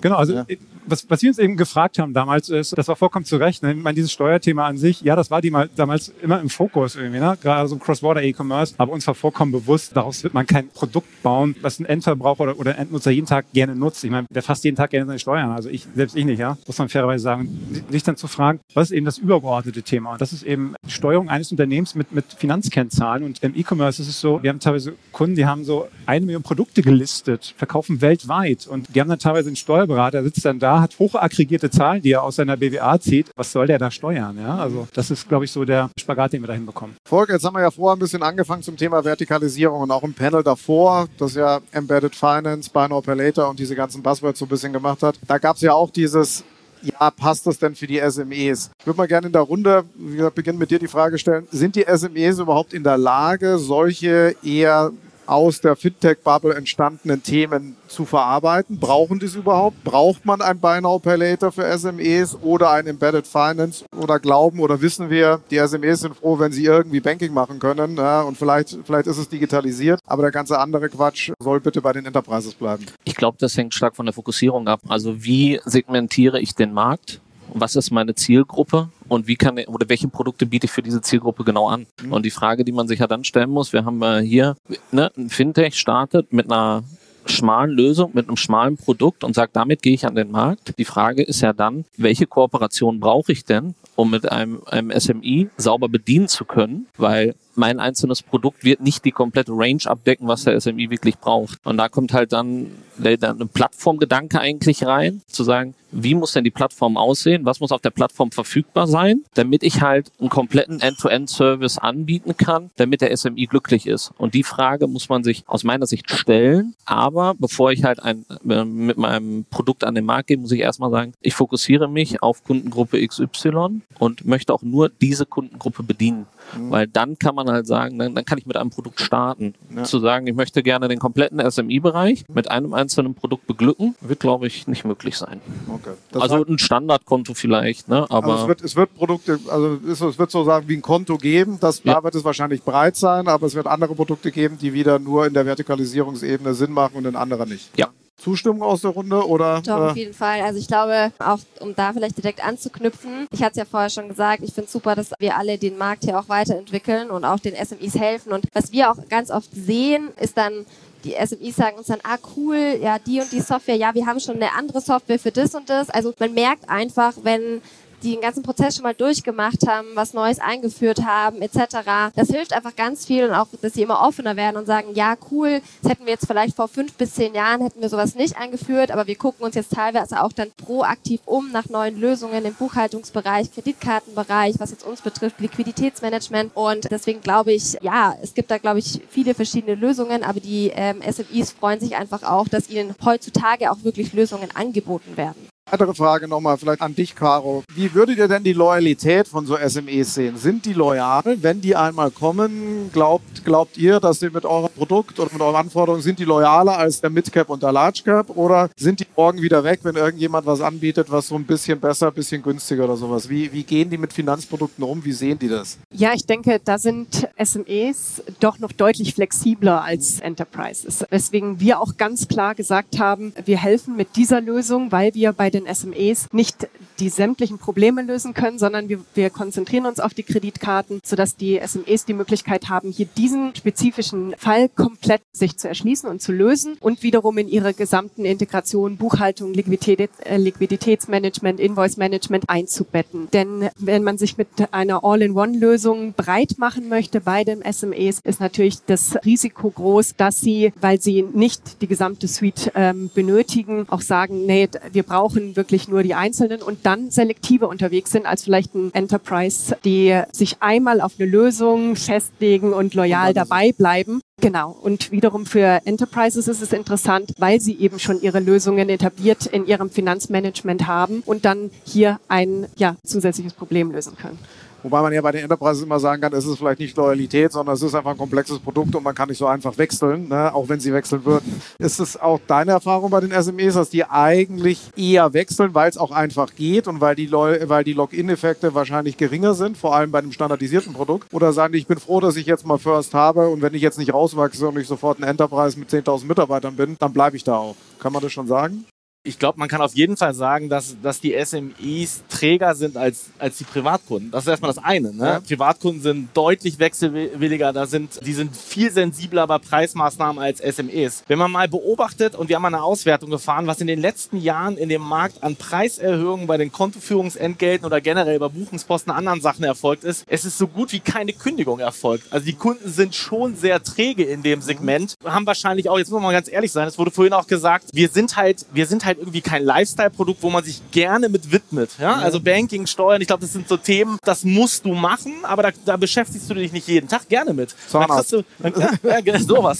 Genau, 0.00 0.16
also 0.16 0.34
ja 0.34 0.46
was, 0.90 1.08
was 1.10 1.22
wir 1.22 1.30
uns 1.30 1.38
eben 1.38 1.56
gefragt 1.56 1.98
haben 1.98 2.12
damals 2.12 2.48
ist, 2.48 2.76
das 2.76 2.88
war 2.88 2.96
vollkommen 2.96 3.24
zu 3.24 3.36
Recht, 3.36 3.62
ne? 3.62 3.72
ich 3.72 3.82
meine, 3.82 3.94
dieses 3.94 4.12
Steuerthema 4.12 4.66
an 4.66 4.78
sich, 4.78 5.02
ja, 5.02 5.16
das 5.16 5.30
war 5.30 5.40
die 5.40 5.50
mal 5.50 5.68
damals 5.74 6.12
immer 6.22 6.40
im 6.40 6.48
Fokus 6.48 6.96
irgendwie, 6.96 7.20
ne? 7.20 7.36
gerade 7.40 7.68
so 7.68 7.76
Cross-Border 7.76 8.22
E-Commerce, 8.22 8.74
aber 8.78 8.92
uns 8.92 9.06
war 9.06 9.14
vollkommen 9.14 9.52
bewusst, 9.52 9.96
daraus 9.96 10.22
wird 10.22 10.34
man 10.34 10.46
kein 10.46 10.68
Produkt 10.68 11.22
bauen, 11.22 11.56
was 11.60 11.78
ein 11.78 11.86
Endverbraucher 11.86 12.40
oder, 12.40 12.58
oder 12.58 12.78
Endnutzer 12.78 13.10
jeden 13.10 13.26
Tag 13.26 13.46
gerne 13.52 13.74
nutzt. 13.74 14.04
Ich 14.04 14.10
meine, 14.10 14.26
der 14.30 14.42
fasst 14.42 14.64
jeden 14.64 14.76
Tag 14.76 14.90
gerne 14.90 15.06
seine 15.06 15.18
Steuern, 15.18 15.50
also 15.50 15.68
ich, 15.68 15.86
selbst 15.94 16.16
ich 16.16 16.24
nicht, 16.24 16.38
ja, 16.38 16.56
muss 16.66 16.78
man 16.78 16.88
fairerweise 16.88 17.22
sagen, 17.22 17.84
sich 17.90 18.02
dann 18.02 18.16
zu 18.16 18.28
fragen, 18.28 18.60
was 18.74 18.90
ist 18.90 18.96
eben 18.96 19.06
das 19.06 19.18
übergeordnete 19.18 19.82
Thema? 19.82 20.12
Und 20.12 20.20
das 20.20 20.32
ist 20.32 20.42
eben 20.42 20.74
die 20.86 20.90
Steuerung 20.90 21.28
eines 21.28 21.50
Unternehmens 21.50 21.94
mit, 21.94 22.12
mit 22.12 22.24
Finanzkennzahlen 22.38 23.24
und 23.24 23.42
im 23.42 23.54
E-Commerce 23.54 24.02
ist 24.02 24.08
es 24.08 24.20
so, 24.20 24.42
wir 24.42 24.50
haben 24.50 24.60
teilweise 24.60 24.94
Kunden, 25.12 25.36
die 25.36 25.46
haben 25.46 25.64
so 25.64 25.88
eine 26.06 26.24
Million 26.24 26.42
Produkte 26.42 26.82
gelistet, 26.82 27.54
verkaufen 27.56 28.00
weltweit 28.00 28.66
und 28.66 28.94
die 28.94 29.00
haben 29.00 29.08
dann 29.08 29.18
teilweise 29.18 29.48
einen 29.48 29.56
Steuerberater 29.56 30.22
sitzt 30.22 30.44
dann 30.44 30.58
da, 30.58 30.77
hat 30.80 30.98
hochaggregierte 30.98 31.70
Zahlen, 31.70 32.02
die 32.02 32.12
er 32.12 32.22
aus 32.22 32.36
seiner 32.36 32.56
BWA 32.56 32.98
zieht. 33.00 33.30
Was 33.36 33.52
soll 33.52 33.66
der 33.66 33.78
da 33.78 33.90
steuern? 33.90 34.38
Ja, 34.38 34.56
also 34.56 34.88
das 34.92 35.10
ist, 35.10 35.28
glaube 35.28 35.44
ich, 35.44 35.52
so 35.52 35.64
der 35.64 35.90
Spagat, 35.98 36.32
den 36.32 36.42
wir 36.42 36.48
da 36.48 36.54
hinbekommen. 36.54 36.96
Volker, 37.04 37.34
jetzt 37.34 37.44
haben 37.44 37.54
wir 37.54 37.62
ja 37.62 37.70
vorher 37.70 37.96
ein 37.96 37.98
bisschen 37.98 38.22
angefangen 38.22 38.62
zum 38.62 38.76
Thema 38.76 39.04
Vertikalisierung 39.04 39.82
und 39.82 39.90
auch 39.90 40.02
im 40.02 40.14
Panel 40.14 40.42
davor, 40.42 41.08
das 41.18 41.34
ja 41.34 41.60
Embedded 41.72 42.14
Finance, 42.14 42.70
Buy 42.70 42.88
Now 42.88 43.00
Pay 43.00 43.16
Later 43.16 43.48
und 43.48 43.58
diese 43.58 43.74
ganzen 43.74 44.02
Buzzwords 44.02 44.38
so 44.38 44.44
ein 44.44 44.48
bisschen 44.48 44.72
gemacht 44.72 45.02
hat. 45.02 45.18
Da 45.26 45.38
gab 45.38 45.56
es 45.56 45.62
ja 45.62 45.72
auch 45.72 45.90
dieses 45.90 46.44
ja, 46.82 47.10
passt 47.10 47.46
das 47.46 47.58
denn 47.58 47.74
für 47.74 47.86
die 47.86 48.00
SMEs? 48.08 48.70
Ich 48.78 48.86
würde 48.86 48.96
mal 48.96 49.08
gerne 49.08 49.26
in 49.26 49.32
der 49.32 49.42
Runde, 49.42 49.84
wie 49.96 50.16
gesagt, 50.16 50.34
beginnen 50.34 50.58
mit 50.58 50.70
dir 50.70 50.78
die 50.78 50.88
Frage 50.88 51.18
stellen, 51.18 51.46
sind 51.50 51.76
die 51.76 51.84
SMEs 51.84 52.38
überhaupt 52.38 52.72
in 52.72 52.84
der 52.84 52.98
Lage, 52.98 53.58
solche 53.58 54.36
eher 54.44 54.92
aus 55.28 55.60
der 55.60 55.76
Fintech-Bubble 55.76 56.54
entstandenen 56.54 57.22
Themen 57.22 57.76
zu 57.86 58.04
verarbeiten? 58.04 58.78
Brauchen 58.78 59.18
die 59.18 59.26
es 59.26 59.34
überhaupt? 59.34 59.82
Braucht 59.84 60.24
man 60.24 60.40
ein 60.40 60.58
Buy 60.58 60.80
Now 60.80 60.98
Pay 60.98 61.16
Later 61.16 61.52
für 61.52 61.78
SMEs 61.78 62.36
oder 62.42 62.70
ein 62.70 62.86
Embedded 62.86 63.26
Finance? 63.26 63.84
Oder 63.96 64.18
glauben 64.18 64.60
oder 64.60 64.80
wissen 64.80 65.10
wir, 65.10 65.40
die 65.50 65.58
SMEs 65.58 66.00
sind 66.00 66.16
froh, 66.16 66.38
wenn 66.38 66.52
sie 66.52 66.64
irgendwie 66.64 67.00
Banking 67.00 67.32
machen 67.32 67.58
können 67.58 67.96
ja, 67.96 68.22
und 68.22 68.36
vielleicht, 68.36 68.78
vielleicht 68.84 69.06
ist 69.06 69.18
es 69.18 69.28
digitalisiert, 69.28 70.00
aber 70.06 70.22
der 70.22 70.32
ganze 70.32 70.58
andere 70.58 70.88
Quatsch 70.88 71.32
soll 71.40 71.60
bitte 71.60 71.80
bei 71.80 71.92
den 71.92 72.06
Enterprises 72.06 72.54
bleiben. 72.54 72.86
Ich 73.04 73.14
glaube, 73.14 73.36
das 73.40 73.56
hängt 73.56 73.74
stark 73.74 73.96
von 73.96 74.06
der 74.06 74.12
Fokussierung 74.12 74.68
ab. 74.68 74.80
Also 74.88 75.22
wie 75.22 75.60
segmentiere 75.64 76.40
ich 76.40 76.54
den 76.54 76.72
Markt? 76.72 77.20
was 77.54 77.76
ist 77.76 77.90
meine 77.90 78.14
Zielgruppe 78.14 78.88
und 79.08 79.26
wie 79.26 79.36
kann 79.36 79.58
oder 79.58 79.88
welche 79.88 80.08
Produkte 80.08 80.46
biete 80.46 80.66
ich 80.66 80.70
für 80.70 80.82
diese 80.82 81.00
Zielgruppe 81.00 81.44
genau 81.44 81.68
an? 81.68 81.86
Mhm. 82.02 82.12
Und 82.12 82.24
die 82.24 82.30
Frage, 82.30 82.64
die 82.64 82.72
man 82.72 82.88
sich 82.88 83.00
ja 83.00 83.06
dann 83.06 83.24
stellen 83.24 83.50
muss, 83.50 83.72
wir 83.72 83.84
haben 83.84 84.02
äh, 84.02 84.20
hier 84.20 84.56
ne, 84.92 85.10
ein 85.16 85.30
Fintech 85.30 85.74
startet 85.74 86.32
mit 86.32 86.46
einer 86.46 86.84
schmalen 87.26 87.70
Lösung, 87.70 88.10
mit 88.14 88.28
einem 88.28 88.36
schmalen 88.36 88.76
Produkt 88.76 89.24
und 89.24 89.34
sagt, 89.34 89.56
damit 89.56 89.82
gehe 89.82 89.94
ich 89.94 90.06
an 90.06 90.14
den 90.14 90.30
Markt. 90.30 90.78
Die 90.78 90.84
Frage 90.84 91.22
ist 91.22 91.40
ja 91.40 91.52
dann, 91.52 91.84
welche 91.96 92.26
Kooperation 92.26 93.00
brauche 93.00 93.32
ich 93.32 93.44
denn, 93.44 93.74
um 93.96 94.10
mit 94.10 94.30
einem, 94.30 94.62
einem 94.66 94.90
SMI 94.98 95.50
sauber 95.56 95.88
bedienen 95.88 96.28
zu 96.28 96.44
können? 96.44 96.86
Weil 96.96 97.34
mein 97.58 97.80
einzelnes 97.80 98.22
Produkt 98.22 98.64
wird 98.64 98.80
nicht 98.80 99.04
die 99.04 99.12
komplette 99.12 99.52
Range 99.52 99.82
abdecken, 99.84 100.28
was 100.28 100.44
der 100.44 100.58
SMI 100.60 100.90
wirklich 100.90 101.18
braucht. 101.18 101.58
Und 101.64 101.76
da 101.76 101.88
kommt 101.88 102.12
halt 102.12 102.32
dann 102.32 102.70
der, 102.98 103.18
ein 103.22 103.48
Plattformgedanke 103.48 104.40
eigentlich 104.40 104.84
rein, 104.84 105.22
zu 105.26 105.44
sagen, 105.44 105.74
wie 105.90 106.14
muss 106.14 106.32
denn 106.32 106.44
die 106.44 106.50
Plattform 106.50 106.96
aussehen? 106.96 107.44
Was 107.44 107.60
muss 107.60 107.72
auf 107.72 107.80
der 107.80 107.90
Plattform 107.90 108.30
verfügbar 108.30 108.86
sein, 108.86 109.24
damit 109.34 109.62
ich 109.62 109.80
halt 109.80 110.12
einen 110.20 110.28
kompletten 110.28 110.80
End-to-End-Service 110.80 111.78
anbieten 111.78 112.36
kann, 112.36 112.70
damit 112.76 113.00
der 113.00 113.16
SMI 113.16 113.46
glücklich 113.46 113.86
ist? 113.86 114.12
Und 114.18 114.34
die 114.34 114.42
Frage 114.42 114.86
muss 114.86 115.08
man 115.08 115.24
sich 115.24 115.44
aus 115.46 115.64
meiner 115.64 115.86
Sicht 115.86 116.10
stellen. 116.10 116.74
Aber 116.84 117.34
bevor 117.38 117.72
ich 117.72 117.84
halt 117.84 118.02
ein, 118.02 118.26
äh, 118.48 118.64
mit 118.64 118.98
meinem 118.98 119.46
Produkt 119.50 119.84
an 119.84 119.94
den 119.94 120.04
Markt 120.04 120.28
gehe, 120.28 120.36
muss 120.36 120.52
ich 120.52 120.60
erstmal 120.60 120.90
sagen, 120.90 121.14
ich 121.20 121.34
fokussiere 121.34 121.88
mich 121.88 122.22
auf 122.22 122.44
Kundengruppe 122.44 123.06
XY 123.06 123.80
und 123.98 124.26
möchte 124.26 124.52
auch 124.52 124.62
nur 124.62 124.90
diese 124.90 125.26
Kundengruppe 125.26 125.82
bedienen. 125.82 126.26
Mhm. 126.56 126.70
Weil 126.70 126.86
dann 126.86 127.18
kann 127.18 127.34
man 127.34 127.50
halt 127.50 127.66
sagen, 127.66 127.98
dann, 127.98 128.14
dann 128.14 128.24
kann 128.24 128.38
ich 128.38 128.46
mit 128.46 128.56
einem 128.56 128.70
Produkt 128.70 129.00
starten. 129.00 129.54
Ja. 129.74 129.84
Zu 129.84 129.98
sagen, 129.98 130.26
ich 130.26 130.34
möchte 130.34 130.62
gerne 130.62 130.88
den 130.88 130.98
kompletten 130.98 131.38
SMI-Bereich 131.50 132.24
mit 132.32 132.50
einem 132.50 132.74
einzelnen 132.74 133.14
Produkt 133.14 133.46
beglücken, 133.46 133.94
wird, 134.00 134.20
glaube 134.20 134.46
ich, 134.46 134.66
nicht 134.66 134.84
möglich 134.84 135.16
sein. 135.16 135.40
Okay. 135.72 135.90
also 136.14 136.44
ein 136.44 136.58
Standardkonto 136.58 137.34
vielleicht, 137.34 137.88
ne? 137.88 138.06
Aber 138.10 138.32
also 138.32 138.42
es, 138.42 138.48
wird, 138.48 138.62
es 138.62 138.76
wird 138.76 138.94
Produkte, 138.94 139.38
also 139.48 139.78
es 139.86 140.18
wird 140.18 140.30
so 140.30 140.44
sagen 140.44 140.68
wie 140.68 140.76
ein 140.76 140.82
Konto 140.82 141.18
geben, 141.18 141.58
das 141.60 141.82
ja. 141.84 141.94
da 141.94 142.04
wird 142.04 142.14
es 142.14 142.24
wahrscheinlich 142.24 142.62
breit 142.62 142.96
sein, 142.96 143.28
aber 143.28 143.46
es 143.46 143.54
wird 143.54 143.66
andere 143.66 143.94
Produkte 143.94 144.30
geben, 144.30 144.58
die 144.58 144.72
wieder 144.72 144.98
nur 144.98 145.26
in 145.26 145.34
der 145.34 145.46
Vertikalisierungsebene 145.46 146.54
Sinn 146.54 146.72
machen 146.72 146.96
und 146.96 147.06
in 147.06 147.16
anderen 147.16 147.48
nicht. 147.48 147.70
Ja. 147.76 147.88
Zustimmung 148.18 148.62
aus 148.62 148.82
der 148.82 148.90
Runde 148.90 149.26
oder? 149.26 149.62
Doch, 149.62 149.78
äh? 149.78 149.90
auf 149.90 149.96
jeden 149.96 150.14
Fall. 150.14 150.42
Also 150.42 150.58
ich 150.58 150.66
glaube, 150.66 151.12
auch 151.18 151.38
um 151.60 151.74
da 151.74 151.92
vielleicht 151.92 152.16
direkt 152.16 152.44
anzuknüpfen, 152.44 153.28
ich 153.30 153.42
hatte 153.42 153.52
es 153.52 153.56
ja 153.58 153.64
vorher 153.64 153.90
schon 153.90 154.08
gesagt, 154.08 154.42
ich 154.42 154.52
finde 154.52 154.66
es 154.66 154.72
super, 154.72 154.94
dass 154.94 155.12
wir 155.18 155.36
alle 155.36 155.56
den 155.56 155.78
Markt 155.78 156.04
hier 156.04 156.18
auch 156.18 156.28
weiterentwickeln 156.28 157.10
und 157.10 157.24
auch 157.24 157.38
den 157.38 157.54
SMEs 157.54 157.94
helfen. 157.94 158.32
Und 158.32 158.46
was 158.52 158.72
wir 158.72 158.90
auch 158.90 158.96
ganz 159.08 159.30
oft 159.30 159.50
sehen, 159.52 160.08
ist 160.20 160.36
dann, 160.36 160.66
die 161.04 161.14
SMEs 161.14 161.56
sagen 161.56 161.78
uns 161.78 161.86
dann, 161.86 162.00
ah 162.02 162.18
cool, 162.36 162.78
ja, 162.82 162.98
die 162.98 163.20
und 163.20 163.30
die 163.30 163.40
Software, 163.40 163.76
ja, 163.76 163.94
wir 163.94 164.06
haben 164.06 164.18
schon 164.18 164.36
eine 164.36 164.52
andere 164.54 164.80
Software 164.80 165.18
für 165.18 165.30
das 165.30 165.54
und 165.54 165.70
das. 165.70 165.88
Also 165.88 166.12
man 166.18 166.34
merkt 166.34 166.68
einfach, 166.68 167.12
wenn 167.22 167.62
die 168.02 168.12
den 168.12 168.20
ganzen 168.20 168.42
Prozess 168.42 168.76
schon 168.76 168.84
mal 168.84 168.94
durchgemacht 168.94 169.66
haben, 169.66 169.88
was 169.94 170.14
Neues 170.14 170.38
eingeführt 170.38 171.04
haben, 171.04 171.42
etc. 171.42 172.10
Das 172.14 172.28
hilft 172.28 172.52
einfach 172.52 172.76
ganz 172.76 173.06
viel 173.06 173.24
und 173.24 173.34
auch, 173.34 173.48
dass 173.60 173.74
sie 173.74 173.82
immer 173.82 174.00
offener 174.00 174.36
werden 174.36 174.56
und 174.56 174.66
sagen, 174.66 174.94
ja, 174.94 175.16
cool, 175.30 175.60
das 175.82 175.92
hätten 175.92 176.06
wir 176.06 176.12
jetzt 176.12 176.26
vielleicht 176.26 176.56
vor 176.56 176.68
fünf 176.68 176.94
bis 176.94 177.14
zehn 177.14 177.34
Jahren, 177.34 177.62
hätten 177.62 177.80
wir 177.80 177.88
sowas 177.88 178.14
nicht 178.14 178.36
eingeführt, 178.36 178.90
aber 178.90 179.06
wir 179.06 179.16
gucken 179.16 179.44
uns 179.44 179.54
jetzt 179.54 179.72
teilweise 179.72 180.22
auch 180.22 180.32
dann 180.32 180.50
proaktiv 180.56 181.20
um 181.24 181.50
nach 181.50 181.68
neuen 181.68 181.98
Lösungen 181.98 182.44
im 182.44 182.54
Buchhaltungsbereich, 182.54 183.52
Kreditkartenbereich, 183.52 184.56
was 184.58 184.70
jetzt 184.70 184.84
uns 184.84 185.02
betrifft, 185.02 185.40
Liquiditätsmanagement 185.40 186.52
und 186.54 186.90
deswegen 186.90 187.20
glaube 187.20 187.52
ich, 187.52 187.76
ja, 187.80 188.14
es 188.22 188.34
gibt 188.34 188.50
da, 188.50 188.58
glaube 188.58 188.78
ich, 188.78 189.00
viele 189.08 189.34
verschiedene 189.34 189.74
Lösungen, 189.74 190.22
aber 190.22 190.40
die 190.40 190.72
ähm, 190.74 191.02
SMEs 191.02 191.52
freuen 191.52 191.80
sich 191.80 191.96
einfach 191.96 192.22
auch, 192.22 192.48
dass 192.48 192.68
ihnen 192.68 192.94
heutzutage 193.04 193.70
auch 193.70 193.82
wirklich 193.82 194.12
Lösungen 194.12 194.48
angeboten 194.54 195.16
werden. 195.16 195.48
Weitere 195.70 195.92
Frage 195.92 196.26
nochmal 196.28 196.56
vielleicht 196.56 196.80
an 196.80 196.94
dich, 196.94 197.14
Caro. 197.14 197.62
Wie 197.74 197.92
würdet 197.92 198.16
ihr 198.16 198.26
denn 198.26 198.42
die 198.42 198.54
Loyalität 198.54 199.28
von 199.28 199.44
so 199.44 199.54
SMEs 199.54 200.14
sehen? 200.14 200.38
Sind 200.38 200.64
die 200.64 200.72
loyal, 200.72 201.36
wenn 201.42 201.60
die 201.60 201.76
einmal 201.76 202.10
kommen? 202.10 202.88
Glaubt, 202.90 203.44
glaubt 203.44 203.76
ihr, 203.76 204.00
dass 204.00 204.20
sie 204.20 204.30
mit 204.30 204.46
eurem 204.46 204.70
Produkt 204.72 205.20
oder 205.20 205.30
mit 205.30 205.42
euren 205.42 205.56
Anforderungen 205.56 206.02
sind 206.02 206.20
die 206.20 206.24
loyaler 206.24 206.78
als 206.78 207.02
der 207.02 207.10
Midcap 207.10 207.50
und 207.50 207.62
der 207.62 207.72
Largecap? 207.72 208.30
Oder 208.30 208.70
sind 208.78 209.00
die 209.00 209.06
morgen 209.14 209.42
wieder 209.42 209.62
weg, 209.62 209.80
wenn 209.82 209.94
irgendjemand 209.96 210.46
was 210.46 210.62
anbietet, 210.62 211.10
was 211.10 211.26
so 211.28 211.34
ein 211.34 211.44
bisschen 211.44 211.78
besser, 211.78 212.06
ein 212.08 212.14
bisschen 212.14 212.42
günstiger 212.42 212.84
oder 212.84 212.96
sowas? 212.96 213.28
Wie, 213.28 213.52
wie 213.52 213.62
gehen 213.62 213.90
die 213.90 213.98
mit 213.98 214.14
Finanzprodukten 214.14 214.82
um? 214.82 215.04
Wie 215.04 215.12
sehen 215.12 215.38
die 215.38 215.48
das? 215.48 215.76
Ja, 215.92 216.14
ich 216.14 216.24
denke, 216.24 216.62
da 216.64 216.78
sind 216.78 217.28
SMEs 217.38 218.22
doch 218.40 218.58
noch 218.58 218.72
deutlich 218.72 219.12
flexibler 219.12 219.82
als 219.82 220.20
Enterprises. 220.20 221.04
Weswegen 221.10 221.60
wir 221.60 221.78
auch 221.78 221.98
ganz 221.98 222.26
klar 222.26 222.54
gesagt 222.54 222.98
haben, 222.98 223.34
wir 223.44 223.58
helfen 223.58 223.96
mit 223.96 224.16
dieser 224.16 224.40
Lösung, 224.40 224.90
weil 224.92 225.12
wir 225.12 225.34
bei 225.34 225.50
den 225.50 225.57
den 225.58 225.74
SMEs 225.74 226.28
nicht 226.32 226.68
die 227.00 227.08
sämtlichen 227.08 227.58
Probleme 227.58 228.02
lösen 228.02 228.34
können, 228.34 228.58
sondern 228.58 228.88
wir, 228.88 229.00
wir 229.14 229.30
konzentrieren 229.30 229.86
uns 229.86 230.00
auf 230.00 230.14
die 230.14 230.22
Kreditkarten, 230.22 231.00
sodass 231.04 231.36
die 231.36 231.60
SMEs 231.64 232.04
die 232.04 232.14
Möglichkeit 232.14 232.68
haben, 232.68 232.90
hier 232.90 233.06
diesen 233.16 233.54
spezifischen 233.54 234.34
Fall 234.38 234.68
komplett 234.68 235.22
sich 235.32 235.56
zu 235.56 235.68
erschließen 235.68 236.08
und 236.08 236.20
zu 236.20 236.32
lösen 236.32 236.76
und 236.80 237.02
wiederum 237.02 237.38
in 237.38 237.48
ihre 237.48 237.74
gesamten 237.74 238.24
Integration, 238.24 238.96
Buchhaltung, 238.96 239.54
Liquidität, 239.54 240.10
äh, 240.24 240.36
Liquiditätsmanagement, 240.36 241.60
Invoice-Management 241.60 242.44
einzubetten. 242.48 243.28
Denn 243.32 243.70
wenn 243.78 244.02
man 244.02 244.18
sich 244.18 244.36
mit 244.36 244.48
einer 244.72 245.04
All-in-One-Lösung 245.04 246.14
breit 246.14 246.54
machen 246.58 246.88
möchte 246.88 247.20
bei 247.20 247.44
den 247.44 247.62
SMEs, 247.62 248.20
ist 248.24 248.40
natürlich 248.40 248.78
das 248.86 249.16
Risiko 249.24 249.70
groß, 249.70 250.14
dass 250.16 250.40
sie, 250.40 250.72
weil 250.80 251.00
sie 251.00 251.22
nicht 251.22 251.82
die 251.82 251.86
gesamte 251.86 252.28
Suite 252.28 252.72
ähm, 252.74 253.10
benötigen, 253.14 253.86
auch 253.88 254.00
sagen, 254.00 254.46
nee, 254.46 254.68
wir 254.92 255.02
brauchen 255.02 255.56
wirklich 255.56 255.88
nur 255.88 256.02
die 256.02 256.14
einzelnen 256.14 256.62
und 256.62 256.84
dann 256.88 257.10
selektiver 257.10 257.68
unterwegs 257.68 258.12
sind 258.12 258.24
als 258.24 258.44
vielleicht 258.44 258.74
ein 258.74 258.94
Enterprise, 258.94 259.76
die 259.84 260.18
sich 260.32 260.56
einmal 260.60 261.02
auf 261.02 261.16
eine 261.18 261.28
Lösung 261.28 261.96
festlegen 261.96 262.72
und 262.72 262.94
loyal 262.94 263.34
dabei 263.34 263.72
bleiben. 263.72 264.22
Genau. 264.40 264.70
Und 264.70 265.12
wiederum 265.12 265.44
für 265.44 265.82
Enterprises 265.84 266.48
ist 266.48 266.62
es 266.62 266.72
interessant, 266.72 267.34
weil 267.36 267.60
sie 267.60 267.76
eben 267.76 267.98
schon 267.98 268.22
ihre 268.22 268.40
Lösungen 268.40 268.88
etabliert 268.88 269.44
in 269.44 269.66
ihrem 269.66 269.90
Finanzmanagement 269.90 270.86
haben 270.86 271.22
und 271.26 271.44
dann 271.44 271.70
hier 271.84 272.20
ein 272.28 272.66
ja, 272.76 272.96
zusätzliches 273.04 273.52
Problem 273.52 273.90
lösen 273.90 274.16
können. 274.16 274.38
Wobei 274.82 275.02
man 275.02 275.12
ja 275.12 275.20
bei 275.20 275.32
den 275.32 275.42
Enterprises 275.42 275.82
immer 275.82 275.98
sagen 275.98 276.22
kann, 276.22 276.32
es 276.32 276.46
ist 276.46 276.58
vielleicht 276.58 276.78
nicht 276.78 276.96
Loyalität, 276.96 277.52
sondern 277.52 277.74
es 277.74 277.82
ist 277.82 277.94
einfach 277.94 278.12
ein 278.12 278.18
komplexes 278.18 278.60
Produkt 278.60 278.94
und 278.94 279.02
man 279.02 279.14
kann 279.14 279.28
nicht 279.28 279.38
so 279.38 279.46
einfach 279.46 279.76
wechseln, 279.76 280.28
ne? 280.28 280.54
auch 280.54 280.68
wenn 280.68 280.78
sie 280.78 280.92
wechseln 280.92 281.24
würden. 281.24 281.60
Ist 281.78 281.98
es 281.98 282.16
auch 282.16 282.38
deine 282.46 282.72
Erfahrung 282.72 283.10
bei 283.10 283.20
den 283.20 283.30
SMEs, 283.30 283.74
dass 283.74 283.90
die 283.90 284.04
eigentlich 284.04 284.90
eher 284.96 285.32
wechseln, 285.32 285.74
weil 285.74 285.90
es 285.90 285.98
auch 285.98 286.12
einfach 286.12 286.54
geht 286.54 286.86
und 286.86 287.00
weil 287.00 287.16
die, 287.16 287.30
weil 287.32 287.84
die 287.84 287.92
Login-Effekte 287.92 288.74
wahrscheinlich 288.74 289.16
geringer 289.16 289.54
sind, 289.54 289.76
vor 289.76 289.96
allem 289.96 290.12
bei 290.12 290.20
einem 290.20 290.32
standardisierten 290.32 290.92
Produkt? 290.92 291.32
Oder 291.34 291.52
sagen 291.52 291.72
die, 291.72 291.80
ich 291.80 291.86
bin 291.86 291.98
froh, 291.98 292.20
dass 292.20 292.36
ich 292.36 292.46
jetzt 292.46 292.66
mal 292.66 292.78
First 292.78 293.14
habe 293.14 293.48
und 293.48 293.62
wenn 293.62 293.74
ich 293.74 293.82
jetzt 293.82 293.98
nicht 293.98 294.14
rauswachse 294.14 294.68
und 294.68 294.78
ich 294.78 294.86
sofort 294.86 295.18
ein 295.18 295.24
Enterprise 295.24 295.78
mit 295.78 295.90
10.000 295.90 296.26
Mitarbeitern 296.26 296.76
bin, 296.76 296.96
dann 296.98 297.12
bleibe 297.12 297.36
ich 297.36 297.44
da 297.44 297.56
auch. 297.56 297.76
Kann 297.98 298.12
man 298.12 298.22
das 298.22 298.32
schon 298.32 298.46
sagen? 298.46 298.84
Ich 299.28 299.38
glaube, 299.38 299.58
man 299.58 299.68
kann 299.68 299.80
auf 299.82 299.94
jeden 299.94 300.16
Fall 300.16 300.34
sagen, 300.34 300.68
dass, 300.68 300.96
dass 301.02 301.20
die 301.20 301.36
SMEs 301.44 302.22
träger 302.28 302.74
sind 302.74 302.96
als, 302.96 303.26
als 303.38 303.58
die 303.58 303.64
Privatkunden. 303.64 304.30
Das 304.30 304.44
ist 304.44 304.48
erstmal 304.48 304.72
das 304.72 304.82
eine. 304.82 305.12
Ne? 305.12 305.24
Ja. 305.24 305.40
Privatkunden 305.40 306.02
sind 306.02 306.28
deutlich 306.34 306.78
wechselwilliger, 306.78 307.72
da 307.72 307.86
sind, 307.86 308.20
die 308.24 308.32
sind 308.32 308.56
viel 308.56 308.90
sensibler 308.90 309.46
bei 309.46 309.58
Preismaßnahmen 309.58 310.42
als 310.42 310.60
SMEs. 310.60 311.24
Wenn 311.26 311.38
man 311.38 311.50
mal 311.50 311.68
beobachtet, 311.68 312.34
und 312.34 312.48
wir 312.48 312.56
haben 312.56 312.62
mal 312.62 312.68
eine 312.68 312.82
Auswertung 312.82 313.30
gefahren, 313.30 313.66
was 313.66 313.80
in 313.80 313.86
den 313.86 314.00
letzten 314.00 314.38
Jahren 314.38 314.76
in 314.76 314.88
dem 314.88 315.02
Markt 315.02 315.42
an 315.42 315.56
Preiserhöhungen 315.56 316.46
bei 316.46 316.56
den 316.56 316.72
Kontoführungsentgelten 316.72 317.84
oder 317.84 318.00
generell 318.00 318.38
bei 318.38 318.48
Buchungsposten 318.48 319.12
anderen 319.12 319.40
Sachen 319.40 319.64
erfolgt 319.64 320.04
ist, 320.04 320.24
es 320.26 320.44
ist 320.44 320.56
so 320.56 320.66
gut 320.66 320.92
wie 320.92 321.00
keine 321.00 321.34
Kündigung 321.34 321.80
erfolgt. 321.80 322.32
Also 322.32 322.46
die 322.46 322.54
Kunden 322.54 322.90
sind 322.90 323.14
schon 323.14 323.56
sehr 323.56 323.82
träge 323.82 324.24
in 324.24 324.42
dem 324.42 324.62
Segment, 324.62 325.14
haben 325.24 325.46
wahrscheinlich 325.46 325.90
auch, 325.90 325.98
jetzt 325.98 326.10
muss 326.10 326.20
man 326.20 326.30
mal 326.30 326.32
ganz 326.32 326.50
ehrlich 326.50 326.72
sein, 326.72 326.88
es 326.88 326.98
wurde 326.98 327.10
vorhin 327.10 327.34
auch 327.34 327.46
gesagt, 327.46 327.90
wir 327.92 328.08
sind 328.08 328.36
halt, 328.36 328.64
wir 328.72 328.86
sind 328.86 329.04
halt 329.04 329.17
halt 329.18 329.20
irgendwie 329.20 329.40
kein 329.40 329.64
Lifestyle-Produkt, 329.64 330.42
wo 330.42 330.50
man 330.50 330.64
sich 330.64 330.80
gerne 330.90 331.28
mit 331.28 331.50
widmet. 331.50 331.90
Ja? 331.98 332.14
Also 332.14 332.40
Banking, 332.40 332.86
Steuern, 332.86 333.20
ich 333.20 333.26
glaube, 333.26 333.42
das 333.42 333.52
sind 333.52 333.68
so 333.68 333.76
Themen, 333.76 334.18
das 334.22 334.44
musst 334.44 334.84
du 334.84 334.94
machen, 334.94 335.32
aber 335.42 335.64
da, 335.64 335.70
da 335.84 335.96
beschäftigst 335.96 336.48
du 336.48 336.54
dich 336.54 336.72
nicht 336.72 336.88
jeden 336.88 337.08
Tag 337.08 337.28
gerne 337.28 337.52
mit. 337.52 337.74
Zahnarzt. 337.88 338.32
Dann 338.58 338.72
kriegst 338.72 338.98
du, 339.02 339.08
ja, 339.08 339.18
ja, 339.18 339.38
sowas. 339.40 339.78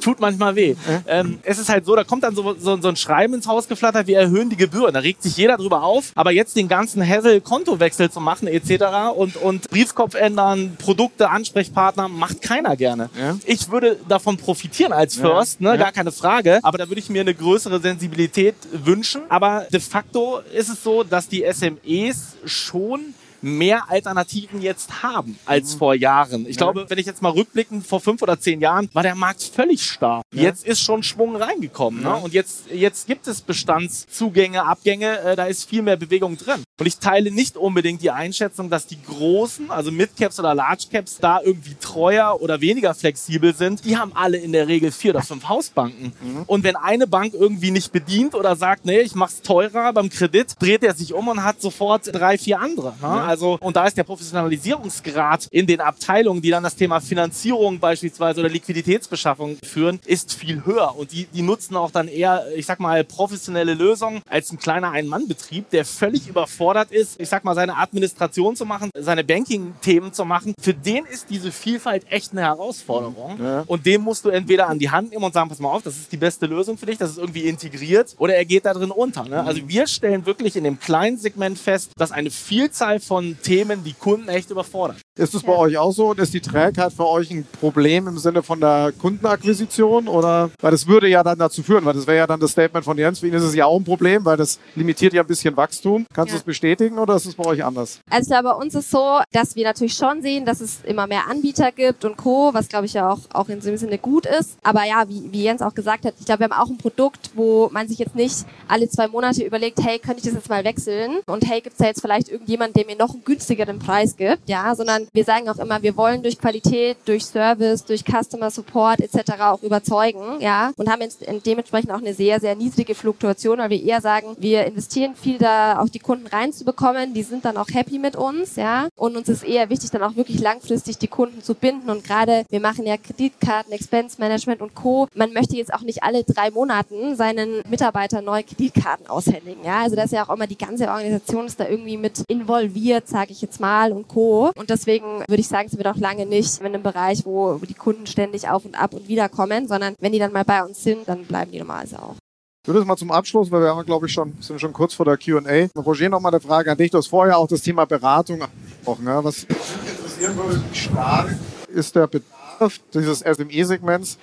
Tut 0.00 0.20
manchmal 0.20 0.56
weh. 0.56 0.74
Ähm, 1.06 1.38
es 1.42 1.58
ist 1.58 1.68
halt 1.68 1.84
so, 1.84 1.94
da 1.94 2.04
kommt 2.04 2.22
dann 2.24 2.34
so, 2.34 2.54
so, 2.58 2.80
so 2.80 2.88
ein 2.88 2.96
Schreiben 2.96 3.34
ins 3.34 3.46
Haus 3.46 3.68
geflattert, 3.68 4.06
wir 4.06 4.18
erhöhen 4.18 4.50
die 4.50 4.56
Gebühren. 4.56 4.94
Da 4.94 5.00
regt 5.00 5.22
sich 5.22 5.36
jeder 5.36 5.56
drüber 5.56 5.82
auf. 5.82 6.12
Aber 6.14 6.30
jetzt 6.32 6.56
den 6.56 6.68
ganzen 6.68 7.06
Hassel, 7.06 7.40
Kontowechsel 7.40 8.10
zu 8.10 8.20
machen 8.20 8.48
etc. 8.48 9.14
und, 9.16 9.36
und 9.36 9.70
Briefkopf 9.70 10.14
ändern, 10.14 10.76
Produkte, 10.78 11.30
Ansprechpartner, 11.30 12.08
macht 12.08 12.42
keiner 12.42 12.76
gerne. 12.76 13.10
Ja. 13.18 13.36
Ich 13.44 13.70
würde 13.70 13.98
davon 14.08 14.36
profitieren 14.36 14.92
als 14.92 15.16
First, 15.16 15.60
ne, 15.60 15.70
ja. 15.70 15.76
gar 15.76 15.92
keine 15.92 16.12
Frage. 16.12 16.60
Aber 16.62 16.78
da 16.78 16.88
würde 16.88 17.00
ich 17.00 17.08
mir 17.08 17.20
eine 17.20 17.34
größere 17.34 17.80
Sensibilität 17.80 18.54
wünschen. 18.70 19.22
Aber 19.28 19.66
de 19.72 19.80
facto 19.80 20.40
ist 20.52 20.68
es 20.68 20.82
so, 20.82 21.02
dass 21.02 21.28
die 21.28 21.44
SMEs 21.50 22.36
schon 22.44 23.14
mehr 23.42 23.90
Alternativen 23.90 24.62
jetzt 24.62 25.02
haben 25.02 25.38
als 25.44 25.74
vor 25.74 25.94
Jahren. 25.94 26.46
Ich 26.46 26.56
glaube, 26.56 26.86
wenn 26.88 26.98
ich 26.98 27.06
jetzt 27.06 27.22
mal 27.22 27.32
rückblickend 27.32 27.86
vor 27.86 28.00
fünf 28.00 28.22
oder 28.22 28.38
zehn 28.38 28.60
Jahren 28.60 28.88
war 28.92 29.02
der 29.02 29.14
Markt 29.14 29.42
völlig 29.42 29.82
starr. 29.82 30.22
Jetzt 30.32 30.66
ist 30.66 30.80
schon 30.80 31.02
Schwung 31.02 31.36
reingekommen. 31.36 32.02
Ne? 32.02 32.14
Und 32.16 32.32
jetzt, 32.32 32.70
jetzt 32.72 33.06
gibt 33.06 33.26
es 33.26 33.40
Bestandszugänge, 33.40 34.64
Abgänge, 34.64 35.20
äh, 35.20 35.36
da 35.36 35.46
ist 35.46 35.68
viel 35.68 35.82
mehr 35.82 35.96
Bewegung 35.96 36.36
drin. 36.36 36.62
Und 36.78 36.86
ich 36.86 36.98
teile 36.98 37.30
nicht 37.30 37.56
unbedingt 37.56 38.02
die 38.02 38.10
Einschätzung, 38.10 38.70
dass 38.70 38.86
die 38.86 39.00
großen, 39.02 39.70
also 39.70 39.90
Midcaps 39.92 40.38
oder 40.40 40.54
Large 40.54 40.86
Caps, 40.90 41.18
da 41.18 41.40
irgendwie 41.42 41.74
treuer 41.80 42.40
oder 42.40 42.60
weniger 42.60 42.94
flexibel 42.94 43.54
sind. 43.54 43.84
Die 43.84 43.96
haben 43.96 44.12
alle 44.14 44.38
in 44.38 44.52
der 44.52 44.68
Regel 44.68 44.90
vier 44.90 45.12
oder 45.12 45.22
fünf 45.22 45.48
Hausbanken. 45.48 46.12
Und 46.46 46.64
wenn 46.64 46.76
eine 46.76 47.06
Bank 47.06 47.34
irgendwie 47.34 47.70
nicht 47.70 47.92
bedient 47.92 48.34
oder 48.34 48.56
sagt, 48.56 48.84
nee, 48.84 49.00
ich 49.00 49.14
mach's 49.14 49.42
teurer 49.42 49.92
beim 49.92 50.08
Kredit, 50.08 50.54
dreht 50.60 50.82
er 50.82 50.94
sich 50.94 51.12
um 51.12 51.28
und 51.28 51.44
hat 51.44 51.60
sofort 51.60 52.08
drei, 52.12 52.38
vier 52.38 52.60
andere. 52.60 52.94
Ne? 53.00 53.08
Also, 53.32 53.56
und 53.62 53.76
da 53.76 53.86
ist 53.86 53.96
der 53.96 54.04
Professionalisierungsgrad 54.04 55.48
in 55.50 55.66
den 55.66 55.80
Abteilungen, 55.80 56.42
die 56.42 56.50
dann 56.50 56.62
das 56.62 56.76
Thema 56.76 57.00
Finanzierung 57.00 57.78
beispielsweise 57.78 58.40
oder 58.40 58.50
Liquiditätsbeschaffung 58.50 59.56
führen, 59.64 60.00
ist 60.04 60.34
viel 60.34 60.66
höher. 60.66 60.94
Und 60.98 61.12
die, 61.12 61.24
die 61.24 61.40
nutzen 61.40 61.74
auch 61.76 61.90
dann 61.90 62.08
eher, 62.08 62.44
ich 62.54 62.66
sag 62.66 62.78
mal, 62.78 63.04
professionelle 63.04 63.72
Lösungen 63.72 64.20
als 64.28 64.52
ein 64.52 64.58
kleiner 64.58 64.90
Ein-Mann-Betrieb, 64.90 65.70
der 65.70 65.86
völlig 65.86 66.28
überfordert 66.28 66.92
ist, 66.92 67.18
ich 67.18 67.30
sag 67.30 67.42
mal, 67.42 67.54
seine 67.54 67.78
Administration 67.78 68.54
zu 68.54 68.66
machen, 68.66 68.90
seine 68.94 69.24
Banking-Themen 69.24 70.12
zu 70.12 70.26
machen. 70.26 70.52
Für 70.60 70.74
den 70.74 71.06
ist 71.06 71.30
diese 71.30 71.52
Vielfalt 71.52 72.04
echt 72.10 72.32
eine 72.32 72.42
Herausforderung. 72.42 73.64
Und 73.66 73.86
dem 73.86 74.02
musst 74.02 74.26
du 74.26 74.28
entweder 74.28 74.68
an 74.68 74.78
die 74.78 74.90
Hand 74.90 75.10
nehmen 75.10 75.24
und 75.24 75.32
sagen, 75.32 75.48
pass 75.48 75.58
mal 75.58 75.70
auf, 75.70 75.82
das 75.82 75.96
ist 75.96 76.12
die 76.12 76.18
beste 76.18 76.44
Lösung 76.44 76.76
für 76.76 76.84
dich, 76.84 76.98
das 76.98 77.12
ist 77.12 77.18
irgendwie 77.18 77.44
integriert, 77.44 78.14
oder 78.18 78.34
er 78.34 78.44
geht 78.44 78.66
da 78.66 78.74
drin 78.74 78.90
unter. 78.90 79.24
Ne? 79.24 79.42
Also 79.42 79.66
wir 79.66 79.86
stellen 79.86 80.26
wirklich 80.26 80.54
in 80.54 80.64
dem 80.64 80.78
kleinen 80.78 81.16
Segment 81.16 81.58
fest, 81.58 81.92
dass 81.96 82.12
eine 82.12 82.30
Vielzahl 82.30 83.00
von 83.00 83.21
Themen 83.42 83.84
die 83.84 83.92
Kunden 83.94 84.28
echt 84.28 84.50
überfordern. 84.50 84.96
Ist 85.18 85.34
es 85.34 85.42
bei 85.42 85.54
euch 85.56 85.76
auch 85.76 85.92
so? 85.92 86.10
Und 86.10 86.18
ist 86.20 86.32
die 86.34 86.40
Trägheit 86.40 86.92
für 86.92 87.06
euch 87.06 87.30
ein 87.30 87.46
Problem 87.60 88.08
im 88.08 88.18
Sinne 88.18 88.42
von 88.42 88.60
der 88.60 88.92
Kundenakquisition? 88.98 90.08
Oder 90.08 90.50
weil 90.60 90.70
das 90.70 90.86
würde 90.86 91.08
ja 91.08 91.22
dann 91.22 91.38
dazu 91.38 91.62
führen, 91.62 91.84
weil 91.84 91.94
das 91.94 92.06
wäre 92.06 92.18
ja 92.18 92.26
dann 92.26 92.40
das 92.40 92.52
Statement 92.52 92.84
von 92.84 92.96
Jens, 92.98 93.18
für 93.20 93.26
ihn 93.28 93.34
ist 93.34 93.42
es 93.42 93.54
ja 93.54 93.66
auch 93.66 93.78
ein 93.78 93.84
Problem, 93.84 94.24
weil 94.24 94.36
das 94.36 94.58
limitiert 94.74 95.12
ja 95.12 95.22
ein 95.22 95.26
bisschen 95.26 95.56
Wachstum. 95.56 96.06
Kannst 96.14 96.32
du 96.32 96.36
Ja. 96.36 96.38
es 96.40 96.44
bestätigen 96.44 96.98
oder 96.98 97.16
ist 97.16 97.26
es 97.26 97.34
bei 97.34 97.44
euch 97.44 97.64
anders? 97.64 98.00
Also 98.10 98.30
glaube, 98.30 98.48
bei 98.48 98.54
uns 98.64 98.74
ist 98.74 98.90
so, 98.90 99.20
dass 99.32 99.54
wir 99.56 99.64
natürlich 99.64 99.94
schon 99.94 100.22
sehen, 100.22 100.44
dass 100.44 100.60
es 100.60 100.78
immer 100.84 101.06
mehr 101.06 101.28
Anbieter 101.28 101.72
gibt 101.72 102.04
und 102.04 102.16
Co., 102.16 102.50
was 102.52 102.68
glaube 102.68 102.86
ich 102.86 102.94
ja 102.94 103.10
auch, 103.10 103.20
auch 103.32 103.48
in 103.48 103.60
dem 103.60 103.76
Sinne 103.76 103.98
gut 103.98 104.26
ist. 104.26 104.56
Aber 104.62 104.84
ja, 104.84 105.04
wie, 105.08 105.30
wie 105.32 105.42
Jens 105.44 105.62
auch 105.62 105.74
gesagt 105.74 106.04
hat, 106.04 106.14
ich 106.18 106.26
glaube, 106.26 106.40
wir 106.40 106.48
haben 106.48 106.60
auch 106.62 106.70
ein 106.70 106.78
Produkt, 106.78 107.30
wo 107.34 107.68
man 107.72 107.88
sich 107.88 107.98
jetzt 107.98 108.14
nicht 108.14 108.44
alle 108.68 108.88
zwei 108.88 109.08
Monate 109.08 109.44
überlegt, 109.44 109.78
hey, 109.82 109.98
könnte 109.98 110.18
ich 110.18 110.24
das 110.24 110.34
jetzt 110.34 110.48
mal 110.48 110.64
wechseln? 110.64 111.18
Und 111.26 111.44
hey, 111.48 111.60
gibt 111.60 111.74
es 111.74 111.78
da 111.78 111.86
jetzt 111.86 112.00
vielleicht 112.00 112.28
irgendjemand, 112.28 112.76
der 112.76 112.86
mir 112.86 112.96
noch 112.96 113.11
einen 113.12 113.24
günstigeren 113.24 113.78
Preis 113.78 114.16
gibt? 114.16 114.48
Ja, 114.48 114.74
sondern 114.74 115.06
wir 115.12 115.24
sagen 115.24 115.48
auch 115.48 115.58
immer, 115.58 115.82
wir 115.82 115.96
wollen 115.96 116.22
durch 116.22 116.38
Qualität, 116.38 116.96
durch 117.04 117.24
Service, 117.24 117.84
durch 117.84 118.04
Customer 118.04 118.50
Support 118.50 119.00
etc. 119.00 119.40
auch 119.40 119.62
überzeugen, 119.62 120.40
ja, 120.40 120.72
und 120.76 120.90
haben 120.90 121.02
jetzt 121.02 121.24
dementsprechend 121.46 121.90
auch 121.90 121.98
eine 121.98 122.14
sehr, 122.14 122.40
sehr 122.40 122.54
niedrige 122.54 122.94
Fluktuation, 122.94 123.58
weil 123.58 123.70
wir 123.70 123.82
eher 123.82 124.00
sagen, 124.00 124.36
wir 124.38 124.64
investieren 124.64 125.14
viel 125.14 125.38
da, 125.38 125.80
auch 125.80 125.88
die 125.88 125.98
Kunden 125.98 126.26
reinzubekommen, 126.26 127.14
die 127.14 127.22
sind 127.22 127.44
dann 127.44 127.56
auch 127.56 127.68
happy 127.72 127.98
mit 127.98 128.16
uns, 128.16 128.56
ja, 128.56 128.88
und 128.96 129.16
uns 129.16 129.28
ist 129.28 129.44
eher 129.44 129.70
wichtig, 129.70 129.90
dann 129.90 130.02
auch 130.02 130.16
wirklich 130.16 130.40
langfristig 130.40 130.98
die 130.98 131.08
Kunden 131.08 131.42
zu 131.42 131.54
binden 131.54 131.90
und 131.90 132.04
gerade, 132.04 132.44
wir 132.50 132.60
machen 132.60 132.86
ja 132.86 132.96
Kreditkarten, 132.96 133.72
Expense 133.72 134.16
Management 134.18 134.60
und 134.60 134.74
Co. 134.74 135.08
Man 135.14 135.32
möchte 135.32 135.56
jetzt 135.56 135.72
auch 135.72 135.82
nicht 135.82 136.02
alle 136.02 136.24
drei 136.24 136.50
Monaten 136.50 137.16
seinen 137.16 137.62
Mitarbeitern 137.68 138.24
neue 138.24 138.44
Kreditkarten 138.44 139.06
aushändigen, 139.06 139.64
ja, 139.64 139.80
also 139.82 139.96
da 139.96 140.02
ist 140.02 140.12
ja 140.12 140.24
auch 140.26 140.34
immer 140.34 140.46
die 140.46 140.58
ganze 140.58 140.88
Organisation 140.88 141.46
ist 141.46 141.60
da 141.60 141.68
irgendwie 141.68 141.96
mit 141.96 142.22
involviert, 142.28 143.01
sage 143.08 143.32
ich 143.32 143.42
jetzt 143.42 143.60
mal 143.60 143.92
und 143.92 144.08
Co. 144.08 144.50
Und 144.56 144.70
deswegen 144.70 145.20
würde 145.20 145.40
ich 145.40 145.48
sagen, 145.48 145.68
sind 145.68 145.78
wir 145.78 145.92
doch 145.92 145.98
lange 145.98 146.26
nicht 146.26 146.60
in 146.60 146.66
einem 146.66 146.82
Bereich, 146.82 147.24
wo 147.26 147.58
die 147.58 147.74
Kunden 147.74 148.06
ständig 148.06 148.48
auf 148.48 148.64
und 148.64 148.80
ab 148.80 148.94
und 148.94 149.08
wieder 149.08 149.28
kommen, 149.28 149.68
sondern 149.68 149.94
wenn 150.00 150.12
die 150.12 150.18
dann 150.18 150.32
mal 150.32 150.44
bei 150.44 150.62
uns 150.62 150.82
sind, 150.82 151.06
dann 151.06 151.24
bleiben 151.24 151.50
die 151.50 151.58
normalerweise 151.58 152.02
auch. 152.02 152.16
Ich 152.64 152.68
würde 152.68 152.80
es 152.80 152.86
mal 152.86 152.96
zum 152.96 153.10
Abschluss, 153.10 153.50
weil 153.50 153.62
wir 153.62 153.74
haben, 153.74 153.84
glaube 153.84 154.06
ich, 154.06 154.12
schon, 154.12 154.34
sind 154.40 154.60
schon 154.60 154.72
kurz 154.72 154.94
vor 154.94 155.04
der 155.04 155.18
Q&A. 155.18 155.66
Roger, 155.80 156.08
noch 156.08 156.20
mal 156.20 156.28
eine 156.28 156.40
Frage 156.40 156.70
an 156.70 156.78
dich. 156.78 156.92
Du 156.92 156.98
hast 156.98 157.08
vorher 157.08 157.36
auch 157.36 157.48
das 157.48 157.60
Thema 157.60 157.86
Beratung 157.86 158.40
angesprochen. 158.40 159.04
Ja? 159.06 159.24
Was 159.24 159.48
mich 159.48 159.58
interessieren 159.88 160.36
würde, 160.36 160.62
wie 160.70 160.76
stark 160.76 161.36
ist 161.74 161.96
der 161.96 162.06
Bedarf 162.06 162.78
dieses 162.94 163.18
SME-Segments 163.18 164.16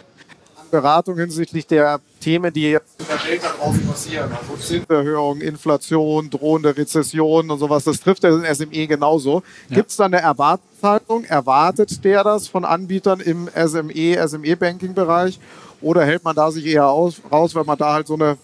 Beratung 0.69 1.17
hinsichtlich 1.17 1.67
der 1.67 1.99
Themen, 2.19 2.53
die 2.53 2.71
jetzt 2.71 2.99
in 2.99 3.05
der 3.07 3.29
Welt 3.29 3.43
da 3.43 3.49
draußen 3.59 3.87
passieren? 3.87 4.31
Also 4.31 4.55
Zinserhöhung, 4.55 5.41
Inflation, 5.41 6.29
drohende 6.29 6.75
Rezession 6.75 7.49
und 7.49 7.59
sowas. 7.59 7.83
Das 7.83 7.99
trifft 7.99 8.23
ja 8.23 8.31
den 8.31 8.55
SME 8.55 8.87
genauso. 8.87 9.43
Gibt 9.69 9.89
es 9.89 9.97
da 9.97 10.05
eine 10.05 10.21
Erwartungshaltung? 10.21 11.25
Erwartet 11.25 12.03
der 12.03 12.23
das 12.23 12.47
von 12.47 12.65
Anbietern 12.65 13.19
im 13.19 13.47
SME, 13.47 14.27
SME-Banking-Bereich? 14.27 15.39
Oder 15.81 16.05
hält 16.05 16.23
man 16.23 16.35
da 16.35 16.51
sich 16.51 16.65
eher 16.65 16.87
aus, 16.87 17.21
raus, 17.31 17.55
weil 17.55 17.63
man 17.63 17.77
da 17.77 17.93
halt 17.93 18.07
so 18.07 18.15
eine 18.15 18.37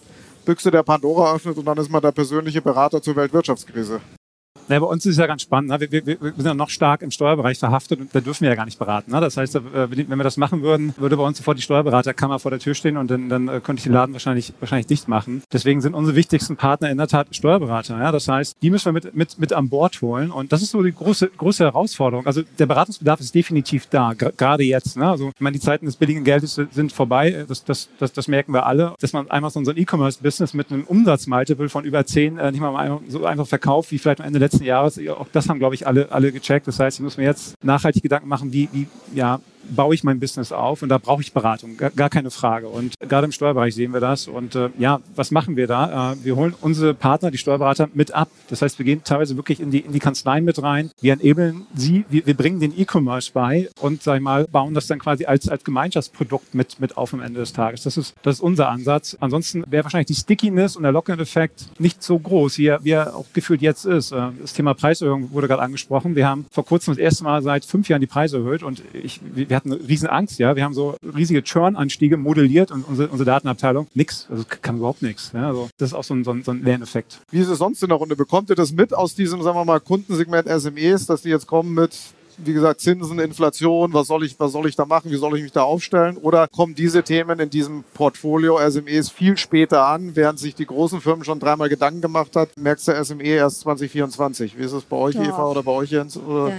Büchse 0.46 0.72
der 0.72 0.84
Pandora 0.84 1.34
öffnet 1.34 1.58
und 1.58 1.66
dann 1.66 1.78
ist 1.78 1.90
man 1.90 2.02
der 2.02 2.12
persönliche 2.12 2.62
Berater 2.62 3.02
zur 3.02 3.16
Weltwirtschaftskrise? 3.16 4.00
Ja, 4.68 4.80
bei 4.80 4.86
uns 4.86 5.06
ist 5.06 5.14
es 5.14 5.18
ja 5.18 5.28
ganz 5.28 5.44
spannend. 5.44 5.70
Ne? 5.70 5.80
Wir, 5.80 6.06
wir, 6.06 6.22
wir 6.22 6.34
sind 6.36 6.46
ja 6.46 6.54
noch 6.54 6.70
stark 6.70 7.02
im 7.02 7.12
Steuerbereich 7.12 7.60
verhaftet 7.60 8.00
und 8.00 8.16
da 8.16 8.20
dürfen 8.20 8.42
wir 8.42 8.50
ja 8.50 8.56
gar 8.56 8.66
nicht 8.66 8.80
beraten. 8.80 9.12
Ne? 9.12 9.22
Das 9.22 9.38
heißt, 9.38 9.56
äh, 9.56 9.62
wenn 9.92 10.18
wir 10.18 10.24
das 10.24 10.38
machen 10.38 10.64
würden, 10.64 10.94
würde 10.98 11.18
bei 11.18 11.24
uns 11.24 11.38
sofort 11.38 11.58
die 11.58 11.62
Steuerberaterkammer 11.62 12.40
vor 12.40 12.52
der 12.52 12.60
Tür 12.60 12.74
stehen 12.74 12.98
und 12.98 13.12
dann, 13.12 13.30
dann 13.30 13.48
äh, 13.48 13.62
könnte 13.64 13.80
ich 13.80 13.84
den 13.84 13.94
Laden 13.94 14.14
wahrscheinlich, 14.14 14.54
wahrscheinlich 14.60 14.88
dicht 14.88 15.08
machen. 15.08 15.44
Deswegen 15.54 15.82
sind 15.82 15.94
unsere 15.94 16.16
wichtigsten 16.16 16.58
Partner 16.58 16.90
in 16.90 16.98
der 16.98 17.08
Tat 17.08 17.28
Steuerberater. 17.32 18.00
Ja? 18.00 18.12
Das 18.12 18.28
heißt, 18.28 18.58
die 18.62 18.72
müssen 18.72 18.86
wir 18.86 18.94
mit, 18.94 19.16
mit, 19.16 19.38
mit 19.38 19.54
an 19.54 19.70
Bord 19.70 20.02
holen 20.02 20.32
und 20.32 20.52
das 20.52 20.62
ist 20.64 20.72
so 20.72 20.82
die 20.82 20.94
große, 20.94 21.30
große 21.38 21.64
Herausforderung. 21.64 22.26
Also 22.26 22.42
der 22.58 22.66
Beratungsbedarf 22.66 23.20
ist 23.20 23.36
definitiv 23.36 23.86
da, 23.88 24.14
gerade 24.14 24.64
jetzt. 24.64 24.98
Ne? 24.98 25.08
Also 25.08 25.30
ich 25.30 25.42
meine, 25.42 25.54
die 25.54 25.62
Zeiten 25.62 25.86
des 25.86 25.96
billigen 25.96 26.24
Geldes 26.24 26.60
sind 26.72 26.92
vorbei. 26.92 27.46
Das, 27.48 27.64
das, 27.64 27.90
das, 28.00 28.14
das 28.14 28.28
merken 28.28 28.54
wir 28.54 28.66
alle. 28.66 28.96
Dass 29.00 29.14
man 29.14 29.30
einmal 29.30 29.52
so 29.52 29.60
ein 29.60 29.78
E-Commerce-Business 29.78 30.54
mit 30.54 30.72
einem 30.72 30.86
Umsatzmultiple 30.86 31.70
von 31.70 31.86
über 31.86 32.06
10 32.06 32.38
äh, 32.38 32.52
nicht 32.52 32.62
mal 32.62 33.00
so 33.10 33.26
einfach 33.26 33.48
verkauft 33.48 33.92
wie 33.92 34.00
vielleicht 34.00 34.22
am 34.22 34.28
Ende 34.28 34.40
letzten 34.40 34.55
Jahres. 34.64 35.00
Auch 35.10 35.28
das 35.32 35.50
haben, 35.50 35.60
glaube 35.60 35.76
ich, 35.76 35.86
alle, 35.86 36.12
alle 36.12 36.32
gecheckt. 36.32 36.68
Das 36.68 36.80
heißt, 36.80 36.98
ich 36.98 37.04
muss 37.04 37.18
mir 37.18 37.24
jetzt 37.24 37.56
nachhaltig 37.64 38.04
Gedanken 38.04 38.28
machen, 38.28 38.54
wie, 38.54 38.70
wie 38.72 38.88
ja, 39.14 39.40
baue 39.70 39.96
ich 39.96 40.04
mein 40.04 40.20
Business 40.20 40.52
auf 40.52 40.82
und 40.82 40.90
da 40.90 40.98
brauche 40.98 41.22
ich 41.22 41.34
Beratung, 41.34 41.78
gar, 41.78 42.10
keine 42.10 42.32
Frage. 42.32 42.68
Und 42.68 42.94
gerade 43.00 43.26
im 43.26 43.32
Steuerbereich 43.32 43.76
sehen 43.76 43.94
wir 43.94 44.00
das. 44.00 44.28
Und 44.28 44.56
äh, 44.56 44.70
ja, 44.78 45.00
was 45.16 45.32
machen 45.32 45.56
wir 45.56 45.68
da? 45.68 46.14
Äh, 46.14 46.24
wir 46.24 46.36
holen 46.36 46.54
unsere 46.62 46.94
Partner, 46.94 47.32
die 47.32 47.38
Steuerberater, 47.38 47.90
mit 47.94 48.14
ab. 48.14 48.30
Das 48.50 48.62
heißt, 48.62 48.78
wir 48.80 48.86
gehen 48.86 49.02
teilweise 49.04 49.36
wirklich 49.36 49.60
in 49.60 49.72
die, 49.72 49.80
in 49.80 49.92
die 49.92 50.00
Kanzleien 50.00 50.46
mit 50.46 50.62
rein. 50.62 50.92
Wir 51.02 51.14
enablen 51.14 51.66
sie, 51.76 52.06
wir, 52.10 52.26
wir 52.26 52.36
bringen 52.36 52.60
den 52.60 52.78
E-Commerce 52.78 53.32
bei 53.34 53.70
und, 53.80 54.04
sag 54.04 54.18
ich 54.18 54.22
mal, 54.24 54.46
bauen 54.46 54.74
das 54.74 54.88
dann 54.88 55.00
quasi 55.00 55.26
als, 55.26 55.50
als 55.50 55.64
Gemeinschaftsprodukt 55.64 56.54
mit, 56.54 56.80
mit 56.80 56.98
auf 56.98 57.14
am 57.14 57.22
Ende 57.22 57.40
des 57.40 57.54
Tages. 57.54 57.84
Das 57.84 57.98
ist, 57.98 58.16
das 58.24 58.36
ist 58.36 58.42
unser 58.42 58.70
Ansatz. 58.70 59.18
Ansonsten 59.20 59.64
wäre 59.68 59.84
wahrscheinlich 59.84 60.08
die 60.08 60.16
Stickiness 60.16 60.76
und 60.76 60.84
der 60.84 60.92
Lock-in-Effekt 60.92 61.68
nicht 61.80 62.04
so 62.04 62.20
groß, 62.20 62.58
wie 62.58 62.68
er, 62.68 62.84
wie 62.84 62.92
er 62.92 63.16
auch 63.16 63.26
gefühlt 63.34 63.62
jetzt 63.62 63.86
ist. 63.86 64.12
Äh, 64.12 64.30
Das 64.42 64.54
Thema 64.54 64.74
Preiserhöhung 64.74 65.32
wurde 65.32 65.48
gerade 65.48 65.62
angesprochen. 65.62 66.16
Wir 66.16 66.28
haben 66.28 66.46
vor 66.52 66.66
kurzem 66.66 66.94
das 66.94 67.00
erste 67.00 67.24
Mal 67.24 67.42
seit 67.42 67.66
fünf 67.66 67.90
Jahren 67.90 68.02
die 68.02 68.08
Preise 68.08 68.38
erhöht 68.38 68.64
und 68.64 68.82
ich, 68.94 69.22
wir 69.24 69.55
wir 69.56 69.58
hatten 69.58 69.88
riesen 69.88 70.10
Angst, 70.10 70.38
ja. 70.38 70.56
Wir 70.58 70.66
haben 70.66 70.74
so 70.74 70.96
riesige 71.16 71.42
Churn-Anstiege 71.42 72.18
modelliert 72.18 72.72
und 72.72 72.84
unsere, 72.84 73.08
unsere 73.08 73.26
Datenabteilung 73.26 73.88
nix, 73.94 74.28
also 74.30 74.44
kann 74.62 74.78
überhaupt 74.78 75.02
nichts. 75.02 75.32
Ja. 75.34 75.48
Also 75.48 75.70
das 75.78 75.92
ist 75.92 75.94
auch 75.94 76.04
so 76.04 76.14
ein, 76.14 76.26
so 76.26 76.32
ein, 76.32 76.44
so 76.44 76.52
ein 76.52 76.62
Lerneffekt. 76.62 77.22
Wie 77.32 77.40
ist 77.40 77.48
es 77.48 77.60
sonst 77.60 77.82
in 77.82 77.90
der 77.90 77.98
Runde? 77.98 78.18
Bekommt 78.18 78.50
ihr 78.50 78.58
das 78.58 78.74
mit 78.74 78.94
aus 78.94 79.16
diesem, 79.16 79.42
sagen 79.42 79.58
wir 79.58 79.64
mal, 79.64 79.80
Kundensegment 79.80 80.50
SMEs, 80.50 81.06
dass 81.06 81.22
die 81.22 81.30
jetzt 81.30 81.48
kommen 81.48 81.74
mit 81.74 81.98
wie 82.38 82.54
gesagt, 82.54 82.82
Zinsen, 82.82 83.20
Inflation, 83.20 83.94
was 83.94 84.08
soll 84.08 84.24
ich, 84.26 84.40
was 84.40 84.52
soll 84.52 84.68
ich 84.68 84.76
da 84.76 84.86
machen, 84.86 85.12
wie 85.12 85.16
soll 85.16 85.36
ich 85.38 85.44
mich 85.44 85.52
da 85.52 85.64
aufstellen? 85.64 86.18
Oder 86.18 86.48
kommen 86.48 86.76
diese 86.76 87.04
Themen 87.04 87.40
in 87.40 87.50
diesem 87.50 87.84
Portfolio 87.94 88.58
SMEs 88.70 89.10
viel 89.10 89.38
später 89.38 89.86
an, 89.88 90.16
während 90.16 90.40
sich 90.40 90.56
die 90.56 90.66
großen 90.66 91.02
Firmen 91.02 91.24
schon 91.24 91.40
dreimal 91.40 91.70
Gedanken 91.70 92.02
gemacht 92.02 92.36
hat, 92.36 92.50
merkst 92.58 92.88
du 92.88 93.04
SME 93.06 93.24
erst 93.24 93.62
2024? 93.62 94.58
Wie 94.58 94.64
ist 94.64 94.72
es 94.74 94.84
bei 94.84 94.98
euch, 94.98 95.16
Ja. 95.16 95.24
Eva, 95.24 95.50
oder 95.50 95.64
bei 95.64 95.72
euch, 95.72 95.92
Jens? 95.92 96.18
Oder? 96.18 96.50
Ja. 96.50 96.56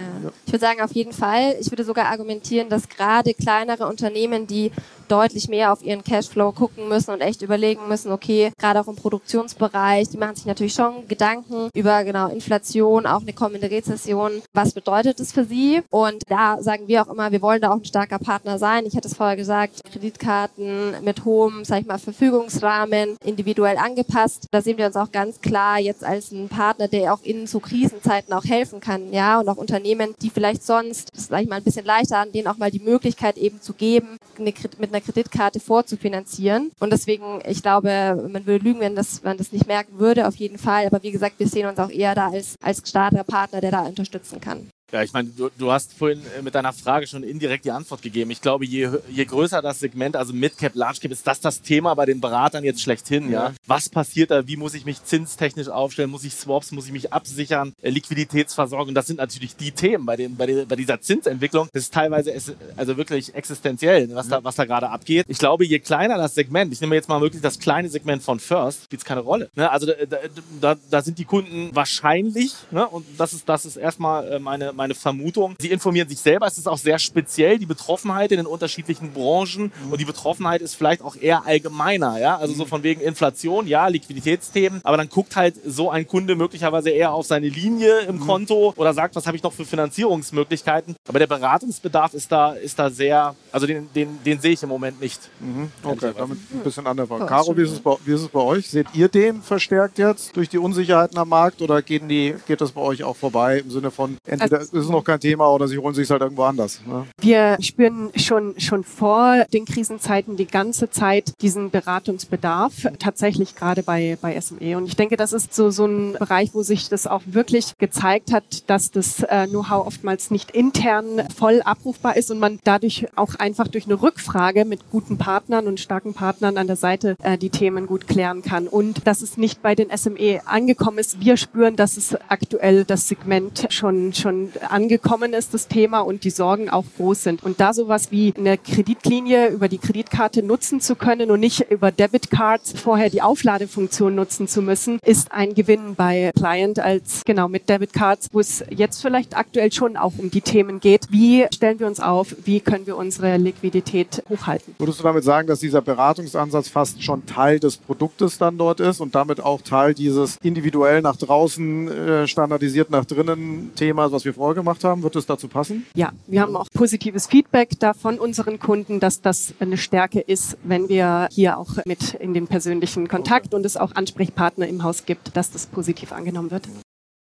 Ich 0.46 0.52
würde 0.52 0.60
sagen, 0.60 0.80
auf 0.80 0.92
jeden 0.92 1.12
Fall. 1.12 1.56
Ich 1.60 1.70
würde 1.70 1.84
sogar 1.84 2.06
argumentieren, 2.06 2.68
dass 2.68 2.88
gerade 2.88 3.34
kleinere 3.34 3.86
Unternehmen, 3.86 4.46
die 4.46 4.70
deutlich 5.09 5.48
mehr 5.48 5.72
auf 5.72 5.82
ihren 5.82 6.04
Cashflow 6.04 6.52
gucken 6.52 6.88
müssen 6.88 7.11
und 7.11 7.20
echt 7.20 7.42
überlegen 7.42 7.88
müssen, 7.88 8.12
okay, 8.12 8.52
gerade 8.59 8.80
auch 8.80 8.88
im 8.88 8.96
Produktionsbereich, 8.96 10.09
die 10.09 10.16
machen 10.16 10.36
sich 10.36 10.46
natürlich 10.46 10.74
schon 10.74 11.07
Gedanken 11.09 11.70
über 11.74 12.04
genau 12.04 12.28
Inflation, 12.28 13.07
auch 13.07 13.22
eine 13.22 13.32
kommende 13.32 13.70
Rezession. 13.70 14.42
Was 14.52 14.72
bedeutet 14.72 15.20
es 15.20 15.32
für 15.32 15.44
sie? 15.44 15.82
Und 15.90 16.22
da 16.28 16.62
sagen 16.62 16.88
wir 16.88 17.02
auch 17.02 17.12
immer, 17.12 17.32
wir 17.32 17.42
wollen 17.42 17.61
da 17.61 17.70
auch 17.70 17.76
ein 17.76 17.84
starker 17.84 18.18
Partner 18.18 18.59
sein. 18.59 18.86
Ich 18.86 18.96
hatte 18.96 19.09
es 19.09 19.16
vorher 19.16 19.36
gesagt, 19.36 19.80
Kreditkarten 19.92 21.02
mit 21.02 21.24
hohem, 21.24 21.64
sag 21.64 21.80
ich 21.80 21.86
mal, 21.86 21.98
Verfügungsrahmen, 21.98 23.16
individuell 23.24 23.76
angepasst. 23.76 24.46
Da 24.50 24.61
sehen 24.61 24.78
wir 24.78 24.86
uns 24.86 24.96
auch 24.96 25.12
ganz 25.12 25.40
klar 25.40 25.78
jetzt 25.78 26.04
als 26.04 26.32
ein 26.32 26.48
Partner, 26.48 26.88
der 26.88 27.12
auch 27.12 27.22
in 27.22 27.46
so 27.46 27.61
Krisenzeiten 27.61 28.32
auch 28.32 28.44
helfen 28.44 28.80
kann, 28.80 29.12
ja, 29.12 29.40
und 29.40 29.48
auch 29.48 29.57
Unternehmen, 29.57 30.14
die 30.22 30.30
vielleicht 30.30 30.64
sonst, 30.64 31.11
das 31.14 31.28
sag 31.28 31.42
ich 31.42 31.48
mal, 31.48 31.57
ein 31.57 31.64
bisschen 31.64 31.84
leichter 31.84 32.18
an 32.18 32.32
denen 32.32 32.48
auch 32.48 32.57
mal 32.57 32.70
die 32.70 32.80
Möglichkeit 32.80 33.36
eben 33.38 33.61
zu 33.61 33.72
geben, 33.72 34.18
eine, 34.38 34.52
mit 34.78 34.90
einer 34.90 34.95
Kreditkarte 35.01 35.61
vorzufinanzieren. 35.61 36.70
Und 36.80 36.92
deswegen, 36.92 37.40
ich 37.47 37.62
glaube, 37.62 38.28
man 38.30 38.47
würde 38.47 38.64
lügen, 38.64 38.80
wenn 38.80 38.97
das, 38.97 39.22
man 39.22 39.36
das 39.36 39.53
nicht 39.53 39.66
merken 39.66 39.99
würde, 39.99 40.26
auf 40.26 40.36
jeden 40.36 40.59
Fall. 40.59 40.86
Aber 40.86 41.03
wie 41.03 41.12
gesagt, 41.12 41.38
wir 41.38 41.49
sehen 41.49 41.66
uns 41.66 41.78
auch 41.78 41.90
eher 41.90 42.14
da 42.14 42.28
als, 42.28 42.57
als 42.62 42.82
starker 42.88 43.24
Partner, 43.24 43.61
der 43.61 43.70
da 43.70 43.82
unterstützen 43.82 44.40
kann. 44.40 44.68
Ja, 44.93 45.03
ich 45.03 45.12
meine, 45.12 45.28
du, 45.30 45.51
du 45.59 45.72
hast 45.72 45.93
vorhin 45.95 46.22
äh, 46.39 46.43
mit 46.43 46.55
deiner 46.55 46.72
Frage 46.72 47.09
schon 47.09 47.24
indirekt 47.24 47.64
die 47.64 47.72
Antwort 47.72 48.03
gegeben. 48.03 48.30
Ich 48.30 48.41
glaube, 48.41 48.64
je, 48.64 48.89
je 49.11 49.24
größer 49.24 49.61
das 49.61 49.80
Segment, 49.80 50.14
also 50.14 50.32
Midcap, 50.32 50.76
Large 50.76 51.01
Cap, 51.01 51.11
ist 51.11 51.26
das 51.26 51.41
das 51.41 51.61
Thema 51.61 51.95
bei 51.95 52.07
den 52.07 52.20
Beratern 52.20 52.62
jetzt 52.62 52.82
schlechthin. 52.82 53.30
Ja. 53.30 53.49
Ja. 53.49 53.55
Was 53.66 53.89
passiert 53.89 54.30
da? 54.30 54.47
Wie 54.47 54.57
muss 54.57 54.74
ich 54.74 54.84
mich 54.84 55.03
zinstechnisch 55.03 55.68
aufstellen? 55.68 56.09
Muss 56.09 56.22
ich 56.22 56.34
Swaps? 56.34 56.70
Muss 56.70 56.87
ich 56.87 56.93
mich 56.93 57.12
absichern? 57.12 57.74
Äh, 57.82 57.91
Liquiditätsversorgung? 57.91 58.95
Das 58.95 59.09
sind 59.09 59.16
natürlich 59.16 59.57
die 59.57 59.72
Themen 59.72 60.07
bei, 60.07 60.14
den, 60.14 60.37
bei, 60.37 60.47
den, 60.47 60.68
bei 60.68 60.76
dieser 60.76 61.01
Zinsentwicklung. 61.01 61.68
Das 61.72 61.82
ist 61.82 61.95
teilweise 61.95 62.32
also 62.76 62.97
wirklich 62.97 63.34
existenziell, 63.34 64.14
was 64.14 64.28
da, 64.28 64.45
was 64.45 64.55
da 64.55 64.66
gerade 64.66 64.89
abgeht. 64.89 65.26
Ich 65.28 65.39
glaube, 65.39 65.66
je 65.66 65.80
kleiner 65.80 66.16
das 66.16 66.37
Segment, 66.37 66.72
ich 66.72 66.80
nehme 66.80 66.95
jetzt 66.95 67.09
mal 67.09 67.20
wirklich 67.20 67.43
das 67.43 67.59
kleine 67.59 67.89
Segment 67.89 68.22
von 68.22 68.39
First, 68.39 68.84
spielt 68.84 69.03
es 69.03 69.05
keine 69.05 69.20
Rolle. 69.20 69.51
Ne? 69.57 69.68
Also 69.68 69.87
da, 69.87 70.18
da, 70.61 70.76
da 70.91 71.03
sind 71.03 71.18
die 71.18 71.24
Kunden 71.24 71.70
wahrscheinlich, 71.74 72.55
ne? 72.70 72.87
und 72.87 73.05
das 73.18 73.32
ist, 73.32 73.49
das 73.49 73.64
ist 73.64 73.76
erstmal 73.76 74.32
äh, 74.32 74.39
meine, 74.39 74.75
meine 74.76 74.94
Vermutung. 74.94 75.54
Sie 75.58 75.70
informieren 75.70 76.08
sich 76.08 76.20
selber. 76.20 76.46
Es 76.46 76.58
ist 76.58 76.68
auch 76.68 76.78
sehr 76.78 76.98
speziell, 76.98 77.58
die 77.58 77.66
Betroffenheit 77.66 78.32
in 78.32 78.38
den 78.38 78.46
unterschiedlichen 78.46 79.12
Branchen. 79.12 79.72
Und 79.90 80.00
die 80.00 80.04
Betroffenheit 80.04 80.62
ist 80.62 80.74
vielleicht 80.74 81.02
auch 81.02 81.16
eher 81.16 81.46
allgemeiner. 81.46 82.18
Ja? 82.18 82.36
Also 82.36 82.54
so 82.54 82.64
von 82.64 82.82
wegen 82.82 83.00
Inflation, 83.00 83.66
ja, 83.66 83.88
Liquiditätsthemen. 83.88 84.80
Aber 84.84 84.96
dann 84.96 85.08
guckt 85.08 85.36
halt 85.36 85.54
so 85.64 85.90
ein 85.90 86.06
Kunde 86.06 86.36
möglicherweise 86.36 86.90
eher 86.90 87.12
auf 87.12 87.26
seine 87.26 87.48
Linie 87.48 88.00
im 88.00 88.20
Konto 88.20 88.74
oder 88.76 88.94
sagt, 88.94 89.16
was 89.16 89.26
habe 89.26 89.36
ich 89.36 89.42
noch 89.42 89.52
für 89.52 89.64
Finanzierungsmöglichkeiten. 89.64 90.96
Aber 91.08 91.18
der 91.18 91.26
Beratungsbedarf 91.26 92.14
ist 92.14 92.30
da, 92.30 92.52
ist 92.52 92.78
da 92.78 92.90
sehr, 92.90 93.34
also 93.52 93.66
den, 93.66 93.88
den, 93.94 94.18
den 94.24 94.40
sehe 94.40 94.52
ich 94.52 94.62
im 94.62 94.68
Moment 94.68 95.00
nicht. 95.00 95.20
Mhm. 95.40 95.70
Okay, 95.82 96.12
damit 96.16 96.38
ein 96.52 96.60
bisschen 96.60 96.84
Frage. 96.84 97.22
Ja, 97.22 97.26
Caro, 97.26 97.56
wie 97.56 97.62
ist, 97.62 97.72
es 97.72 97.80
bei, 97.80 97.96
wie 98.04 98.12
ist 98.12 98.22
es 98.22 98.28
bei 98.28 98.40
euch? 98.40 98.70
Seht 98.70 98.86
ihr 98.94 99.08
den 99.08 99.42
verstärkt 99.42 99.98
jetzt 99.98 100.36
durch 100.36 100.48
die 100.48 100.58
Unsicherheiten 100.58 101.18
am 101.18 101.28
Markt 101.28 101.62
oder 101.62 101.82
gehen 101.82 102.08
die, 102.08 102.34
geht 102.46 102.60
das 102.60 102.72
bei 102.72 102.80
euch 102.80 103.04
auch 103.04 103.16
vorbei 103.16 103.58
im 103.58 103.70
Sinne 103.70 103.90
von, 103.90 104.16
entweder 104.24 104.65
ist 104.72 104.90
noch 104.90 105.04
kein 105.04 105.20
Thema 105.20 105.48
oder 105.48 105.68
sie 105.68 105.78
holen 105.78 105.94
sich 105.94 106.10
halt 106.10 106.22
irgendwo 106.22 106.42
anders? 106.42 106.80
Ne? 106.86 107.06
Wir 107.20 107.56
spüren 107.60 108.10
schon, 108.16 108.54
schon 108.58 108.84
vor 108.84 109.44
den 109.52 109.64
Krisenzeiten 109.64 110.36
die 110.36 110.46
ganze 110.46 110.90
Zeit 110.90 111.32
diesen 111.40 111.70
Beratungsbedarf, 111.70 112.88
tatsächlich 112.98 113.54
gerade 113.54 113.82
bei, 113.82 114.18
bei 114.20 114.40
SME. 114.40 114.76
Und 114.76 114.86
ich 114.86 114.96
denke, 114.96 115.16
das 115.16 115.32
ist 115.32 115.54
so, 115.54 115.70
so 115.70 115.86
ein 115.86 116.12
Bereich, 116.14 116.54
wo 116.54 116.62
sich 116.62 116.88
das 116.88 117.06
auch 117.06 117.22
wirklich 117.26 117.76
gezeigt 117.78 118.32
hat, 118.32 118.68
dass 118.68 118.90
das 118.90 119.22
äh, 119.22 119.46
Know-how 119.46 119.86
oftmals 119.86 120.30
nicht 120.30 120.50
intern 120.50 121.22
voll 121.36 121.62
abrufbar 121.62 122.16
ist 122.16 122.30
und 122.30 122.38
man 122.38 122.58
dadurch 122.64 123.06
auch 123.16 123.34
einfach 123.36 123.68
durch 123.68 123.86
eine 123.86 124.00
Rückfrage 124.00 124.64
mit 124.64 124.90
guten 124.90 125.18
Partnern 125.18 125.66
und 125.66 125.80
starken 125.80 126.14
Partnern 126.14 126.56
an 126.58 126.66
der 126.66 126.76
Seite 126.76 127.16
äh, 127.22 127.38
die 127.38 127.50
Themen 127.50 127.86
gut 127.86 128.08
klären 128.08 128.42
kann. 128.42 128.68
Und 128.68 129.06
dass 129.06 129.22
es 129.22 129.36
nicht 129.36 129.62
bei 129.62 129.74
den 129.74 129.96
SME 129.96 130.40
angekommen 130.44 130.98
ist. 130.98 131.20
Wir 131.20 131.36
spüren, 131.36 131.76
dass 131.76 131.96
es 131.96 132.16
aktuell 132.28 132.84
das 132.84 133.08
Segment 133.08 133.66
schon, 133.70 134.12
schon 134.12 134.50
angekommen 134.62 135.32
ist, 135.32 135.54
das 135.54 135.68
Thema, 135.68 136.00
und 136.00 136.24
die 136.24 136.30
Sorgen 136.30 136.70
auch 136.70 136.84
groß 136.96 137.22
sind. 137.22 137.42
Und 137.42 137.61
da 137.61 137.72
sowas 137.72 138.11
wie 138.11 138.34
eine 138.36 138.59
Kreditlinie 138.59 139.48
über 139.48 139.68
die 139.68 139.78
Kreditkarte 139.78 140.42
nutzen 140.42 140.80
zu 140.80 140.96
können 140.96 141.30
und 141.30 141.40
nicht 141.40 141.70
über 141.70 141.90
Debitcards 141.90 142.72
vorher 142.78 143.11
die 143.11 143.22
Aufladefunktion 143.22 144.14
nutzen 144.14 144.48
zu 144.48 144.62
müssen, 144.62 144.98
ist 145.04 145.32
ein 145.32 145.54
Gewinn 145.54 145.94
bei 145.94 146.30
Client 146.36 146.78
als 146.78 147.22
genau 147.24 147.48
mit 147.48 147.68
Debitcards, 147.68 148.28
wo 148.32 148.40
es 148.40 148.64
jetzt 148.70 149.02
vielleicht 149.02 149.36
aktuell 149.36 149.72
schon 149.72 149.96
auch 149.96 150.12
um 150.18 150.30
die 150.30 150.40
Themen 150.40 150.80
geht. 150.80 151.07
Wie 151.11 151.46
stellen 151.54 151.78
wir 151.78 151.86
uns 151.86 152.00
auf? 152.00 152.34
Wie 152.44 152.61
können 152.61 152.86
wir 152.86 152.96
unsere 152.96 153.36
Liquidität 153.36 154.22
hochhalten? 154.28 154.74
Würdest 154.78 155.00
du 155.00 155.04
damit 155.04 155.24
sagen, 155.24 155.48
dass 155.48 155.61
dieser 155.61 155.82
Beratungsansatz 155.82 156.68
fast 156.68 157.02
schon 157.02 157.26
Teil 157.26 157.61
des 157.61 157.76
Produktes 157.76 158.38
dann 158.38 158.59
dort 158.59 158.80
ist 158.80 159.00
und 159.00 159.14
damit 159.14 159.40
auch 159.40 159.62
Teil 159.62 159.94
dieses 159.94 160.36
individuell 160.42 161.02
nach 161.02 161.16
draußen, 161.16 161.88
äh, 161.88 162.26
standardisiert 162.26 162.90
nach 162.90 163.04
drinnen 163.04 163.72
Themas, 163.74 164.12
was 164.12 164.24
wir 164.24 164.34
vorher 164.47 164.62
gemacht 164.62 164.84
haben? 164.84 165.03
Wird 165.03 165.16
es 165.16 165.26
dazu 165.26 165.49
passen? 165.49 165.86
Ja, 165.94 166.12
wir 166.28 166.40
haben 166.40 166.55
auch 166.55 166.68
positives 166.72 167.26
Feedback 167.26 167.70
da 167.80 167.94
von 167.94 168.20
unseren 168.20 168.61
Kunden, 168.61 169.01
dass 169.01 169.20
das 169.20 169.55
eine 169.59 169.76
Stärke 169.76 170.20
ist, 170.20 170.57
wenn 170.62 170.88
wir 170.88 171.26
hier 171.32 171.59
auch 171.59 171.84
mit 171.84 172.14
in 172.14 172.32
den 172.32 172.47
persönlichen 172.47 173.09
Kontakt 173.09 173.55
und 173.55 173.66
es 173.66 173.76
auch 173.76 173.97
Ansprechpartner 173.97 174.68
im 174.68 174.84
Haus 174.84 175.05
gibt, 175.05 175.36
dass 175.36 175.51
das 175.51 175.66
positiv 175.66 176.12
angenommen 176.12 176.53
wird. 176.53 176.68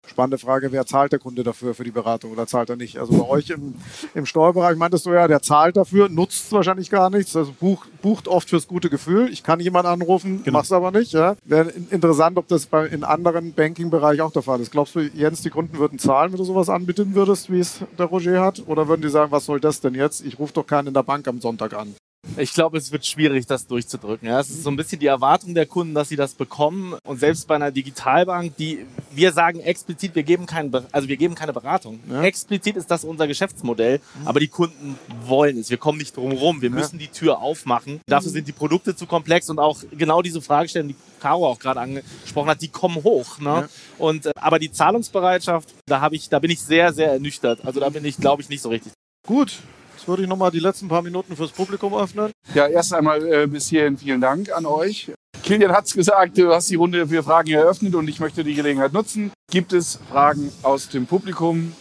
Spannende 0.08 0.38
Frage, 0.39 0.72
wer 0.72 0.86
zahlt 0.86 1.12
der 1.12 1.20
Kunde 1.20 1.43
dafür 1.43 1.76
für 1.76 1.84
die 1.84 1.91
Beratung 1.91 2.32
oder 2.32 2.47
zahlt 2.47 2.70
er 2.70 2.76
nicht? 2.78 2.97
Also 2.97 3.14
bei 3.18 3.30
euch 3.30 3.52
im, 3.52 3.76
im 4.16 4.26
Steuerbereich 4.26 4.76
meintest 4.76 5.06
du 5.06 5.12
ja, 5.12 5.28
der 5.28 5.41
zahlt 5.41 5.78
dafür, 5.78 6.10
nutzt 6.10 6.45
es 6.45 6.52
wahrscheinlich 6.52 6.89
gar 6.89 7.10
nichts, 7.12 7.36
also 7.36 7.54
buch, 7.60 7.86
bucht 8.02 8.28
oft 8.28 8.50
fürs 8.50 8.68
gute 8.68 8.89
Gefühl. 8.89 9.30
Ich 9.32 9.43
kann 9.43 9.60
jemanden 9.60 9.91
anrufen, 9.91 10.41
Genau. 10.43 10.58
mach's 10.58 10.72
aber 10.72 10.91
nicht. 10.91 11.12
Ja? 11.14 11.36
Wäre 11.45 11.70
in- 11.70 11.89
interessant, 11.89 12.38
ob 12.38 12.47
das 12.47 12.66
bei, 12.66 12.88
in 12.88 13.04
anderen 13.04 13.54
Banking-Bereichen 13.54 14.22
auch 14.22 14.32
der 14.32 14.41
Fall 14.41 14.60
ist. 14.62 14.72
Glaubst 14.72 14.95
du, 14.95 15.02
Jens, 15.02 15.41
die 15.41 15.52
Kunden 15.52 15.78
würden 15.78 16.00
zahlen, 16.00 16.32
wenn 16.32 16.38
du 16.39 16.43
sowas 16.43 16.70
anbieten 16.70 17.14
würdest, 17.14 17.52
wie 17.52 17.60
es 17.60 17.80
der 17.97 18.08
Roger 18.08 18.41
hat? 18.41 18.64
Oder 18.66 18.88
würden 18.88 19.02
die 19.02 19.10
sagen, 19.10 19.32
was 19.32 19.45
soll 19.45 19.60
das 19.60 19.80
denn 19.80 19.93
jetzt? 19.93 20.26
Ich 20.26 20.39
rufe 20.39 20.54
doch 20.54 20.66
keinen 20.66 20.88
in 20.88 20.93
der 20.95 21.04
Bank 21.04 21.28
am 21.28 21.39
Sonntag 21.39 21.74
an. 21.74 21.93
Ich 22.39 22.53
glaube, 22.53 22.77
es 22.77 22.91
wird 22.93 23.05
schwierig, 23.05 23.45
das 23.47 23.67
durchzudrücken. 23.67 24.27
Ja, 24.27 24.39
es 24.39 24.49
ist 24.49 24.63
so 24.63 24.69
ein 24.69 24.77
bisschen 24.77 24.99
die 24.99 25.07
Erwartung 25.07 25.53
der 25.53 25.65
Kunden, 25.65 25.93
dass 25.93 26.07
sie 26.07 26.15
das 26.15 26.33
bekommen. 26.35 26.95
Und 27.03 27.19
selbst 27.19 27.47
bei 27.47 27.55
einer 27.55 27.69
Digitalbank, 27.69 28.55
die 28.55 28.85
wir 29.11 29.33
sagen 29.33 29.59
explizit, 29.59 30.15
wir 30.15 30.23
geben 30.23 30.45
keinen, 30.45 30.73
also 30.93 31.09
wir 31.09 31.17
geben 31.17 31.35
keine 31.35 31.51
Beratung. 31.51 31.99
Ja. 32.09 32.23
Explizit 32.23 32.77
ist 32.77 32.89
das 32.89 33.03
unser 33.03 33.27
Geschäftsmodell. 33.27 33.99
Aber 34.23 34.39
die 34.39 34.47
Kunden 34.47 34.97
wollen 35.25 35.57
es. 35.57 35.69
Wir 35.69 35.77
kommen 35.77 35.97
nicht 35.97 36.15
drum 36.15 36.31
rum. 36.31 36.61
Wir 36.61 36.69
müssen 36.69 36.97
die 36.97 37.09
Tür 37.09 37.39
aufmachen. 37.39 37.99
Dafür 38.07 38.31
sind 38.31 38.47
die 38.47 38.53
Produkte 38.53 38.95
zu 38.95 39.05
komplex 39.05 39.49
und 39.49 39.59
auch 39.59 39.81
genau 39.91 40.21
diese 40.21 40.41
Fragestellungen, 40.41 40.95
die 40.95 41.19
Caro 41.19 41.45
auch 41.45 41.59
gerade 41.59 41.81
angesprochen 41.81 42.49
hat, 42.49 42.61
die 42.61 42.69
kommen 42.69 43.03
hoch. 43.03 43.39
Ne? 43.39 43.67
Und 43.97 44.27
äh, 44.27 44.31
aber 44.35 44.59
die 44.59 44.71
Zahlungsbereitschaft, 44.71 45.67
da 45.85 45.99
habe 45.99 46.15
ich, 46.15 46.29
da 46.29 46.39
bin 46.39 46.51
ich 46.51 46.61
sehr, 46.61 46.93
sehr 46.93 47.11
ernüchtert. 47.11 47.65
Also 47.65 47.81
da 47.81 47.89
bin 47.89 48.05
ich, 48.05 48.17
glaube 48.17 48.41
ich, 48.41 48.47
nicht 48.47 48.61
so 48.61 48.69
richtig. 48.69 48.93
Gut, 49.27 49.59
würde 50.10 50.24
ich 50.24 50.30
nochmal 50.30 50.51
die 50.51 50.60
letzten 50.60 50.89
paar 50.89 51.01
Minuten 51.01 51.36
fürs 51.36 51.51
Publikum 51.51 51.93
öffnen. 51.93 52.32
Ja, 52.53 52.68
erst 52.68 52.93
einmal 52.93 53.26
äh, 53.26 53.47
bis 53.47 53.70
hierhin 53.70 53.97
vielen 53.97 54.20
Dank 54.20 54.51
an 54.51 54.66
euch. 54.66 55.12
Kilian 55.43 55.72
hat's 55.72 55.93
gesagt, 55.93 56.38
du 56.38 56.53
hast 56.53 56.70
die 56.70 56.76
Runde 56.76 57.07
für 57.07 57.24
Fragen 57.24 57.51
eröffnet 57.51 57.95
und 57.95 58.07
ich 58.07 58.20
möchte 58.20 58.43
die 58.43 58.53
Gelegenheit 58.53 58.91
nutzen. 58.91 59.32
Gibt 59.49 59.74
es 59.74 59.99
Fragen 60.12 60.51
aus 60.64 60.89
dem 60.89 61.05
Publikum? 61.05 61.74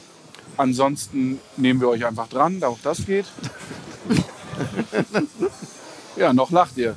Ansonsten 0.57 1.41
nehmen 1.57 1.81
wir 1.81 1.89
euch 1.89 2.05
einfach 2.05 2.29
dran, 2.29 2.63
auch 2.63 2.79
das 2.83 3.05
geht. 3.05 3.27
ja, 6.17 6.33
noch 6.33 6.51
lacht 6.51 6.77
ihr. 6.77 6.97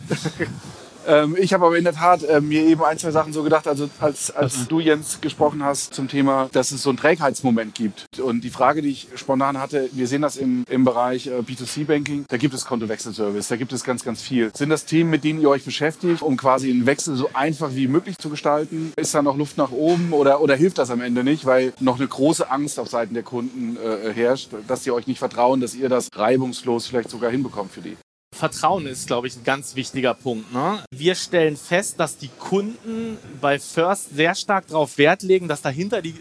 Ähm, 1.08 1.36
ich 1.40 1.54
habe 1.54 1.66
aber 1.66 1.78
in 1.78 1.84
der 1.84 1.94
Tat 1.94 2.24
äh, 2.24 2.42
mir 2.42 2.64
eben 2.64 2.84
ein, 2.84 2.98
zwei 2.98 3.12
Sachen 3.12 3.34
so 3.34 3.44
gedacht, 3.44 3.68
also 3.68 3.90
als, 4.00 4.32
als 4.32 4.68
du, 4.68 4.80
Jens, 4.80 5.20
gesprochen 5.22 5.64
hast 5.64 5.94
zum 5.94 6.08
Thema, 6.08 6.50
dass 6.52 6.72
es 6.72 6.84
so 6.84 6.90
einen 6.90 6.98
Trägheitsmoment 6.98 7.76
gibt. 7.76 8.06
Und 8.20 8.44
die 8.44 8.50
Frage, 8.50 8.82
die 8.82 8.90
ich 8.90 9.08
spontan 9.16 9.60
hatte, 9.60 9.90
wir 9.94 10.08
sehen 10.08 10.22
das 10.22 10.38
im, 10.38 10.66
im 10.70 10.84
Bereich 10.84 11.28
äh, 11.28 11.40
B2C-Banking, 11.40 12.26
da 12.28 12.38
gibt 12.38 12.54
es 12.54 12.66
Kontowechselservice, 12.66 13.48
da 13.48 13.56
gibt 13.56 13.74
es 13.74 13.84
ganz, 13.84 14.04
ganz 14.04 14.22
viel. 14.22 14.52
Sind 14.56 14.70
das 14.70 14.86
Themen, 14.86 15.10
mit 15.10 15.24
denen 15.24 15.42
ihr 15.42 15.50
euch 15.50 15.66
beschäftigt, 15.66 16.22
um 16.22 16.38
quasi 16.38 16.70
einen 16.70 16.86
Wechsel 16.86 17.16
so 17.16 17.30
einfach 17.34 17.74
wie 17.74 17.88
möglich 17.88 18.18
zu 18.18 18.30
gestalten? 18.30 18.94
Ist 18.96 19.14
da 19.14 19.22
noch 19.22 19.38
Luft 19.38 19.58
nach 19.58 19.72
oben 19.72 20.14
oder, 20.14 20.42
oder 20.42 20.56
hilft 20.56 20.78
das 20.78 20.92
am 20.92 21.02
Ende 21.02 21.24
nicht, 21.24 21.46
weil 21.46 21.74
noch 21.80 21.98
eine 21.98 22.08
große 22.08 22.50
Angst 22.50 22.80
auf 22.80 22.88
Seiten 22.88 23.14
der 23.14 23.24
Kunden 23.24 23.78
äh, 23.78 24.14
herrscht, 24.14 24.50
dass 24.68 24.84
sie 24.84 24.92
euch 24.92 25.08
nicht 25.08 25.20
vertrauen, 25.20 25.62
dass 25.62 25.76
ihr 25.76 25.90
das 25.90 26.10
reibungslos 26.16 26.88
vielleicht 26.88 27.10
sogar 27.10 27.32
hinbekommt 27.32 27.72
für 27.72 27.82
die? 27.82 27.98
Vertrauen 28.42 28.88
ist, 28.88 29.06
glaube 29.06 29.28
ich, 29.28 29.36
ein 29.38 29.44
ganz 29.44 29.76
wichtiger 29.76 30.16
Punkt. 30.16 30.52
Ne? 30.52 30.84
Wir 30.90 31.14
stellen 31.14 31.56
fest, 31.56 32.00
dass 32.00 32.18
die 32.18 32.30
Kunden 32.40 33.20
bei 33.40 33.60
First 33.60 34.16
sehr 34.16 34.34
stark 34.34 34.66
darauf 34.66 34.98
Wert 34.98 35.22
legen, 35.22 35.48
dass 35.48 35.62
dahinter 35.62 36.02
die, 36.02 36.16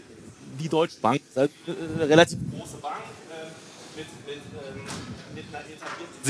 die 0.59 0.69
Deutsche 0.69 1.01
Bank, 1.01 1.23
eine 1.35 1.49
relativ 2.07 2.39
große 2.55 2.77
Bank, 2.77 2.97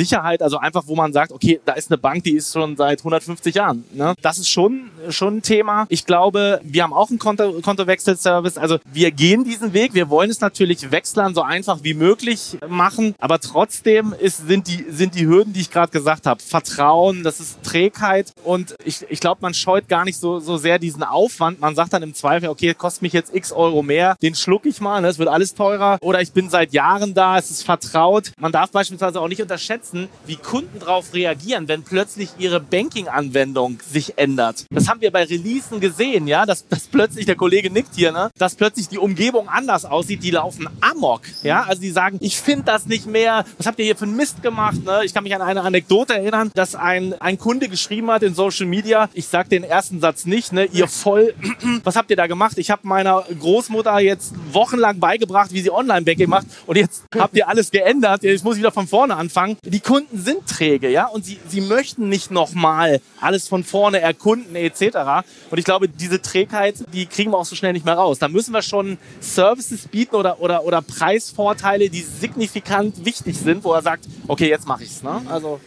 Sicherheit, 0.01 0.43
also 0.43 0.59
einfach, 0.59 0.85
wo 0.87 0.95
man 0.95 1.13
sagt, 1.13 1.31
okay, 1.31 1.61
da 1.65 1.75
ist 1.75 1.91
eine 1.91 1.99
Bank, 1.99 2.25
die 2.25 2.33
ist 2.33 2.53
schon 2.53 2.77
seit 2.77 3.01
150 3.01 3.55
Jahren. 3.55 3.85
Ne? 3.93 4.15
Das 4.23 4.39
ist 4.39 4.49
schon, 4.49 4.91
schon 5.11 5.39
ein 5.39 5.43
Thema. 5.43 5.87
Ich 5.91 6.07
glaube, 6.07 6.61
wir 6.63 6.83
haben 6.83 6.95
auch 6.95 7.11
einen 7.11 7.19
Konto, 7.19 7.61
Kontowechselservice. 7.61 8.57
Also 8.57 8.79
wir 8.93 9.11
gehen 9.11 9.45
diesen 9.45 9.73
Weg. 9.75 9.93
Wir 9.93 10.09
wollen 10.09 10.31
es 10.31 10.41
natürlich 10.41 10.91
wechseln 10.91 11.35
so 11.35 11.43
einfach 11.43 11.81
wie 11.83 11.93
möglich 11.93 12.57
machen. 12.67 13.15
Aber 13.19 13.41
trotzdem 13.41 14.15
ist, 14.19 14.47
sind, 14.47 14.69
die, 14.69 14.87
sind 14.89 15.15
die 15.15 15.27
Hürden, 15.27 15.53
die 15.53 15.61
ich 15.61 15.71
gerade 15.71 15.93
gesagt 15.93 16.27
habe, 16.27 16.43
Vertrauen, 16.43 17.23
das 17.23 17.41
ist 17.41 17.63
Trägheit. 17.63 18.33
Und 18.45 18.75
ich, 18.85 19.05
ich 19.11 19.21
glaube, 19.21 19.41
man 19.43 19.53
scheut 19.53 19.89
gar 19.89 20.05
nicht 20.05 20.19
so, 20.19 20.41
so 20.41 20.57
sehr 20.57 20.79
diesen 20.79 21.03
Aufwand. 21.03 21.61
Man 21.61 21.75
sagt 21.75 21.93
dann 21.93 22.03
im 22.03 22.15
Zweifel, 22.15 22.49
okay, 22.49 22.73
kostet 22.75 23.03
mich 23.03 23.13
jetzt 23.13 23.35
x 23.35 23.53
Euro 23.53 23.83
mehr, 23.83 24.17
den 24.23 24.35
schluck 24.35 24.65
ich 24.65 24.81
mal, 24.81 25.01
ne? 25.03 25.09
es 25.09 25.19
wird 25.19 25.29
alles 25.29 25.55
teurer. 25.55 25.99
Oder 26.01 26.23
ich 26.23 26.33
bin 26.33 26.49
seit 26.49 26.73
Jahren 26.73 27.13
da, 27.13 27.37
es 27.37 27.51
ist 27.51 27.65
vertraut. 27.65 28.33
Man 28.39 28.53
darf 28.53 28.71
beispielsweise 28.71 29.21
auch 29.21 29.29
nicht 29.29 29.43
unterschätzen, 29.43 29.90
wie 30.27 30.37
Kunden 30.37 30.79
darauf 30.81 31.15
reagieren, 31.15 31.69
wenn 31.69 31.83
plötzlich 31.83 32.31
ihre 32.39 32.61
Banking-Anwendung 32.61 33.79
sich 33.91 34.19
ändert. 34.19 34.65
Das 34.71 34.89
haben 34.89 35.01
wir 35.01 35.11
bei 35.11 35.25
Releasen 35.25 35.81
gesehen, 35.81 36.27
ja, 36.27 36.47
dass, 36.47 36.67
dass 36.69 36.87
plötzlich, 36.87 37.27
der 37.27 37.37
Kollege 37.37 37.71
nickt 37.71 37.95
hier, 37.95 38.13
ne, 38.13 38.31
dass 38.39 38.55
plötzlich 38.55 38.89
die 38.89 38.99
Umgebung 38.99 39.49
anders 39.49 39.85
aussieht, 39.85 40.23
die 40.23 40.31
laufen 40.31 40.69
amok, 40.81 41.23
ja, 41.43 41.63
also 41.63 41.81
die 41.81 41.91
sagen, 41.91 42.19
ich 42.21 42.39
finde 42.39 42.65
das 42.65 42.87
nicht 42.87 43.07
mehr, 43.07 43.45
was 43.59 43.67
habt 43.67 43.79
ihr 43.79 43.85
hier 43.85 43.97
für 43.97 44.05
einen 44.05 44.17
Mist 44.17 44.43
gemacht, 44.43 44.85
ne? 44.85 45.01
Ich 45.05 45.15
kann 45.15 45.25
mich 45.25 45.35
an 45.35 45.43
eine 45.43 45.63
Anekdote 45.63 46.15
erinnern, 46.15 46.51
dass 46.55 46.75
ein, 46.75 47.15
ein 47.21 47.39
Kunde 47.39 47.69
geschrieben 47.69 48.11
hat 48.11 48.23
in 48.23 48.35
Social 48.35 48.67
Media, 48.67 49.09
ich 49.15 49.27
sag 49.27 49.49
den 49.49 49.65
ersten 49.65 50.01
Satz 50.01 50.27
nicht, 50.27 50.53
ne, 50.53 50.67
ihr 50.67 50.89
voll, 50.89 51.35
was 51.85 51.97
habt 51.97 52.11
ihr 52.11 52.17
da 52.17 52.27
gemacht? 52.27 52.59
Ich 52.59 52.71
habe 52.71 52.87
meiner 52.87 53.25
Großmutter 53.39 53.99
jetzt 54.01 54.35
wochenlang 54.53 54.99
beigebracht, 55.01 55.53
wie 55.53 55.61
sie 55.61 55.71
Online-Banking 55.71 56.29
macht 56.29 56.47
und 56.67 56.77
jetzt 56.77 57.05
habt 57.17 57.37
ihr 57.37 57.49
alles 57.49 57.71
geändert, 57.71 58.23
jetzt 58.23 58.45
muss 58.45 58.55
ich 58.55 58.61
wieder 58.61 58.73
von 58.73 58.87
vorne 58.87 59.17
anfangen. 59.17 59.57
Die 59.71 59.79
Kunden 59.79 60.19
sind 60.21 60.49
träge, 60.49 60.91
ja, 60.91 61.07
und 61.07 61.25
sie, 61.25 61.39
sie 61.47 61.61
möchten 61.61 62.09
nicht 62.09 62.33
nochmal 62.33 63.01
alles 63.21 63.47
von 63.47 63.63
vorne 63.63 64.01
erkunden 64.01 64.57
etc. 64.57 65.25
Und 65.49 65.59
ich 65.59 65.65
glaube, 65.65 65.89
diese 65.89 66.21
Trägheit, 66.21 66.75
die 66.93 67.07
kriegen 67.07 67.31
wir 67.31 67.39
auch 67.39 67.45
so 67.45 67.55
schnell 67.55 67.73
nicht 67.73 67.85
mehr 67.85 67.95
raus. 67.95 68.19
Da 68.19 68.27
müssen 68.27 68.53
wir 68.53 68.63
schon 68.63 68.99
Services 69.21 69.87
bieten 69.87 70.17
oder, 70.17 70.41
oder, 70.41 70.65
oder 70.65 70.83
Preisvorteile, 70.83 71.89
die 71.89 72.01
signifikant 72.01 73.05
wichtig 73.05 73.39
sind, 73.39 73.63
wo 73.63 73.73
er 73.73 73.83
sagt, 73.83 74.07
okay, 74.27 74.49
jetzt 74.49 74.67
mache 74.67 74.83
ich's. 74.83 75.05
Ne? 75.05 75.23
Also 75.29 75.61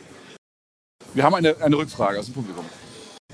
Wir 1.14 1.24
haben 1.24 1.36
eine, 1.36 1.56
eine 1.62 1.78
Rückfrage 1.78 2.20
aus 2.20 2.26
dem 2.26 2.34
Publikum. 2.34 2.66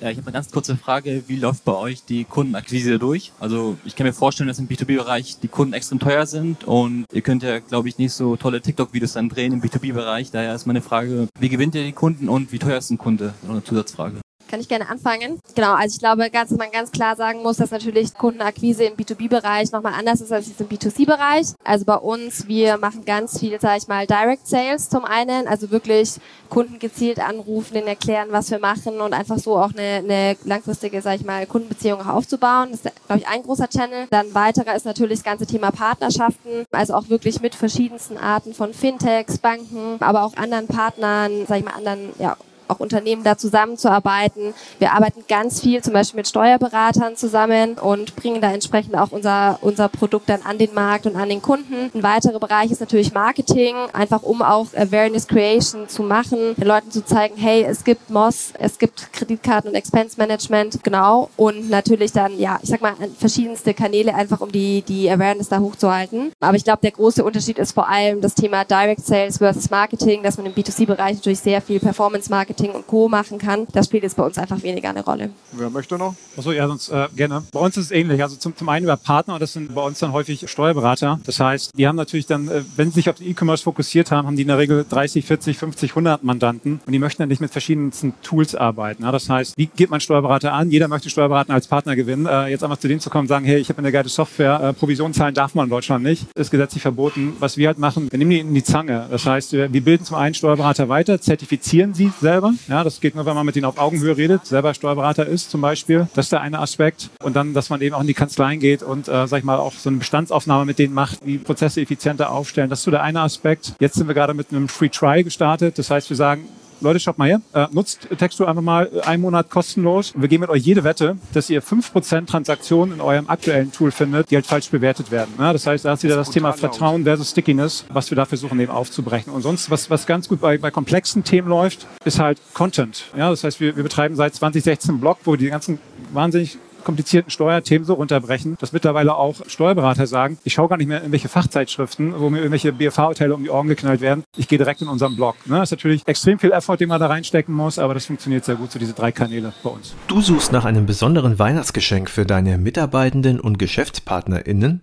Ja, 0.02 0.10
ich 0.10 0.18
habe 0.18 0.28
eine 0.28 0.34
ganz 0.34 0.50
kurze 0.50 0.78
Frage. 0.78 1.24
Wie 1.28 1.36
läuft 1.36 1.66
bei 1.66 1.74
euch 1.74 2.06
die 2.06 2.24
Kundenakquise 2.24 3.00
durch? 3.00 3.34
Also 3.40 3.78
ich 3.84 3.98
kann 3.98 4.08
mir 4.08 4.14
vorstellen, 4.14 4.48
dass 4.48 4.58
im 4.58 4.68
B2B-Bereich 4.68 5.40
die 5.42 5.50
Kunden 5.50 5.74
extrem 5.74 6.00
teuer 6.00 6.26
sind 6.26 6.64
und 6.64 7.06
ihr 7.12 7.22
könnt 7.22 7.44
ja, 7.44 7.60
glaube 7.60 7.90
ich, 7.90 7.98
nicht 7.98 8.14
so 8.14 8.38
tolle 8.38 8.62
TikTok-Videos 8.62 9.14
dann 9.14 9.28
drehen 9.28 9.52
im 9.52 9.62
B2B-Bereich. 9.62 10.32
Daher 10.32 10.56
ist 10.56 10.66
meine 10.68 10.82
Frage, 10.82 11.28
wie 11.38 11.50
gewinnt 11.50 11.76
ihr 11.76 11.84
die 11.84 11.92
Kunden 11.92 12.30
und 12.30 12.54
wie 12.54 12.60
teuer 12.60 12.78
ist 12.78 12.92
ein 12.92 12.98
Kunde? 12.98 13.34
Noch 13.44 13.52
eine 13.52 13.64
Zusatzfrage. 13.64 14.22
Kann 14.50 14.60
ich 14.60 14.68
gerne 14.68 14.90
anfangen? 14.90 15.40
Genau, 15.54 15.74
also 15.74 15.94
ich 15.94 16.00
glaube, 16.00 16.28
dass 16.32 16.50
man 16.50 16.72
ganz 16.72 16.92
klar 16.92 17.16
sagen 17.16 17.44
muss, 17.44 17.58
dass 17.58 17.70
natürlich 17.70 18.16
Kundenakquise 18.16 18.86
im 18.86 18.96
B2B-Bereich 18.96 19.72
nochmal 19.72 19.94
anders 19.94 20.22
ist 20.22 20.32
als 20.32 20.50
im 20.60 20.68
B2C-Bereich. 20.68 21.54
Also 21.64 21.86
bei 21.86 21.96
uns, 21.96 22.48
wir 22.48 22.78
machen 22.78 23.06
ganz 23.06 23.40
viel, 23.40 23.60
sage 23.60 23.78
ich 23.78 23.88
mal, 23.88 24.08
Direct 24.08 24.48
Sales 24.48 24.90
zum 24.90 25.06
einen, 25.06 25.48
also 25.48 25.70
wirklich 25.70 26.16
Kunden 26.50 26.80
gezielt 26.80 27.20
anrufen, 27.20 27.76
denen 27.76 27.88
erklären, 27.88 28.30
was 28.32 28.50
wir 28.50 28.58
machen 28.58 29.02
und 29.02 29.14
einfach 29.14 29.38
so 29.38 29.56
auch 29.56 29.72
eine, 29.72 29.98
eine 30.04 30.38
langfristige, 30.46 31.00
sage 31.04 31.18
ich 31.18 31.26
mal, 31.26 31.46
Kundenbeziehung 31.46 32.02
aufzubauen. 32.02 32.70
Das 32.72 32.86
ist, 32.86 33.06
glaube 33.06 33.22
ich, 33.22 33.28
ein 33.28 33.44
großer 33.44 33.70
Channel. 33.70 34.08
Dann 34.10 34.34
weiterer 34.34 34.76
ist 34.76 34.86
natürlich 34.86 35.20
das 35.20 35.26
ganze 35.26 35.46
Thema 35.46 35.70
Partnerschaften, 35.70 36.66
also 36.72 36.96
auch 36.96 37.08
wirklich 37.10 37.40
mit 37.40 37.54
verschiedensten 37.54 38.18
Arten 38.18 38.56
von 38.56 38.74
Fintechs, 38.74 39.38
Banken, 39.38 39.98
aber 40.00 40.24
auch 40.24 40.36
anderen 40.38 40.66
Partnern, 40.66 41.46
sage 41.46 41.60
ich 41.60 41.66
mal, 41.66 41.76
anderen, 41.76 42.14
ja, 42.18 42.36
auch 42.70 42.80
Unternehmen 42.80 43.24
da 43.24 43.38
zusammenzuarbeiten. 43.38 44.54
Wir 44.80 44.94
arbeiten 44.94 45.24
ganz 45.28 45.62
viel 45.62 45.84
zum 45.84 45.94
Beispiel 45.94 46.20
mit 46.20 46.28
Steuerberatern 46.28 47.16
zusammen 47.16 47.74
und 47.74 48.16
bringen 48.16 48.42
da 48.42 48.52
entsprechend 48.52 48.96
auch 48.96 49.12
unser, 49.12 49.60
unser 49.62 49.90
Produkt 49.90 50.30
dann 50.30 50.42
an 50.44 50.58
den 50.58 50.74
Markt 50.74 51.06
und 51.06 51.16
an 51.16 51.30
den 51.30 51.42
Kunden. 51.42 51.92
Ein 51.94 52.04
weiterer 52.04 52.40
Bereich 52.40 52.72
ist 52.72 52.80
natürlich 52.80 53.14
Marketing, 53.14 53.76
einfach 53.94 54.24
um 54.24 54.42
auch 54.42 54.68
Awareness 54.76 55.28
Creation 55.28 55.90
zu 55.90 56.04
machen, 56.04 56.56
den 56.56 56.68
Leuten 56.68 56.92
zu 56.92 57.04
zeigen, 57.04 57.36
hey, 57.38 57.64
es 57.64 57.84
gibt 57.84 58.10
MOS, 58.10 58.54
es 58.60 58.78
gibt 58.78 59.12
Kreditkarten 59.14 59.70
und 59.70 59.76
Expense 59.76 60.18
Management, 60.18 60.84
genau. 60.84 61.30
Und 61.38 61.70
natürlich 61.70 62.12
dann, 62.12 62.38
ja, 62.40 62.60
ich 62.62 62.70
sag 62.70 62.82
mal, 62.82 62.94
verschiedenste 63.18 63.74
Kanäle 63.74 64.14
einfach, 64.14 64.42
um 64.42 64.52
die, 64.52 64.82
die 64.82 65.10
Awareness 65.10 65.50
da 65.50 65.60
hochzuhalten. 65.60 66.32
Aber 66.40 66.56
ich 66.56 66.64
glaube, 66.64 66.80
der 66.82 66.92
große 66.92 67.24
Unterschied 67.24 67.58
ist 67.58 67.74
vor 67.74 67.90
allem 67.90 68.22
das 68.22 68.36
Thema 68.36 68.64
Direct 68.64 69.06
Sales 69.06 69.38
versus 69.38 69.70
Marketing, 69.70 70.24
dass 70.24 70.38
man 70.38 70.46
im 70.46 70.54
B2C-Bereich 70.54 71.16
natürlich 71.16 71.40
sehr 71.40 71.62
viel 71.62 71.80
Performance 71.80 72.30
Marketing 72.60 72.76
und 72.76 72.88
Co. 72.88 73.08
machen 73.08 73.38
kann. 73.38 73.68
Das 73.74 73.86
spielt 73.86 74.04
jetzt 74.04 74.18
bei 74.18 74.24
uns 74.24 74.38
einfach 74.38 74.62
weniger 74.64 74.90
eine 74.90 75.04
Rolle. 75.04 75.30
Wer 75.54 75.70
möchte 75.70 75.98
noch? 75.98 76.16
Achso, 76.38 76.52
ja, 76.52 76.68
sonst 76.68 76.90
äh, 76.90 77.08
gerne. 77.16 77.44
Bei 77.52 77.60
uns 77.60 77.78
ist 77.78 77.86
es 77.86 77.92
ähnlich. 77.92 78.22
Also 78.22 78.36
zum, 78.36 78.56
zum 78.56 78.70
einen 78.70 78.86
über 78.86 78.98
Partner, 78.98 79.40
das 79.40 79.54
sind 79.54 79.74
bei 79.74 79.82
uns 79.82 80.00
dann 80.00 80.12
häufig 80.12 80.50
Steuerberater. 80.50 81.20
Das 81.26 81.40
heißt, 81.40 81.72
die 81.78 81.88
haben 81.88 81.96
natürlich 81.96 82.26
dann, 82.26 82.48
äh, 82.48 82.64
wenn 82.76 82.90
sie 82.90 82.96
sich 82.96 83.10
auf 83.10 83.16
den 83.16 83.28
E-Commerce 83.28 83.64
fokussiert 83.64 84.12
haben, 84.12 84.28
haben 84.28 84.36
die 84.36 84.44
in 84.44 84.48
der 84.48 84.58
Regel 84.58 84.86
30, 84.88 85.26
40, 85.26 85.58
50, 85.58 85.92
100 85.92 86.24
Mandanten 86.24 86.82
und 86.86 86.94
die 86.94 87.00
möchten 87.00 87.22
dann 87.22 87.30
nicht 87.30 87.42
mit 87.42 87.52
verschiedensten 87.52 88.14
Tools 88.22 88.56
arbeiten. 88.56 89.04
Ja, 89.04 89.12
das 89.12 89.30
heißt, 89.30 89.54
wie 89.58 89.68
geht 89.68 89.90
man 89.90 90.02
Steuerberater 90.02 90.54
an? 90.54 90.70
Jeder 90.70 90.88
möchte 90.88 91.10
Steuerberater 91.10 91.54
als 91.54 91.68
Partner 91.68 91.96
gewinnen. 91.96 92.26
Äh, 92.26 92.48
jetzt 92.48 92.64
einfach 92.64 92.78
zu 92.78 92.88
denen 92.88 93.00
zu 93.00 93.10
kommen 93.10 93.24
und 93.24 93.30
sagen, 93.30 93.46
hey, 93.46 93.60
ich 93.60 93.70
habe 93.70 93.80
eine 93.80 93.92
geile 93.92 94.10
Software, 94.10 94.62
äh, 94.62 94.74
Provision 94.74 95.14
zahlen 95.14 95.34
darf 95.34 95.56
man 95.56 95.66
in 95.66 95.70
Deutschland 95.70 96.04
nicht, 96.04 96.28
ist 96.36 96.52
gesetzlich 96.52 96.82
verboten. 96.82 97.34
Was 97.40 97.58
wir 97.58 97.68
halt 97.68 97.80
machen, 97.80 98.12
wir 98.12 98.20
nehmen 98.20 98.32
die 98.32 98.40
in 98.40 98.54
die 98.54 98.64
Zange. 98.64 99.08
Das 99.10 99.26
heißt, 99.26 99.54
wir, 99.54 99.72
wir 99.72 99.82
bilden 99.82 100.06
zum 100.06 100.18
einen 100.18 100.34
Steuerberater 100.34 100.90
weiter, 100.90 101.22
zertifizieren 101.22 101.94
sie 101.94 102.12
selber. 102.20 102.49
Ja, 102.68 102.84
das 102.84 103.02
geht 103.02 103.16
nur, 103.16 103.26
wenn 103.26 103.36
man 103.36 103.46
mit 103.46 103.56
denen 103.56 103.66
auf 103.66 103.78
Augenhöhe 103.78 104.16
redet, 104.16 104.46
selber 104.46 104.74
Steuerberater 104.74 105.26
ist 105.26 105.52
zum 105.52 105.62
Beispiel. 105.62 106.08
Das 106.14 106.28
ist 106.28 106.32
der 106.32 106.42
eine 106.42 106.60
Aspekt. 106.60 107.10
Und 107.22 107.36
dann, 107.36 107.54
dass 107.54 107.70
man 107.70 107.82
eben 107.82 107.96
auch 107.96 108.02
in 108.02 108.08
die 108.08 108.14
Kanzleien 108.14 108.60
geht 108.60 108.84
und, 108.84 109.08
äh, 109.08 109.28
sag 109.28 109.40
ich 109.40 109.44
mal, 109.44 109.58
auch 109.58 109.74
so 109.74 109.90
eine 109.90 109.98
Bestandsaufnahme 109.98 110.66
mit 110.66 110.80
denen 110.80 110.94
macht, 110.94 111.26
wie 111.26 111.38
Prozesse 111.38 111.82
effizienter 111.82 112.32
aufstellen. 112.32 112.70
Das 112.70 112.80
ist 112.80 112.86
so 112.86 112.92
der 112.92 113.04
eine 113.04 113.22
Aspekt. 113.22 113.74
Jetzt 113.80 113.96
sind 113.96 114.08
wir 114.08 114.16
gerade 114.16 114.34
mit 114.34 114.52
einem 114.52 114.68
Free 114.68 114.90
Try 114.90 115.24
gestartet. 115.24 115.78
Das 115.78 115.90
heißt, 115.90 116.10
wir 116.10 116.18
sagen, 116.18 116.46
Leute, 116.82 117.00
schaut 117.00 117.18
mal 117.18 117.28
her. 117.28 117.42
Äh, 117.54 117.68
nutzt 117.72 118.08
Textur 118.18 118.48
einfach 118.48 118.62
mal 118.62 118.90
einen 119.06 119.22
Monat 119.22 119.50
kostenlos. 119.50 120.14
Wir 120.16 120.28
geben 120.28 120.42
mit 120.42 120.50
euch 120.50 120.64
jede 120.64 120.84
Wette, 120.84 121.18
dass 121.34 121.50
ihr 121.50 121.62
5% 121.62 122.26
Transaktionen 122.26 122.96
in 122.96 123.02
eurem 123.02 123.30
aktuellen 123.30 123.72
Tool 123.72 123.92
findet, 123.92 124.32
die 124.32 124.36
halt 124.36 124.46
falsch 124.46 124.70
bewertet 124.70 125.12
werden. 125.12 125.34
Ja, 125.38 125.54
das 125.54 125.68
heißt, 125.68 125.86
da 125.86 125.94
ist 125.94 126.04
wieder 126.04 126.16
das, 126.16 126.28
das 126.28 126.34
Thema 126.34 126.54
Vertrauen 126.54 127.04
versus 127.04 127.32
Stickiness, 127.32 127.86
was 127.92 128.10
wir 128.12 128.16
da 128.16 128.26
versuchen 128.26 128.60
eben 128.60 128.72
aufzubrechen. 128.72 129.34
Und 129.34 129.42
sonst, 129.42 129.70
was, 129.70 129.90
was 129.90 130.06
ganz 130.06 130.28
gut 130.28 130.42
bei, 130.42 130.58
bei 130.58 130.72
komplexen 130.72 131.24
Themen 131.24 131.50
läuft, 131.50 131.88
ist 132.06 132.20
halt 132.20 132.40
Content. 132.54 133.06
Ja, 133.18 133.30
das 133.30 133.44
heißt, 133.44 133.60
wir, 133.60 133.76
wir 133.76 133.84
betreiben 133.84 134.16
seit 134.16 134.36
2016 134.36 134.92
einen 134.92 135.02
Blog, 135.02 135.18
wo 135.26 135.32
wir 135.32 135.38
die 135.38 135.50
ganzen 135.50 135.80
wahnsinnig 136.14 136.58
komplizierten 136.90 137.30
Steuerthemen 137.30 137.86
so 137.86 137.94
runterbrechen, 137.94 138.58
dass 138.60 138.74
mittlerweile 138.74 139.14
auch 139.14 139.36
Steuerberater 139.46 140.08
sagen, 140.08 140.40
ich 140.44 140.54
schaue 140.54 140.70
gar 140.70 140.78
nicht 140.78 140.88
mehr 140.88 140.98
in 140.98 141.04
irgendwelche 141.04 141.30
Fachzeitschriften, 141.30 142.20
wo 142.20 142.32
mir 142.32 142.40
irgendwelche 142.40 142.74
BFH-Hotel 142.74 143.32
um 143.32 143.44
die 143.44 143.52
Ohren 143.52 143.68
geknallt 143.68 144.02
werden. 144.02 144.24
Ich 144.36 144.48
gehe 144.48 144.58
direkt 144.58 144.82
in 144.82 144.88
unseren 144.88 145.16
Blog. 145.16 145.36
Ne? 145.46 145.58
Das 145.58 145.68
ist 145.68 145.78
natürlich 145.78 146.02
extrem 146.08 146.40
viel 146.40 146.52
Effort, 146.52 146.78
den 146.78 146.90
man 146.90 147.00
da 147.00 147.06
reinstecken 147.06 147.54
muss, 147.54 147.78
aber 147.78 147.94
das 147.94 148.08
funktioniert 148.08 148.44
sehr 148.44 148.56
gut, 148.56 148.72
so 148.72 148.80
diese 148.80 148.94
drei 148.94 149.12
Kanäle 149.12 149.54
bei 149.62 149.70
uns. 149.70 149.94
Du 150.08 150.20
suchst 150.20 150.52
nach 150.52 150.66
einem 150.66 150.88
besonderen 150.88 151.38
Weihnachtsgeschenk 151.38 152.10
für 152.10 152.26
deine 152.26 152.58
Mitarbeitenden 152.58 153.40
und 153.40 153.60
GeschäftspartnerInnen? 153.60 154.82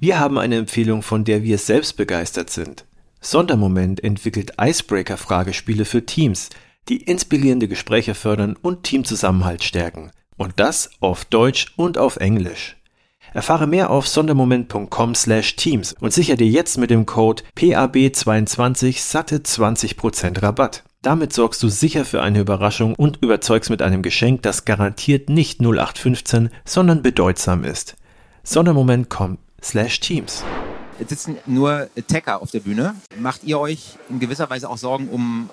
Wir 0.00 0.18
haben 0.18 0.38
eine 0.38 0.56
Empfehlung, 0.56 1.02
von 1.02 1.24
der 1.24 1.42
wir 1.42 1.58
selbst 1.58 1.98
begeistert 1.98 2.48
sind. 2.48 2.86
Sondermoment 3.20 4.02
entwickelt 4.02 4.54
Icebreaker-Fragespiele 4.58 5.84
für 5.84 6.06
Teams, 6.06 6.48
die 6.88 7.02
inspirierende 7.02 7.68
Gespräche 7.68 8.14
fördern 8.14 8.56
und 8.60 8.84
Teamzusammenhalt 8.84 9.62
stärken. 9.62 10.12
Und 10.36 10.54
das 10.56 10.90
auf 11.00 11.24
Deutsch 11.24 11.72
und 11.76 11.98
auf 11.98 12.16
Englisch. 12.16 12.76
Erfahre 13.34 13.66
mehr 13.66 13.90
auf 13.90 14.06
sondermoment.com/teams 14.06 15.94
und 16.00 16.12
sichere 16.12 16.36
dir 16.36 16.48
jetzt 16.48 16.76
mit 16.76 16.90
dem 16.90 17.06
Code 17.06 17.42
PAB22 17.56 19.00
satte 19.00 19.38
20% 19.38 20.42
Rabatt. 20.42 20.84
Damit 21.00 21.32
sorgst 21.32 21.62
du 21.62 21.68
sicher 21.68 22.04
für 22.04 22.22
eine 22.22 22.40
Überraschung 22.40 22.94
und 22.94 23.18
überzeugst 23.22 23.70
mit 23.70 23.82
einem 23.82 24.02
Geschenk, 24.02 24.42
das 24.42 24.64
garantiert 24.64 25.30
nicht 25.30 25.60
0815, 25.60 26.50
sondern 26.64 27.02
bedeutsam 27.02 27.64
ist. 27.64 27.96
Sondermoment.com/teams. 28.44 30.44
Jetzt 30.98 31.08
sitzen 31.08 31.38
nur 31.46 31.88
Attacker 31.98 32.42
auf 32.42 32.50
der 32.50 32.60
Bühne. 32.60 32.94
Macht 33.18 33.44
ihr 33.44 33.58
euch 33.58 33.96
in 34.10 34.20
gewisser 34.20 34.48
Weise 34.50 34.68
auch 34.68 34.78
Sorgen 34.78 35.08
um 35.08 35.48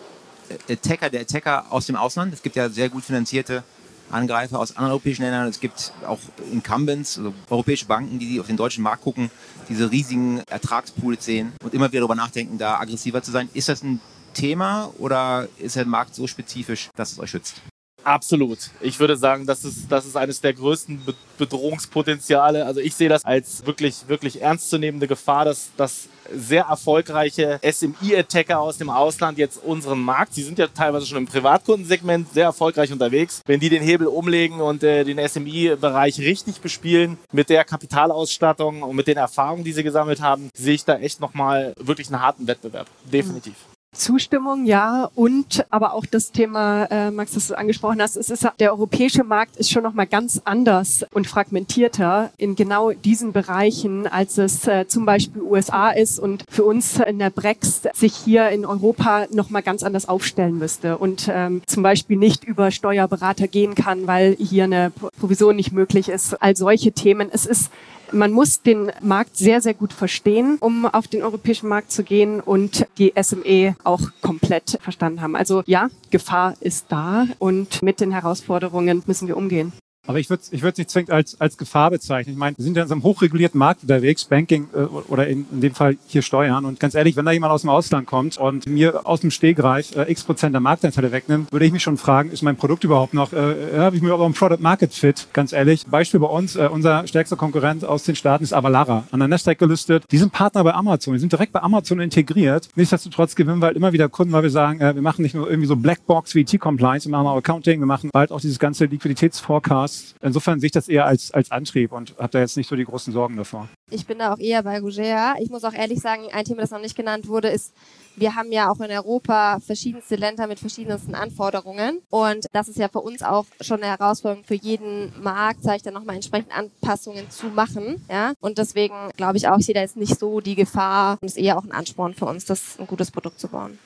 Attacker 0.70 1.10
der 1.10 1.22
Attacker 1.22 1.66
aus 1.70 1.86
dem 1.86 1.96
Ausland? 1.96 2.34
Es 2.34 2.44
gibt 2.44 2.56
ja 2.56 2.70
sehr 2.70 2.90
gut 2.90 3.04
finanzierte 3.04 3.64
Angreifer 4.12 4.60
aus 4.60 4.72
anderen 4.72 4.91
europäischen 4.91 5.24
Ländern. 5.24 5.47
Es 5.47 5.60
gibt 5.60 5.93
auch 6.05 6.20
Incumbents, 6.51 7.18
also 7.18 7.34
europäische 7.49 7.86
Banken, 7.86 8.20
die 8.20 8.39
auf 8.39 8.47
den 8.47 8.57
deutschen 8.57 8.84
Markt 8.84 9.03
gucken, 9.03 9.30
diese 9.68 9.91
riesigen 9.91 10.41
Ertragspools 10.49 11.24
sehen 11.24 11.53
und 11.64 11.74
immer 11.74 11.91
wieder 11.91 12.01
darüber 12.01 12.16
nachdenken, 12.16 12.57
da 12.57 12.80
aggressiver 12.80 13.22
zu 13.22 13.32
sein. 13.32 13.49
Ist 13.53 13.70
das 13.70 13.84
ein 13.84 14.01
Thema 14.34 14.91
oder 14.97 15.47
ist 15.57 15.76
der 15.76 15.86
Markt 15.86 16.16
so 16.16 16.28
spezifisch, 16.28 16.89
dass 16.95 17.12
es 17.12 17.20
euch 17.20 17.32
schützt? 17.32 17.62
Absolut. 18.10 18.57
Ich 18.82 18.99
würde 18.99 19.16
sagen, 19.16 19.45
das 19.45 19.64
ist, 19.64 19.91
das 19.91 20.07
ist 20.07 20.18
eines 20.18 20.41
der 20.41 20.53
größten 20.53 21.05
Be 21.05 21.14
Bedrohungspotenziale. 21.38 22.66
Also 22.66 22.82
ich 22.82 22.95
sehe 22.95 23.07
das 23.07 23.24
als 23.24 23.66
wirklich, 23.66 24.07
wirklich 24.07 24.41
ernstzunehmende 24.41 25.07
Gefahr, 25.07 25.45
dass, 25.45 25.70
dass 25.78 26.10
sehr 26.34 26.64
erfolgreiche 26.64 27.62
SMI-Attacker 27.64 28.60
aus 28.60 28.80
dem 28.80 28.89
Ausland 28.89 29.38
jetzt 29.38 29.64
unseren 29.64 30.01
Markt, 30.01 30.34
sie 30.34 30.43
sind 30.43 30.57
ja 30.57 30.68
teilweise 30.68 31.05
schon 31.05 31.20
im 31.20 31.28
Privatkundensegment 31.28 32.34
sehr 32.34 32.45
erfolgreich 32.45 32.91
unterwegs, 32.91 33.41
wenn 33.45 33.60
die 33.60 33.70
den 33.70 33.84
Hebel 33.84 34.07
umlegen 34.07 34.60
und 34.60 34.84
äh, 34.84 35.03
den 35.03 35.20
SMI-Bereich 35.26 36.20
richtig 36.20 36.60
bespielen 36.62 37.20
mit 37.32 37.49
der 37.49 37.64
Kapitalausstattung 37.64 38.82
und 38.82 38.95
mit 38.95 39.07
den 39.07 39.18
Erfahrungen, 39.18 39.64
die 39.64 39.72
sie 39.72 39.84
gesammelt 39.84 40.20
haben, 40.20 40.49
sehe 40.55 40.74
ich 40.74 40.84
da 40.84 40.97
echt 40.97 41.22
nochmal 41.22 41.74
wirklich 41.80 42.07
einen 42.07 42.22
harten 42.22 42.47
Wettbewerb. 42.47 42.88
Definitiv. 43.05 43.53
Zustimmung, 43.92 44.66
ja, 44.66 45.10
und 45.16 45.66
aber 45.72 45.94
auch 45.94 46.06
das 46.06 46.32
Thema, 46.32 46.86
äh, 46.86 47.10
Max, 47.10 47.34
das 47.34 47.48
du 47.48 47.58
angesprochen 47.58 48.02
hast, 48.02 48.18
es 48.18 48.30
ist 48.30 48.48
der 48.60 48.72
europäische 48.72 49.24
Markt 49.24 49.58
ist 49.58 49.72
schon 49.72 49.82
noch 49.82 49.94
mal 49.94 50.06
ganz 50.06 50.42
anders 50.46 51.06
und 51.12 51.26
fragmentierter 51.26 52.30
in 52.38 52.56
genau 52.56 52.92
diesen 52.92 53.34
Bereichen, 53.34 54.06
als 54.06 54.38
es 54.38 54.68
äh, 54.68 54.88
zum 54.88 55.06
Beispiel 55.06 55.42
USA 55.42 55.90
ist 55.90 56.20
und 56.20 56.46
für 56.50 56.66
uns 56.66 57.00
in 57.00 57.18
der 57.18 57.32
Brexit 57.32 57.96
sich 57.96 58.16
hier 58.16 58.50
in 58.50 58.64
Europa 58.64 59.26
noch 59.32 59.50
mal 59.50 59.62
ganz 59.62 59.82
anders 59.82 60.08
aufstellen 60.08 60.60
müsste 60.60 60.98
und 61.00 61.28
ähm, 61.32 61.64
zum 61.66 61.82
Beispiel 61.82 62.18
nicht 62.18 62.44
über 62.44 62.70
Steuerberater 62.70 63.48
gehen 63.48 63.74
kann, 63.74 64.06
weil 64.06 64.36
hier 64.40 64.66
eine 64.66 64.92
Provision 65.20 65.56
nicht 65.56 65.72
möglich 65.72 66.10
ist. 66.10 66.42
All 66.42 66.56
solche 66.56 66.92
Themen. 66.92 67.30
Es 67.32 67.48
ist 67.48 67.72
man 68.12 68.32
muss 68.32 68.62
den 68.62 68.91
Markt 69.01 69.38
sehr, 69.38 69.62
sehr 69.62 69.74
gut 69.74 69.93
verstehen, 69.93 70.57
um 70.60 70.86
auf 70.86 71.07
den 71.07 71.24
europäischen 71.24 71.68
Markt 71.68 71.91
zu 71.91 72.03
gehen 72.03 72.39
und 72.39 72.88
die 72.97 73.14
SME 73.22 73.76
auch 73.84 74.01
komplett 74.22 74.78
verstanden 74.82 75.22
haben. 75.22 75.36
Also 75.36 75.64
ja, 75.66 75.89
Gefahr 76.10 76.55
ist 76.60 76.86
da 76.89 77.28
und 77.39 77.82
mit 77.82 77.99
den 77.99 78.12
Herausforderungen 78.12 79.03
müssen 79.05 79.28
wir 79.28 79.38
umgehen. 79.38 79.74
Aber 80.10 80.18
ich 80.18 80.28
würde 80.32 80.41
es 80.41 80.51
ich 80.51 80.64
nicht 80.64 80.89
zwingend 80.89 81.12
als, 81.12 81.39
als 81.39 81.55
Gefahr 81.55 81.91
bezeichnen. 81.91 82.34
Ich 82.34 82.39
meine, 82.39 82.57
wir 82.57 82.64
sind 82.64 82.76
ja 82.76 82.82
in 82.82 82.88
so 82.88 82.95
einem 82.95 83.03
hochregulierten 83.03 83.60
Markt 83.60 83.84
unterwegs, 83.84 84.26
Banking 84.26 84.68
äh, 84.74 84.80
oder 84.80 85.28
in, 85.28 85.45
in 85.51 85.62
dem 85.62 85.76
Fall 85.76 85.97
hier 86.07 86.24
Steuern. 86.24 86.66
Und 86.66 86.80
ganz 86.80 86.95
ehrlich, 86.95 87.16
wenn 87.16 87.26
da 87.26 87.32
jemand 87.32 87.53
aus 87.53 87.62
dem 87.62 87.70
Ausland 87.70 88.07
kommt 88.07 88.39
und 88.39 88.66
mir 88.66 89.05
aus 89.05 89.22
dem 89.22 89.30
Stehgreif 89.30 89.95
äh, 89.95 90.12
x 90.12 90.24
Prozent 90.24 90.55
der 90.55 90.62
Marktanteile 90.62 91.12
wegnimmt, 91.12 91.51
würde 91.51 91.64
ich 91.68 91.72
mich 91.72 91.84
schon 91.84 91.97
fragen, 91.97 92.32
ist 92.32 92.41
mein 92.41 92.55
Produkt 92.55 92.84
überhaupt 92.84 93.14
noch, 93.14 93.34
äh, 93.34 93.78
habe 93.78 93.97
ich 93.97 94.01
mir 94.01 94.07
überhaupt 94.07 94.32
ein 94.32 94.34
Product 94.34 94.64
Market 94.64 94.95
Fit? 94.95 95.28
Ganz 95.32 95.53
ehrlich. 95.53 95.86
Beispiel 95.86 96.20
bei 96.20 96.26
uns, 96.26 96.55
äh, 96.55 96.68
unser 96.72 97.05
stärkster 97.05 97.36
Konkurrent 97.36 97.86
aus 97.86 98.01
den 98.01 98.16
Staaten 98.16 98.43
ist 98.43 98.53
Avalara, 98.53 99.03
an 99.12 99.20
der 99.20 99.28
Nasdaq 99.28 99.60
gelistet. 99.60 100.05
Die 100.10 100.18
sind 100.18 100.32
Partner 100.32 100.64
bei 100.64 100.74
Amazon, 100.74 101.14
die 101.14 101.20
sind 101.20 101.34
direkt 101.34 101.53
bei 101.53 101.62
Amazon 101.62 101.99
integriert. 101.99 102.68
Nichtsdestotrotz 102.74 103.36
gewinnen 103.36 103.60
wir 103.60 103.68
halt 103.68 103.78
immer 103.78 103.93
wieder 103.93 104.10
Kunden, 104.10 104.34
weil 104.34 104.41
wir 104.41 104.49
sagen, 104.49 104.82
äh, 104.82 104.95
wir 104.95 105.03
machen 105.03 105.22
nicht 105.22 105.36
nur 105.36 105.47
irgendwie 105.47 105.68
so 105.68 105.76
Blackbox 105.76 106.34
wie 106.34 106.45
T-Compliance, 106.45 107.07
wir 107.07 107.12
machen 107.12 107.28
auch 107.28 107.38
Accounting, 107.38 107.80
wir 107.80 107.86
machen 107.86 108.10
bald 108.12 108.32
auch 108.32 108.41
dieses 108.41 108.57
ganze 108.57 108.86
Liquiditätsforecast 108.86 109.99
Insofern 110.22 110.60
sehe 110.60 110.68
ich 110.68 110.72
das 110.72 110.88
eher 110.88 111.06
als, 111.06 111.32
als 111.32 111.52
Antrieb 111.52 111.91
und 111.91 112.16
habe 112.18 112.30
da 112.30 112.39
jetzt 112.39 112.58
nicht 112.58 112.68
so 112.68 112.76
die 112.76 112.86
großen 112.86 113.14
Sorgen 113.14 113.38
davor. 113.38 113.70
Ich 113.91 114.06
bin 114.06 114.20
da 114.20 114.34
auch 114.34 114.39
eher 114.39 114.64
bei 114.64 114.80
Gugea. 114.80 115.36
Ich 115.39 115.50
muss 115.50 115.64
auch 115.64 115.74
ehrlich 115.74 116.00
sagen, 116.00 116.24
ein 116.32 116.45
Thema, 116.45 116.62
das 116.62 116.72
noch 116.72 116.82
nicht 116.82 116.95
genannt 116.95 117.28
wurde, 117.28 117.50
ist, 117.50 117.74
wir 118.16 118.36
haben 118.36 118.52
ja 118.52 118.70
auch 118.70 118.80
in 118.82 118.91
Europa 118.91 119.60
verschiedenste 119.60 120.16
Länder 120.16 120.47
mit 120.47 120.60
verschiedensten 120.60 121.16
Anforderungen. 121.16 122.00
Und 122.10 122.47
das 122.52 122.68
ist 122.68 122.78
ja 122.78 122.89
für 122.89 123.00
uns 123.00 123.24
auch 123.24 123.45
schon 123.62 123.82
eine 123.82 123.97
Herausforderung 123.97 124.43
für 124.43 124.56
jeden 124.56 125.14
Markt, 125.22 125.64
sage 125.64 125.78
ich 125.78 125.84
dann 125.84 125.93
nochmal 125.93 126.16
entsprechend 126.16 126.56
Anpassungen 126.56 127.30
zu 127.32 127.47
machen. 127.47 128.06
Ja? 128.10 128.34
Und 128.41 128.58
deswegen 128.58 128.95
glaube 129.16 129.38
ich 129.38 129.47
auch, 129.47 129.58
ich 129.58 129.66
sehe 129.66 129.76
da 129.76 129.82
jetzt 129.82 129.97
nicht 129.97 130.20
so 130.20 130.41
die 130.41 130.56
Gefahr 130.56 131.18
und 131.22 131.28
es 131.28 131.38
ist 131.38 131.43
eher 131.43 131.58
auch 131.58 131.64
ein 131.64 131.72
Ansporn 131.72 132.14
für 132.14 132.26
uns, 132.26 132.45
das 132.45 132.78
ein 132.80 132.88
gutes 132.88 133.12
Produkt 133.12 133.39
zu 133.39 133.47
bauen. 133.47 133.80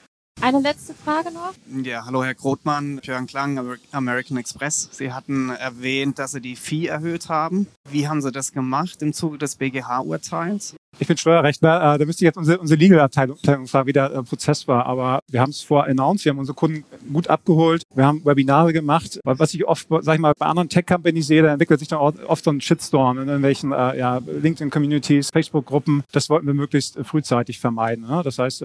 Eine 0.43 0.59
letzte 0.59 0.93
Frage 0.93 1.31
noch. 1.31 1.53
Ja, 1.85 2.03
hallo 2.05 2.21
Herr 2.21 2.33
Grotmann, 2.33 2.99
Björn 3.01 3.27
Klang, 3.27 3.77
American 3.93 4.35
Express. 4.35 4.89
Sie 4.91 5.13
hatten 5.13 5.51
erwähnt, 5.51 6.19
dass 6.19 6.33
Sie 6.33 6.41
die 6.41 6.57
Fee 6.57 6.87
erhöht 6.87 7.29
haben. 7.29 7.67
Wie 7.89 8.09
haben 8.09 8.21
Sie 8.21 8.29
das 8.29 8.51
gemacht 8.51 9.01
im 9.01 9.13
Zuge 9.13 9.37
des 9.37 9.55
BGH-Urteils? 9.55 10.75
Ich 10.99 11.07
bin 11.07 11.15
Steuerrechtler, 11.15 11.95
äh, 11.95 11.97
da 11.97 12.05
müsste 12.05 12.25
ich 12.25 12.27
jetzt 12.27 12.35
unsere, 12.35 12.59
unsere 12.59 12.77
Legal-Abteilung 12.77 13.37
fragen, 13.37 13.87
wie 13.87 13.93
der 13.93 14.11
äh, 14.11 14.21
Prozess 14.21 14.67
war. 14.67 14.85
Aber 14.85 15.21
wir 15.31 15.39
haben 15.39 15.51
es 15.51 15.61
vor 15.61 15.85
announced, 15.85 16.25
wir 16.25 16.31
haben 16.31 16.39
unsere 16.39 16.57
Kunden 16.57 16.83
gut 17.13 17.29
abgeholt, 17.29 17.83
wir 17.95 18.05
haben 18.05 18.25
Webinare 18.25 18.73
gemacht. 18.73 19.21
Was 19.23 19.53
ich 19.53 19.65
oft, 19.65 19.87
sag 20.01 20.15
ich 20.15 20.19
mal, 20.19 20.33
bei 20.37 20.45
anderen 20.45 20.67
Tech-Companies 20.67 21.25
sehe, 21.25 21.41
da 21.41 21.53
entwickelt 21.53 21.79
sich 21.79 21.87
dann 21.87 21.99
oft 21.99 22.43
so 22.43 22.51
ein 22.51 22.59
Shitstorm 22.59 23.17
in 23.17 23.27
irgendwelchen 23.29 23.71
äh, 23.71 23.97
ja, 23.97 24.17
LinkedIn-Communities, 24.17 25.29
Facebook-Gruppen. 25.31 26.03
Das 26.11 26.29
wollten 26.29 26.47
wir 26.47 26.53
möglichst 26.53 26.99
frühzeitig 27.03 27.59
vermeiden. 27.59 28.05
Ne? 28.05 28.21
Das 28.25 28.39
heißt, 28.39 28.61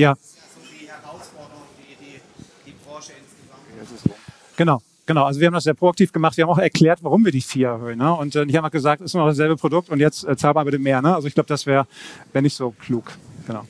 äh, 0.00 0.02
Ja. 0.02 0.14
So 0.16 0.60
die 0.62 0.88
Herausforderung, 0.88 1.62
die, 1.78 1.96
die 2.04 2.20
die 2.66 2.74
Branche 2.84 3.12
insgesamt. 3.12 4.16
Genau. 4.56 4.82
Genau, 5.06 5.24
also 5.24 5.40
wir 5.40 5.48
haben 5.48 5.54
das 5.54 5.64
sehr 5.64 5.74
proaktiv 5.74 6.12
gemacht. 6.12 6.36
Wir 6.36 6.44
haben 6.44 6.52
auch 6.52 6.58
erklärt, 6.58 7.00
warum 7.02 7.24
wir 7.24 7.32
die 7.32 7.40
vier 7.40 7.68
erhöhen. 7.68 7.98
Ne? 7.98 8.14
Und 8.14 8.36
äh, 8.36 8.44
ich 8.44 8.54
habe 8.54 8.70
gesagt, 8.70 9.00
es 9.00 9.06
ist 9.06 9.14
noch 9.14 9.26
dasselbe 9.26 9.56
Produkt 9.56 9.88
und 9.88 9.98
jetzt 9.98 10.22
äh, 10.22 10.36
zahlen 10.36 10.54
wir 10.54 10.64
bitte 10.64 10.78
mehr. 10.78 11.02
Ne? 11.02 11.12
Also 11.12 11.26
ich 11.26 11.34
glaube, 11.34 11.48
das 11.48 11.66
wäre 11.66 11.88
wär 12.32 12.42
nicht 12.42 12.54
so 12.54 12.70
klug. 12.70 13.10
Genau. 13.44 13.66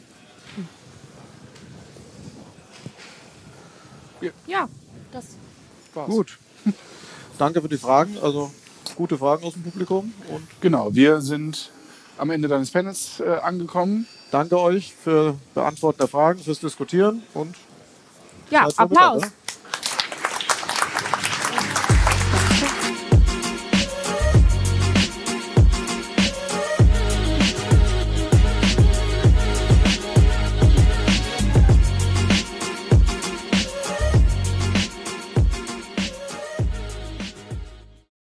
Ja, 4.47 4.68
das 5.12 5.24
war's. 5.95 6.11
Gut. 6.11 6.39
Danke 7.39 7.62
für 7.62 7.68
die 7.68 7.78
Fragen. 7.78 8.18
Also 8.22 8.51
gute 8.97 9.16
Fragen 9.16 9.45
aus 9.45 9.55
dem 9.55 9.62
Publikum. 9.62 10.12
Und 10.28 10.47
genau, 10.61 10.95
wir 10.95 11.22
sind 11.22 11.70
am 12.18 12.28
Ende 12.28 12.49
deines 12.49 12.70
Panels 12.70 13.20
äh, 13.20 13.31
angekommen. 13.43 14.07
Danke 14.31 14.61
euch 14.61 14.95
für 14.95 15.37
Beantworten 15.55 15.99
der 15.99 16.09
Fragen, 16.09 16.39
fürs 16.41 16.61
Diskutieren 16.61 17.22
und 17.35 17.57
ja, 18.51 18.68
Applaus. 18.76 19.22
Weiter, 19.22 19.26
ne? 19.26 19.33